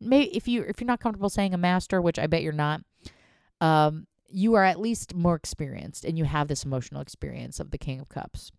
may 0.00 0.22
if 0.22 0.48
you 0.48 0.62
if 0.62 0.80
you're 0.80 0.86
not 0.86 1.00
comfortable 1.00 1.30
saying 1.30 1.54
a 1.54 1.58
master 1.58 2.02
which 2.02 2.18
i 2.18 2.26
bet 2.26 2.42
you're 2.42 2.52
not 2.52 2.80
um 3.60 4.06
you 4.34 4.54
are 4.54 4.64
at 4.64 4.80
least 4.80 5.14
more 5.14 5.36
experienced 5.36 6.04
and 6.04 6.18
you 6.18 6.24
have 6.24 6.48
this 6.48 6.64
emotional 6.64 7.00
experience 7.00 7.60
of 7.60 7.70
the 7.70 7.78
king 7.78 8.00
of 8.00 8.08
cups. 8.08 8.50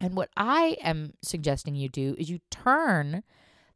And 0.00 0.14
what 0.16 0.28
i 0.36 0.76
am 0.82 1.14
suggesting 1.22 1.74
you 1.74 1.88
do 1.88 2.16
is 2.18 2.28
you 2.28 2.40
turn 2.50 3.22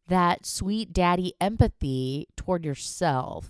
that 0.08 0.44
sweet 0.44 0.92
daddy 0.92 1.34
empathy 1.40 2.26
toward 2.36 2.64
yourself. 2.64 3.48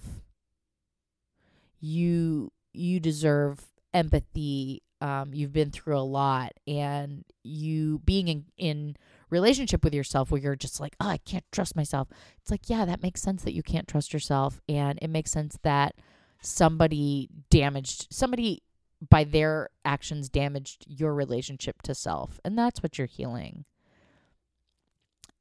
You 1.80 2.52
you 2.72 3.00
deserve 3.00 3.64
empathy. 3.94 4.82
Um, 5.00 5.32
you've 5.32 5.54
been 5.54 5.70
through 5.70 5.96
a 5.96 6.00
lot 6.00 6.52
and 6.66 7.24
you 7.42 8.00
being 8.04 8.28
in, 8.28 8.44
in 8.58 8.96
relationship 9.30 9.82
with 9.82 9.94
yourself 9.94 10.30
where 10.30 10.38
you're 10.38 10.54
just 10.54 10.78
like 10.78 10.94
oh 11.00 11.08
i 11.08 11.16
can't 11.16 11.44
trust 11.50 11.74
myself. 11.74 12.08
It's 12.42 12.50
like 12.50 12.68
yeah 12.68 12.84
that 12.84 13.02
makes 13.02 13.22
sense 13.22 13.42
that 13.44 13.54
you 13.54 13.62
can't 13.62 13.88
trust 13.88 14.12
yourself 14.12 14.60
and 14.68 14.98
it 15.00 15.08
makes 15.08 15.30
sense 15.30 15.58
that 15.62 15.94
somebody 16.40 17.28
damaged 17.50 18.06
somebody 18.10 18.62
by 19.08 19.24
their 19.24 19.70
actions 19.84 20.28
damaged 20.28 20.84
your 20.86 21.14
relationship 21.14 21.82
to 21.82 21.94
self 21.94 22.40
and 22.44 22.58
that's 22.58 22.82
what 22.82 22.98
you're 22.98 23.06
healing 23.06 23.64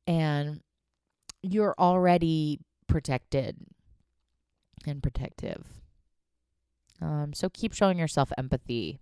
and 0.07 0.61
you're 1.41 1.75
already 1.77 2.59
protected 2.87 3.57
and 4.85 5.03
protective 5.03 5.65
um, 7.01 7.33
so 7.33 7.49
keep 7.49 7.73
showing 7.73 7.97
yourself 7.97 8.31
empathy. 8.37 8.99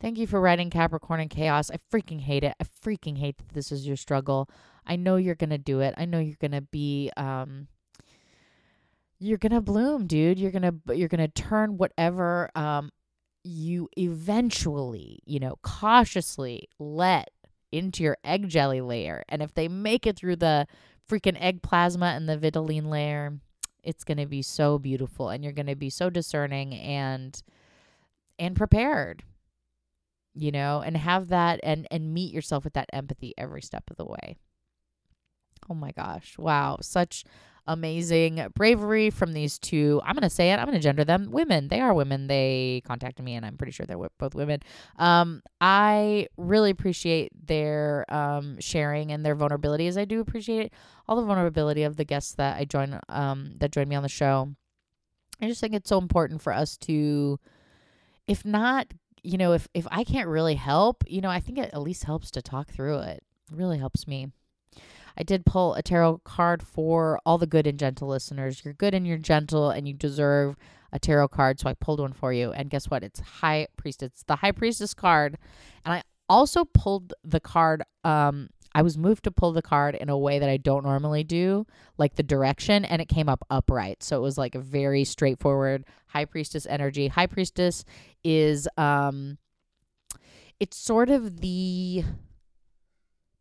Thank 0.00 0.18
you 0.18 0.26
for 0.26 0.40
writing 0.40 0.70
Capricorn 0.70 1.20
and 1.20 1.30
Chaos. 1.30 1.70
I 1.70 1.78
freaking 1.92 2.20
hate 2.20 2.44
it. 2.44 2.54
I 2.60 2.64
freaking 2.64 3.18
hate 3.18 3.38
that 3.38 3.54
this 3.54 3.72
is 3.72 3.86
your 3.86 3.96
struggle. 3.96 4.50
I 4.86 4.96
know 4.96 5.16
you're 5.16 5.34
gonna 5.34 5.58
do 5.58 5.80
it. 5.80 5.94
I 5.96 6.04
know 6.04 6.18
you're 6.18 6.36
gonna 6.40 6.60
be 6.60 7.10
um 7.16 7.68
you're 9.24 9.38
gonna 9.38 9.60
bloom, 9.60 10.06
dude. 10.06 10.38
You're 10.38 10.50
gonna 10.50 10.74
you're 10.92 11.08
gonna 11.08 11.28
turn 11.28 11.76
whatever 11.78 12.50
um 12.54 12.90
you 13.42 13.88
eventually, 13.98 15.20
you 15.26 15.38
know, 15.38 15.56
cautiously 15.62 16.68
let 16.78 17.30
into 17.72 18.02
your 18.02 18.16
egg 18.24 18.48
jelly 18.48 18.80
layer. 18.80 19.22
And 19.28 19.42
if 19.42 19.52
they 19.54 19.68
make 19.68 20.06
it 20.06 20.16
through 20.16 20.36
the 20.36 20.66
freaking 21.10 21.36
egg 21.38 21.62
plasma 21.62 22.06
and 22.06 22.28
the 22.28 22.38
vitelline 22.38 22.86
layer, 22.86 23.38
it's 23.82 24.04
going 24.04 24.18
to 24.18 24.26
be 24.26 24.42
so 24.42 24.78
beautiful 24.78 25.28
and 25.28 25.44
you're 25.44 25.52
going 25.52 25.66
to 25.66 25.76
be 25.76 25.90
so 25.90 26.10
discerning 26.10 26.74
and 26.74 27.42
and 28.38 28.56
prepared 28.56 29.22
you 30.34 30.50
know 30.50 30.82
and 30.84 30.96
have 30.96 31.28
that 31.28 31.60
and 31.62 31.86
and 31.90 32.12
meet 32.12 32.32
yourself 32.32 32.64
with 32.64 32.72
that 32.72 32.88
empathy 32.92 33.32
every 33.38 33.62
step 33.62 33.84
of 33.90 33.96
the 33.96 34.04
way 34.04 34.36
oh 35.70 35.74
my 35.74 35.92
gosh 35.92 36.36
wow 36.38 36.76
such 36.80 37.24
amazing 37.66 38.46
bravery 38.54 39.10
from 39.10 39.32
these 39.32 39.58
two. 39.58 40.00
I'm 40.04 40.14
going 40.14 40.22
to 40.22 40.30
say 40.30 40.52
it. 40.52 40.58
I'm 40.58 40.66
going 40.66 40.76
to 40.76 40.82
gender 40.82 41.04
them 41.04 41.30
women. 41.30 41.68
They 41.68 41.80
are 41.80 41.94
women. 41.94 42.26
They 42.26 42.82
contacted 42.86 43.24
me, 43.24 43.34
and 43.34 43.44
I'm 43.44 43.56
pretty 43.56 43.72
sure 43.72 43.86
they're 43.86 43.98
both 44.18 44.34
women. 44.34 44.60
Um, 44.98 45.42
I 45.60 46.28
really 46.36 46.70
appreciate 46.70 47.32
their 47.46 48.04
um, 48.12 48.60
sharing 48.60 49.12
and 49.12 49.24
their 49.24 49.34
vulnerability, 49.34 49.86
as 49.86 49.96
I 49.96 50.04
do 50.04 50.20
appreciate 50.20 50.72
all 51.08 51.16
the 51.16 51.26
vulnerability 51.26 51.82
of 51.82 51.96
the 51.96 52.04
guests 52.04 52.34
that 52.34 52.58
I 52.58 52.64
join 52.64 52.98
um, 53.08 53.54
that 53.58 53.72
join 53.72 53.88
me 53.88 53.96
on 53.96 54.02
the 54.02 54.08
show. 54.08 54.54
I 55.40 55.48
just 55.48 55.60
think 55.60 55.74
it's 55.74 55.88
so 55.88 55.98
important 55.98 56.42
for 56.42 56.52
us 56.52 56.76
to, 56.78 57.38
if 58.26 58.44
not, 58.44 58.92
you 59.22 59.38
know, 59.38 59.52
if 59.52 59.68
if 59.74 59.86
I 59.90 60.04
can't 60.04 60.28
really 60.28 60.54
help, 60.54 61.02
you 61.06 61.20
know, 61.20 61.30
I 61.30 61.40
think 61.40 61.58
it 61.58 61.70
at 61.72 61.82
least 61.82 62.04
helps 62.04 62.30
to 62.32 62.42
talk 62.42 62.70
through 62.70 62.98
it. 62.98 63.22
It 63.50 63.56
really 63.56 63.78
helps 63.78 64.06
me. 64.06 64.28
I 65.16 65.22
did 65.22 65.46
pull 65.46 65.74
a 65.74 65.82
tarot 65.82 66.22
card 66.24 66.62
for 66.62 67.20
all 67.24 67.38
the 67.38 67.46
good 67.46 67.66
and 67.66 67.78
gentle 67.78 68.08
listeners. 68.08 68.64
You're 68.64 68.74
good 68.74 68.94
and 68.94 69.06
you're 69.06 69.18
gentle 69.18 69.70
and 69.70 69.86
you 69.86 69.94
deserve 69.94 70.56
a 70.92 70.98
tarot 70.98 71.28
card. 71.28 71.60
So 71.60 71.68
I 71.68 71.74
pulled 71.74 72.00
one 72.00 72.12
for 72.12 72.32
you. 72.32 72.52
And 72.52 72.70
guess 72.70 72.90
what? 72.90 73.02
It's 73.02 73.20
High 73.20 73.68
Priestess. 73.76 74.24
The 74.26 74.36
High 74.36 74.52
Priestess 74.52 74.94
card. 74.94 75.36
And 75.84 75.94
I 75.94 76.02
also 76.28 76.64
pulled 76.64 77.14
the 77.22 77.40
card. 77.40 77.82
Um, 78.04 78.48
I 78.74 78.82
was 78.82 78.98
moved 78.98 79.24
to 79.24 79.30
pull 79.30 79.52
the 79.52 79.62
card 79.62 79.94
in 79.94 80.08
a 80.08 80.18
way 80.18 80.40
that 80.40 80.48
I 80.48 80.56
don't 80.56 80.84
normally 80.84 81.22
do, 81.22 81.64
like 81.96 82.16
the 82.16 82.24
direction, 82.24 82.84
and 82.84 83.00
it 83.00 83.08
came 83.08 83.28
up 83.28 83.44
upright. 83.48 84.02
So 84.02 84.16
it 84.16 84.20
was 84.20 84.36
like 84.36 84.56
a 84.56 84.60
very 84.60 85.04
straightforward 85.04 85.84
High 86.08 86.24
Priestess 86.24 86.66
energy. 86.66 87.06
High 87.08 87.26
Priestess 87.26 87.84
is 88.24 88.66
um 88.76 89.38
it's 90.60 90.76
sort 90.76 91.10
of 91.10 91.40
the 91.40 92.04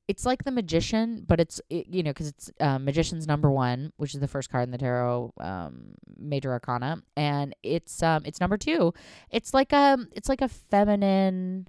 it's 0.08 0.26
like 0.26 0.44
the 0.44 0.52
magician, 0.52 1.24
but 1.28 1.40
it's 1.40 1.62
it, 1.70 1.88
you 1.88 2.04
know 2.04 2.12
because 2.12 2.28
it's 2.28 2.52
uh, 2.60 2.78
magician's 2.80 3.28
number 3.28 3.50
one, 3.50 3.94
which 3.98 4.14
is 4.14 4.20
the 4.20 4.28
first 4.28 4.50
card 4.50 4.64
in 4.64 4.72
the 4.72 4.78
tarot 4.78 5.34
um, 5.40 5.96
major 6.18 6.52
arcana, 6.52 7.02
and 7.16 7.56
it's 7.64 8.04
um 8.04 8.24
it's 8.26 8.42
number 8.42 8.58
two. 8.58 8.94
It's 9.30 9.54
like 9.54 9.72
a 9.72 9.98
it's 10.14 10.30
like 10.30 10.42
a 10.42 10.50
feminine 10.50 11.68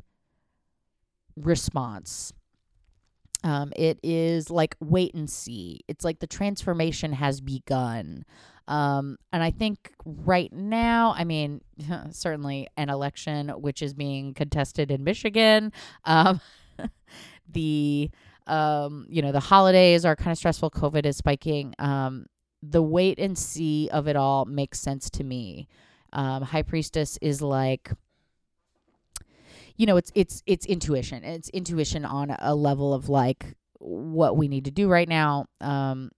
response. 1.36 2.32
Um, 3.44 3.72
it 3.76 3.98
is 4.02 4.50
like 4.50 4.74
wait 4.80 5.14
and 5.14 5.28
see. 5.28 5.80
It's 5.86 6.04
like 6.04 6.18
the 6.18 6.26
transformation 6.26 7.12
has 7.12 7.40
begun. 7.40 8.24
Um, 8.66 9.18
and 9.32 9.42
I 9.42 9.50
think 9.50 9.92
right 10.04 10.50
now, 10.50 11.14
I 11.16 11.24
mean, 11.24 11.60
certainly 12.10 12.68
an 12.76 12.88
election 12.88 13.50
which 13.50 13.82
is 13.82 13.94
being 13.94 14.34
contested 14.34 14.90
in 14.90 15.04
Michigan. 15.04 15.72
Um, 16.04 16.40
the 17.50 18.10
um, 18.46 19.06
you 19.08 19.22
know, 19.22 19.32
the 19.32 19.40
holidays 19.40 20.04
are 20.04 20.16
kind 20.16 20.30
of 20.30 20.38
stressful. 20.38 20.70
COVID 20.70 21.06
is 21.06 21.16
spiking. 21.16 21.74
Um, 21.78 22.26
the 22.62 22.82
wait 22.82 23.18
and 23.18 23.36
see 23.36 23.88
of 23.92 24.08
it 24.08 24.16
all 24.16 24.44
makes 24.44 24.80
sense 24.80 25.10
to 25.10 25.24
me. 25.24 25.68
Um, 26.12 26.42
High 26.42 26.62
Priestess 26.62 27.18
is 27.20 27.42
like, 27.42 27.90
you 29.76 29.86
know, 29.86 29.96
it's 29.96 30.12
it's 30.14 30.42
it's 30.46 30.66
intuition. 30.66 31.24
It's 31.24 31.48
intuition 31.50 32.04
on 32.04 32.36
a 32.38 32.54
level 32.54 32.94
of 32.94 33.08
like 33.08 33.54
what 33.78 34.36
we 34.36 34.48
need 34.48 34.64
to 34.66 34.70
do 34.70 34.88
right 34.88 35.08
now. 35.08 35.46
Um, 35.60 36.10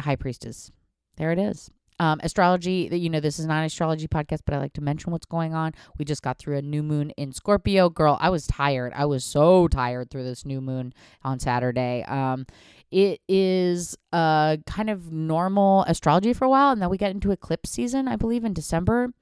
High 0.00 0.16
Priestess, 0.16 0.70
there 1.16 1.32
it 1.32 1.38
is. 1.38 1.70
Um, 2.00 2.18
astrology, 2.22 2.88
you 2.90 3.10
know, 3.10 3.20
this 3.20 3.38
is 3.38 3.44
not 3.44 3.58
an 3.58 3.64
astrology 3.64 4.08
podcast, 4.08 4.40
but 4.46 4.54
I 4.54 4.58
like 4.58 4.72
to 4.72 4.80
mention 4.80 5.12
what's 5.12 5.26
going 5.26 5.52
on. 5.52 5.74
We 5.98 6.06
just 6.06 6.22
got 6.22 6.38
through 6.38 6.56
a 6.56 6.62
new 6.62 6.82
moon 6.82 7.10
in 7.10 7.32
Scorpio. 7.32 7.90
Girl, 7.90 8.16
I 8.18 8.30
was 8.30 8.46
tired. 8.46 8.94
I 8.96 9.04
was 9.04 9.22
so 9.22 9.68
tired 9.68 10.10
through 10.10 10.24
this 10.24 10.46
new 10.46 10.62
moon 10.62 10.94
on 11.22 11.38
Saturday. 11.38 12.02
Um, 12.08 12.46
it 12.90 13.20
is 13.28 13.98
uh, 14.14 14.56
kind 14.66 14.88
of 14.88 15.12
normal 15.12 15.84
astrology 15.86 16.32
for 16.32 16.46
a 16.46 16.48
while, 16.48 16.72
and 16.72 16.80
then 16.80 16.88
we 16.88 16.96
get 16.96 17.10
into 17.10 17.32
eclipse 17.32 17.68
season, 17.68 18.08
I 18.08 18.16
believe, 18.16 18.46
in 18.46 18.54
December. 18.54 19.12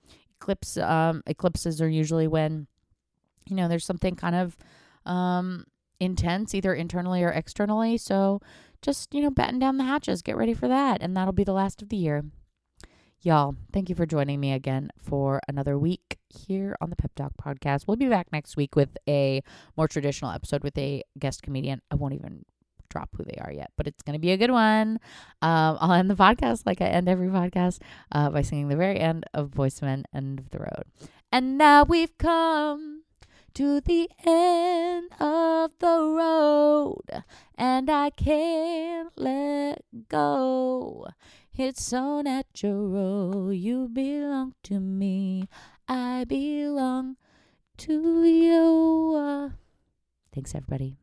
Eclipse 0.41 0.77
um, 0.77 1.25
eclipses 1.27 1.83
are 1.83 1.89
usually 1.89 2.29
when, 2.29 2.69
you 3.47 3.57
know, 3.57 3.67
there's 3.67 3.85
something 3.85 4.15
kind 4.15 4.37
of 4.37 4.57
um, 5.05 5.65
intense, 5.99 6.55
either 6.55 6.73
internally 6.73 7.25
or 7.25 7.31
externally. 7.31 7.99
So 7.99 8.41
just, 8.83 9.13
you 9.13 9.21
know, 9.21 9.31
batten 9.31 9.59
down 9.59 9.79
the 9.79 9.85
hatches, 9.85 10.23
get 10.23 10.37
ready 10.37 10.55
for 10.55 10.69
that. 10.69 11.03
And 11.03 11.17
that'll 11.17 11.33
be 11.33 11.43
the 11.43 11.53
last 11.53 11.83
of 11.83 11.89
the 11.89 11.97
year. 11.97 12.23
Y'all, 13.21 13.57
thank 13.73 13.89
you 13.89 13.97
for 13.97 14.07
joining 14.07 14.39
me 14.39 14.53
again 14.53 14.91
for 15.03 15.41
another 15.49 15.77
week 15.77 16.19
here 16.29 16.77
on 16.81 16.89
the 16.89 16.95
Pep 16.95 17.11
Talk 17.17 17.33
podcast. 17.37 17.89
We'll 17.89 17.97
be 17.97 18.07
back 18.07 18.29
next 18.31 18.57
week 18.57 18.77
with 18.77 18.97
a 19.09 19.43
more 19.77 19.89
traditional 19.89 20.31
episode 20.31 20.63
with 20.63 20.79
a 20.79 21.03
guest 21.19 21.43
comedian. 21.43 21.83
I 21.91 21.97
won't 21.97 22.15
even 22.15 22.45
drop 22.89 23.09
who 23.17 23.25
they 23.25 23.37
are 23.41 23.51
yet, 23.53 23.73
but 23.77 23.89
it's 23.89 24.05
going 24.05 24.15
to 24.15 24.21
be 24.21 24.31
a 24.31 24.37
good 24.37 24.53
one. 24.53 25.01
Um, 25.43 25.79
I'll 25.81 25.95
end 25.95 26.09
the 26.09 26.15
podcast 26.15 26.63
like 26.65 26.81
I 26.81 26.85
end 26.85 27.09
every 27.09 27.27
podcast 27.27 27.81
uh, 28.13 28.31
by 28.31 28.43
singing 28.43 28.69
the 28.69 28.77
very 28.77 29.01
end 29.01 29.27
of 29.35 29.51
Boyz 29.51 29.83
II 29.83 29.89
Men 29.89 30.05
End 30.15 30.39
of 30.39 30.51
the 30.51 30.61
Road. 30.61 30.85
And 31.33 31.59
now 31.59 31.83
we've 31.83 32.17
come 32.19 33.03
to 33.55 33.81
the 33.81 34.09
end 34.25 35.11
of 35.19 35.73
the 35.81 36.15
road, 36.17 37.25
and 37.57 37.91
I 37.91 38.11
can't 38.11 39.11
let 39.17 39.83
go. 40.09 41.09
It's 41.59 41.83
so 41.83 42.21
natural. 42.21 43.53
You 43.53 43.89
belong 43.89 44.55
to 44.63 44.79
me. 44.79 45.49
I 45.89 46.23
belong 46.23 47.17
to 47.79 48.25
you. 48.25 49.51
Thanks, 50.33 50.55
everybody. 50.55 50.99